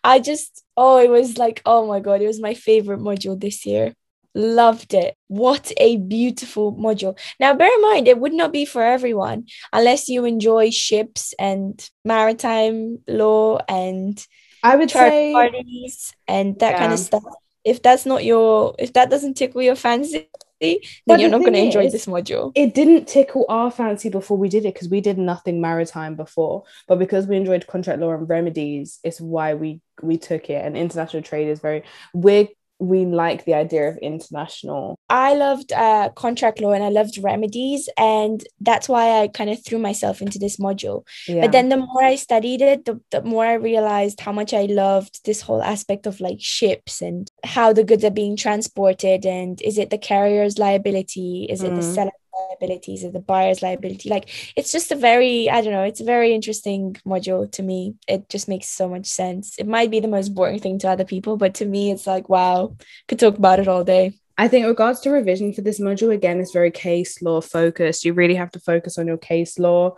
I 0.03 0.19
just 0.19 0.63
Oh, 0.77 0.99
it 0.99 1.09
was 1.09 1.37
like, 1.37 1.61
oh 1.65 1.87
my 1.87 1.99
God, 1.99 2.21
it 2.21 2.27
was 2.27 2.39
my 2.39 2.53
favorite 2.53 2.99
module 2.99 3.39
this 3.39 3.65
year. 3.65 3.93
Loved 4.35 4.93
it. 4.93 5.15
What 5.27 5.71
a 5.77 5.97
beautiful 5.97 6.75
module. 6.75 7.17
Now, 7.39 7.55
bear 7.55 7.73
in 7.73 7.81
mind, 7.81 8.07
it 8.07 8.19
would 8.19 8.33
not 8.33 8.53
be 8.53 8.65
for 8.65 8.83
everyone 8.83 9.47
unless 9.73 10.07
you 10.07 10.25
enjoy 10.25 10.69
ships 10.69 11.33
and 11.39 11.89
maritime 12.05 12.99
law 13.07 13.59
and 13.67 14.23
I 14.61 14.75
would 14.75 14.91
say 14.91 15.33
parties 15.33 16.13
and 16.27 16.59
that 16.59 16.73
yeah. 16.73 16.77
kind 16.77 16.93
of 16.93 16.99
stuff. 16.99 17.23
If 17.65 17.81
that's 17.81 18.05
not 18.05 18.23
your, 18.23 18.75
if 18.77 18.93
that 18.93 19.09
doesn't 19.09 19.33
tickle 19.33 19.63
your 19.63 19.75
fancy, 19.75 20.29
then 20.59 20.77
but 21.05 21.19
you're 21.19 21.29
the 21.29 21.37
not 21.37 21.41
going 21.41 21.53
to 21.53 21.59
enjoy 21.59 21.89
this 21.89 22.05
module. 22.05 22.51
It 22.55 22.73
didn't 22.73 23.07
tickle 23.07 23.45
our 23.49 23.71
fancy 23.71 24.09
before 24.09 24.37
we 24.37 24.49
did 24.49 24.65
it 24.65 24.73
because 24.73 24.89
we 24.89 25.01
did 25.01 25.17
nothing 25.17 25.61
maritime 25.61 26.15
before. 26.15 26.63
But 26.87 26.99
because 26.99 27.27
we 27.27 27.37
enjoyed 27.37 27.67
contract 27.67 27.99
law 27.99 28.13
and 28.13 28.27
remedies, 28.27 28.99
it's 29.03 29.21
why 29.21 29.53
we 29.53 29.81
we 30.01 30.17
took 30.17 30.49
it. 30.49 30.65
And 30.65 30.77
international 30.77 31.23
trade 31.23 31.47
is 31.47 31.59
very 31.59 31.83
we're 32.13 32.47
we 32.79 33.05
like 33.05 33.45
the 33.45 33.53
idea 33.53 33.89
of 33.89 33.97
international. 33.97 34.99
I 35.09 35.33
loved 35.33 35.71
uh, 35.73 36.09
contract 36.15 36.59
law 36.59 36.73
and 36.73 36.83
I 36.83 36.89
loved 36.89 37.17
remedies, 37.17 37.89
and 37.97 38.43
that's 38.61 38.87
why 38.87 39.21
I 39.21 39.27
kind 39.27 39.49
of 39.49 39.63
threw 39.65 39.79
myself 39.79 40.21
into 40.21 40.37
this 40.39 40.57
module. 40.57 41.05
Yeah. 41.27 41.41
But 41.41 41.51
then 41.51 41.69
the 41.69 41.77
more 41.77 42.03
I 42.03 42.15
studied 42.15 42.61
it, 42.61 42.85
the, 42.85 43.01
the 43.11 43.23
more 43.23 43.45
I 43.45 43.53
realized 43.53 44.19
how 44.19 44.31
much 44.31 44.53
I 44.53 44.63
loved 44.63 45.25
this 45.25 45.41
whole 45.41 45.63
aspect 45.63 46.05
of 46.05 46.19
like 46.19 46.37
ships 46.39 47.01
and 47.01 47.29
how 47.43 47.73
the 47.73 47.83
goods 47.83 48.03
are 48.03 48.11
being 48.11 48.35
transported, 48.35 49.25
and 49.25 49.61
is 49.61 49.77
it 49.77 49.89
the 49.89 49.97
carrier's 49.97 50.57
liability? 50.57 51.47
Is 51.49 51.63
it 51.63 51.71
mm. 51.71 51.77
the 51.77 51.83
seller 51.83 52.11
liabilities 52.49 53.03
of 53.03 53.13
the 53.13 53.19
buyer's 53.19 53.61
liability 53.61 54.09
like 54.09 54.29
it's 54.55 54.71
just 54.71 54.91
a 54.91 54.95
very 54.95 55.49
i 55.49 55.61
don't 55.61 55.73
know 55.73 55.83
it's 55.83 56.01
a 56.01 56.05
very 56.05 56.33
interesting 56.33 56.95
module 57.05 57.49
to 57.51 57.63
me 57.63 57.95
it 58.07 58.27
just 58.29 58.47
makes 58.47 58.67
so 58.67 58.87
much 58.87 59.05
sense 59.05 59.57
it 59.57 59.67
might 59.67 59.91
be 59.91 59.99
the 59.99 60.07
most 60.07 60.29
boring 60.29 60.59
thing 60.59 60.79
to 60.79 60.89
other 60.89 61.05
people 61.05 61.37
but 61.37 61.53
to 61.53 61.65
me 61.65 61.91
it's 61.91 62.07
like 62.07 62.29
wow 62.29 62.75
could 63.07 63.19
talk 63.19 63.37
about 63.37 63.59
it 63.59 63.67
all 63.67 63.83
day 63.83 64.13
I 64.39 64.47
think 64.47 64.67
regards 64.67 64.99
to 64.99 65.09
revision 65.09 65.51
for 65.51 65.61
this 65.61 65.79
module 65.79 66.13
again 66.13 66.39
is 66.39 66.51
very 66.51 66.69
case 66.69 67.23
law 67.23 67.41
focused. 67.41 68.05
You 68.05 68.13
really 68.13 68.35
have 68.35 68.51
to 68.51 68.59
focus 68.59 68.99
on 68.99 69.07
your 69.07 69.17
case 69.17 69.57
law, 69.57 69.95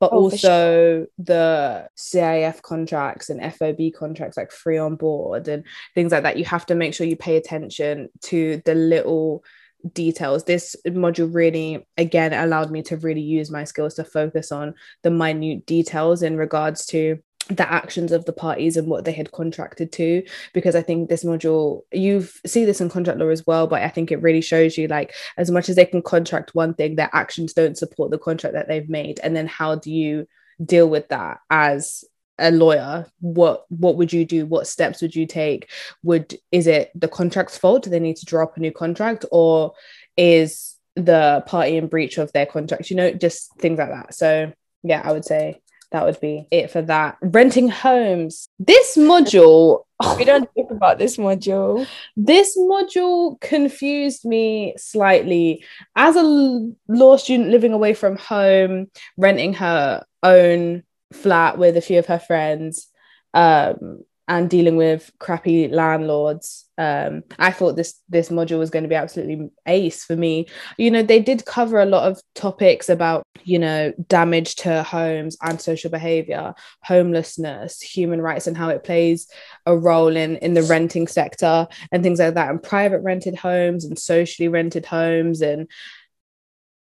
but 0.00 0.12
oh, 0.12 0.16
also 0.16 0.38
sure. 0.38 1.06
the 1.18 1.88
CIF 1.98 2.62
contracts 2.62 3.28
and 3.28 3.54
FOB 3.54 3.92
contracts 3.94 4.38
like 4.38 4.50
free 4.50 4.78
on 4.78 4.96
board 4.96 5.46
and 5.46 5.64
things 5.94 6.10
like 6.10 6.22
that. 6.22 6.38
You 6.38 6.46
have 6.46 6.64
to 6.66 6.74
make 6.74 6.94
sure 6.94 7.06
you 7.06 7.16
pay 7.16 7.36
attention 7.36 8.08
to 8.22 8.62
the 8.64 8.74
little 8.74 9.44
details. 9.92 10.44
This 10.44 10.76
module 10.86 11.32
really 11.32 11.86
again 11.96 12.32
allowed 12.32 12.70
me 12.70 12.82
to 12.82 12.96
really 12.96 13.20
use 13.20 13.50
my 13.50 13.64
skills 13.64 13.94
to 13.94 14.04
focus 14.04 14.52
on 14.52 14.74
the 15.02 15.10
minute 15.10 15.66
details 15.66 16.22
in 16.22 16.36
regards 16.36 16.86
to 16.86 17.18
the 17.48 17.70
actions 17.70 18.12
of 18.12 18.24
the 18.24 18.32
parties 18.32 18.76
and 18.76 18.86
what 18.86 19.04
they 19.04 19.10
had 19.10 19.32
contracted 19.32 19.90
to 19.90 20.22
because 20.54 20.76
i 20.76 20.80
think 20.80 21.08
this 21.08 21.24
module 21.24 21.80
you 21.90 22.24
see 22.46 22.64
this 22.64 22.80
in 22.80 22.88
contract 22.88 23.18
law 23.18 23.28
as 23.28 23.44
well 23.44 23.66
but 23.66 23.82
i 23.82 23.88
think 23.88 24.12
it 24.12 24.22
really 24.22 24.40
shows 24.40 24.78
you 24.78 24.86
like 24.86 25.12
as 25.36 25.50
much 25.50 25.68
as 25.68 25.74
they 25.74 25.84
can 25.84 26.00
contract 26.02 26.54
one 26.54 26.72
thing 26.72 26.94
their 26.94 27.10
actions 27.12 27.52
don't 27.52 27.76
support 27.76 28.12
the 28.12 28.18
contract 28.18 28.54
that 28.54 28.68
they've 28.68 28.88
made. 28.88 29.20
And 29.22 29.34
then 29.34 29.46
how 29.46 29.74
do 29.74 29.90
you 29.90 30.26
deal 30.64 30.88
with 30.88 31.08
that 31.08 31.38
as 31.50 32.04
a 32.38 32.50
lawyer 32.50 33.06
what 33.20 33.64
what 33.68 33.96
would 33.96 34.12
you 34.12 34.24
do? 34.24 34.46
What 34.46 34.66
steps 34.66 35.02
would 35.02 35.14
you 35.14 35.26
take? 35.26 35.70
Would 36.02 36.38
is 36.50 36.66
it 36.66 36.90
the 36.94 37.08
contract's 37.08 37.58
fault? 37.58 37.84
Do 37.84 37.90
they 37.90 38.00
need 38.00 38.16
to 38.16 38.26
draw 38.26 38.44
up 38.44 38.56
a 38.56 38.60
new 38.60 38.72
contract? 38.72 39.24
Or 39.30 39.74
is 40.16 40.76
the 40.96 41.42
party 41.46 41.76
in 41.76 41.86
breach 41.86 42.18
of 42.18 42.32
their 42.32 42.46
contract? 42.46 42.90
You 42.90 42.96
know 42.96 43.12
just 43.12 43.54
things 43.58 43.78
like 43.78 43.90
that. 43.90 44.14
So 44.14 44.52
yeah 44.84 45.00
i 45.04 45.12
would 45.12 45.24
say 45.24 45.60
that 45.92 46.06
would 46.06 46.18
be 46.20 46.46
it 46.50 46.70
for 46.70 46.82
that. 46.82 47.18
Renting 47.20 47.68
homes. 47.68 48.48
This 48.58 48.96
module 48.96 49.84
we 50.16 50.24
don't 50.24 50.48
talk 50.56 50.70
about 50.70 50.98
this 50.98 51.16
module. 51.16 51.86
This 52.16 52.56
module 52.58 53.40
confused 53.40 54.24
me 54.24 54.74
slightly. 54.76 55.64
As 55.94 56.16
a 56.16 56.72
law 56.88 57.16
student 57.16 57.50
living 57.50 57.72
away 57.72 57.94
from 57.94 58.16
home 58.16 58.90
renting 59.16 59.54
her 59.54 60.04
own 60.22 60.82
flat 61.12 61.58
with 61.58 61.76
a 61.76 61.80
few 61.80 61.98
of 61.98 62.06
her 62.06 62.18
friends 62.18 62.88
um, 63.34 64.04
and 64.28 64.48
dealing 64.48 64.76
with 64.76 65.10
crappy 65.18 65.68
landlords. 65.68 66.66
Um, 66.78 67.22
I 67.38 67.50
thought 67.50 67.76
this 67.76 68.00
this 68.08 68.28
module 68.28 68.58
was 68.58 68.70
going 68.70 68.84
to 68.84 68.88
be 68.88 68.94
absolutely 68.94 69.50
ace 69.66 70.04
for 70.04 70.16
me. 70.16 70.46
You 70.78 70.90
know, 70.90 71.02
they 71.02 71.20
did 71.20 71.44
cover 71.44 71.80
a 71.80 71.86
lot 71.86 72.08
of 72.10 72.20
topics 72.34 72.88
about 72.88 73.22
you 73.44 73.58
know 73.58 73.92
damage 74.08 74.56
to 74.56 74.82
homes 74.82 75.36
and 75.42 75.60
social 75.60 75.90
behavior, 75.90 76.54
homelessness, 76.82 77.80
human 77.80 78.20
rights, 78.22 78.46
and 78.46 78.56
how 78.56 78.68
it 78.68 78.84
plays 78.84 79.28
a 79.66 79.76
role 79.76 80.16
in 80.16 80.36
in 80.36 80.54
the 80.54 80.62
renting 80.62 81.08
sector 81.08 81.66
and 81.90 82.02
things 82.02 82.18
like 82.18 82.34
that, 82.34 82.50
and 82.50 82.62
private 82.62 83.00
rented 83.00 83.34
homes 83.34 83.84
and 83.84 83.98
socially 83.98 84.48
rented 84.48 84.86
homes 84.86 85.42
and 85.42 85.68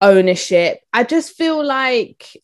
ownership. 0.00 0.80
I 0.92 1.04
just 1.04 1.36
feel 1.36 1.64
like 1.64 2.36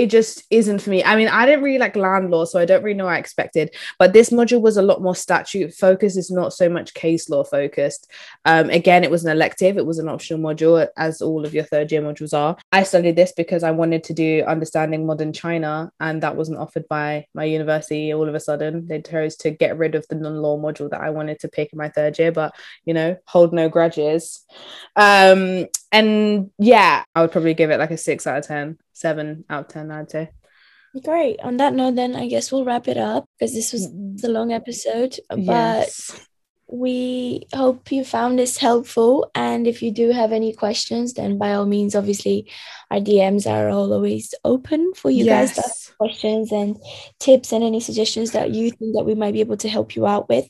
it 0.00 0.08
just 0.08 0.44
isn't 0.48 0.80
for 0.80 0.88
me. 0.88 1.04
I 1.04 1.14
mean, 1.14 1.28
I 1.28 1.44
didn't 1.44 1.62
really 1.62 1.78
like 1.78 1.94
land 1.94 2.30
law, 2.30 2.46
so 2.46 2.58
I 2.58 2.64
don't 2.64 2.82
really 2.82 2.96
know 2.96 3.04
what 3.04 3.14
I 3.14 3.18
expected. 3.18 3.74
But 3.98 4.14
this 4.14 4.30
module 4.30 4.62
was 4.62 4.78
a 4.78 4.82
lot 4.82 5.02
more 5.02 5.14
statute 5.14 5.74
focused. 5.74 6.16
It's 6.16 6.30
not 6.30 6.54
so 6.54 6.70
much 6.70 6.94
case 6.94 7.28
law 7.28 7.44
focused. 7.44 8.10
Um, 8.46 8.70
again, 8.70 9.04
it 9.04 9.10
was 9.10 9.26
an 9.26 9.30
elective. 9.30 9.76
It 9.76 9.84
was 9.84 9.98
an 9.98 10.08
optional 10.08 10.40
module, 10.40 10.88
as 10.96 11.20
all 11.20 11.44
of 11.44 11.52
your 11.52 11.64
third 11.64 11.92
year 11.92 12.00
modules 12.00 12.32
are. 12.32 12.56
I 12.72 12.82
studied 12.82 13.16
this 13.16 13.32
because 13.32 13.62
I 13.62 13.72
wanted 13.72 14.02
to 14.04 14.14
do 14.14 14.42
understanding 14.46 15.04
modern 15.04 15.34
China, 15.34 15.92
and 16.00 16.22
that 16.22 16.34
wasn't 16.34 16.58
offered 16.58 16.88
by 16.88 17.26
my 17.34 17.44
university. 17.44 18.14
All 18.14 18.26
of 18.26 18.34
a 18.34 18.40
sudden, 18.40 18.86
they 18.86 19.02
chose 19.02 19.36
to 19.36 19.50
get 19.50 19.76
rid 19.76 19.94
of 19.94 20.08
the 20.08 20.14
non-law 20.14 20.58
module 20.58 20.88
that 20.88 21.02
I 21.02 21.10
wanted 21.10 21.40
to 21.40 21.48
pick 21.48 21.74
in 21.74 21.78
my 21.78 21.90
third 21.90 22.18
year. 22.18 22.32
But 22.32 22.54
you 22.86 22.94
know, 22.94 23.18
hold 23.26 23.52
no 23.52 23.68
grudges. 23.68 24.46
Um, 24.96 25.66
and 25.92 26.50
yeah, 26.58 27.04
I 27.14 27.22
would 27.22 27.32
probably 27.32 27.54
give 27.54 27.70
it 27.70 27.78
like 27.78 27.90
a 27.90 27.96
six 27.96 28.26
out 28.26 28.38
of 28.38 28.46
ten 28.46 28.78
seven 28.92 29.44
out 29.48 29.66
of 29.66 29.68
ten, 29.68 29.90
I'd 29.90 30.10
say. 30.10 30.30
Great. 31.04 31.38
On 31.40 31.56
that 31.58 31.72
note, 31.72 31.94
then 31.94 32.16
I 32.16 32.26
guess 32.26 32.50
we'll 32.50 32.64
wrap 32.64 32.88
it 32.88 32.96
up 32.96 33.28
because 33.38 33.54
this 33.54 33.72
was 33.72 33.86
mm-hmm. 33.86 34.16
the 34.16 34.28
long 34.28 34.52
episode. 34.52 35.16
But 35.28 35.38
yes 35.38 36.26
we 36.72 37.46
hope 37.52 37.90
you 37.90 38.04
found 38.04 38.38
this 38.38 38.56
helpful. 38.56 39.30
And 39.34 39.66
if 39.66 39.82
you 39.82 39.90
do 39.90 40.10
have 40.10 40.32
any 40.32 40.52
questions, 40.52 41.14
then 41.14 41.38
by 41.38 41.54
all 41.54 41.66
means, 41.66 41.94
obviously, 41.94 42.50
our 42.90 42.98
DMs 42.98 43.50
are 43.50 43.68
always 43.68 44.34
open 44.44 44.92
for 44.94 45.10
you 45.10 45.24
yes. 45.24 45.54
guys 45.54 45.56
to 45.56 45.64
ask 45.64 45.96
questions 45.96 46.52
and 46.52 46.76
tips 47.18 47.52
and 47.52 47.62
any 47.62 47.80
suggestions 47.80 48.32
that 48.32 48.50
you 48.50 48.70
think 48.70 48.94
that 48.94 49.04
we 49.04 49.14
might 49.14 49.32
be 49.32 49.40
able 49.40 49.56
to 49.58 49.68
help 49.68 49.96
you 49.96 50.06
out 50.06 50.28
with. 50.28 50.48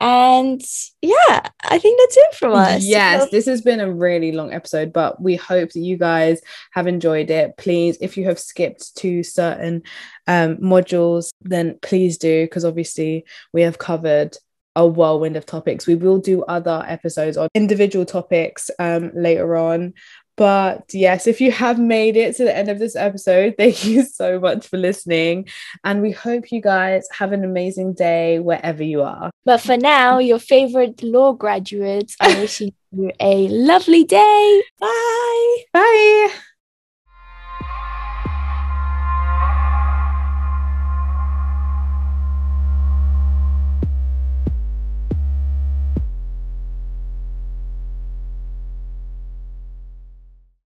And 0.00 0.62
yeah, 1.00 1.40
I 1.64 1.78
think 1.78 1.98
that's 2.00 2.16
it 2.16 2.34
from 2.34 2.52
us. 2.52 2.84
Yes, 2.84 3.24
so- 3.24 3.28
this 3.30 3.46
has 3.46 3.62
been 3.62 3.80
a 3.80 3.92
really 3.92 4.32
long 4.32 4.52
episode, 4.52 4.92
but 4.92 5.20
we 5.20 5.36
hope 5.36 5.72
that 5.72 5.80
you 5.80 5.96
guys 5.96 6.40
have 6.72 6.86
enjoyed 6.86 7.30
it. 7.30 7.56
Please, 7.56 7.96
if 8.00 8.16
you 8.16 8.24
have 8.26 8.38
skipped 8.38 8.94
to 8.96 9.22
certain 9.22 9.82
um, 10.26 10.56
modules, 10.58 11.30
then 11.40 11.78
please 11.82 12.18
do, 12.18 12.44
because 12.44 12.64
obviously 12.64 13.24
we 13.52 13.62
have 13.62 13.78
covered 13.78 14.36
a 14.76 14.86
whirlwind 14.86 15.36
of 15.36 15.46
topics. 15.46 15.86
We 15.86 15.94
will 15.94 16.18
do 16.18 16.42
other 16.44 16.84
episodes 16.86 17.36
on 17.36 17.48
individual 17.54 18.04
topics 18.04 18.70
um, 18.78 19.10
later 19.14 19.56
on. 19.56 19.94
But 20.36 20.90
yes, 20.92 21.26
if 21.26 21.40
you 21.40 21.52
have 21.52 21.78
made 21.78 22.16
it 22.16 22.36
to 22.36 22.44
the 22.44 22.56
end 22.56 22.68
of 22.68 22.78
this 22.78 22.96
episode, 22.96 23.54
thank 23.58 23.84
you 23.84 24.04
so 24.04 24.40
much 24.40 24.66
for 24.66 24.78
listening. 24.78 25.48
And 25.84 26.00
we 26.00 26.12
hope 26.12 26.50
you 26.50 26.60
guys 26.60 27.06
have 27.12 27.32
an 27.32 27.44
amazing 27.44 27.94
day 27.94 28.38
wherever 28.38 28.82
you 28.82 29.02
are. 29.02 29.30
But 29.44 29.60
for 29.60 29.76
now, 29.76 30.18
your 30.18 30.38
favorite 30.38 31.02
law 31.02 31.32
graduates 31.32 32.16
are 32.20 32.28
wishing 32.40 32.72
you 32.92 33.12
a 33.20 33.48
lovely 33.48 34.04
day. 34.04 34.62
Bye. 34.80 35.56
Bye. 35.72 36.32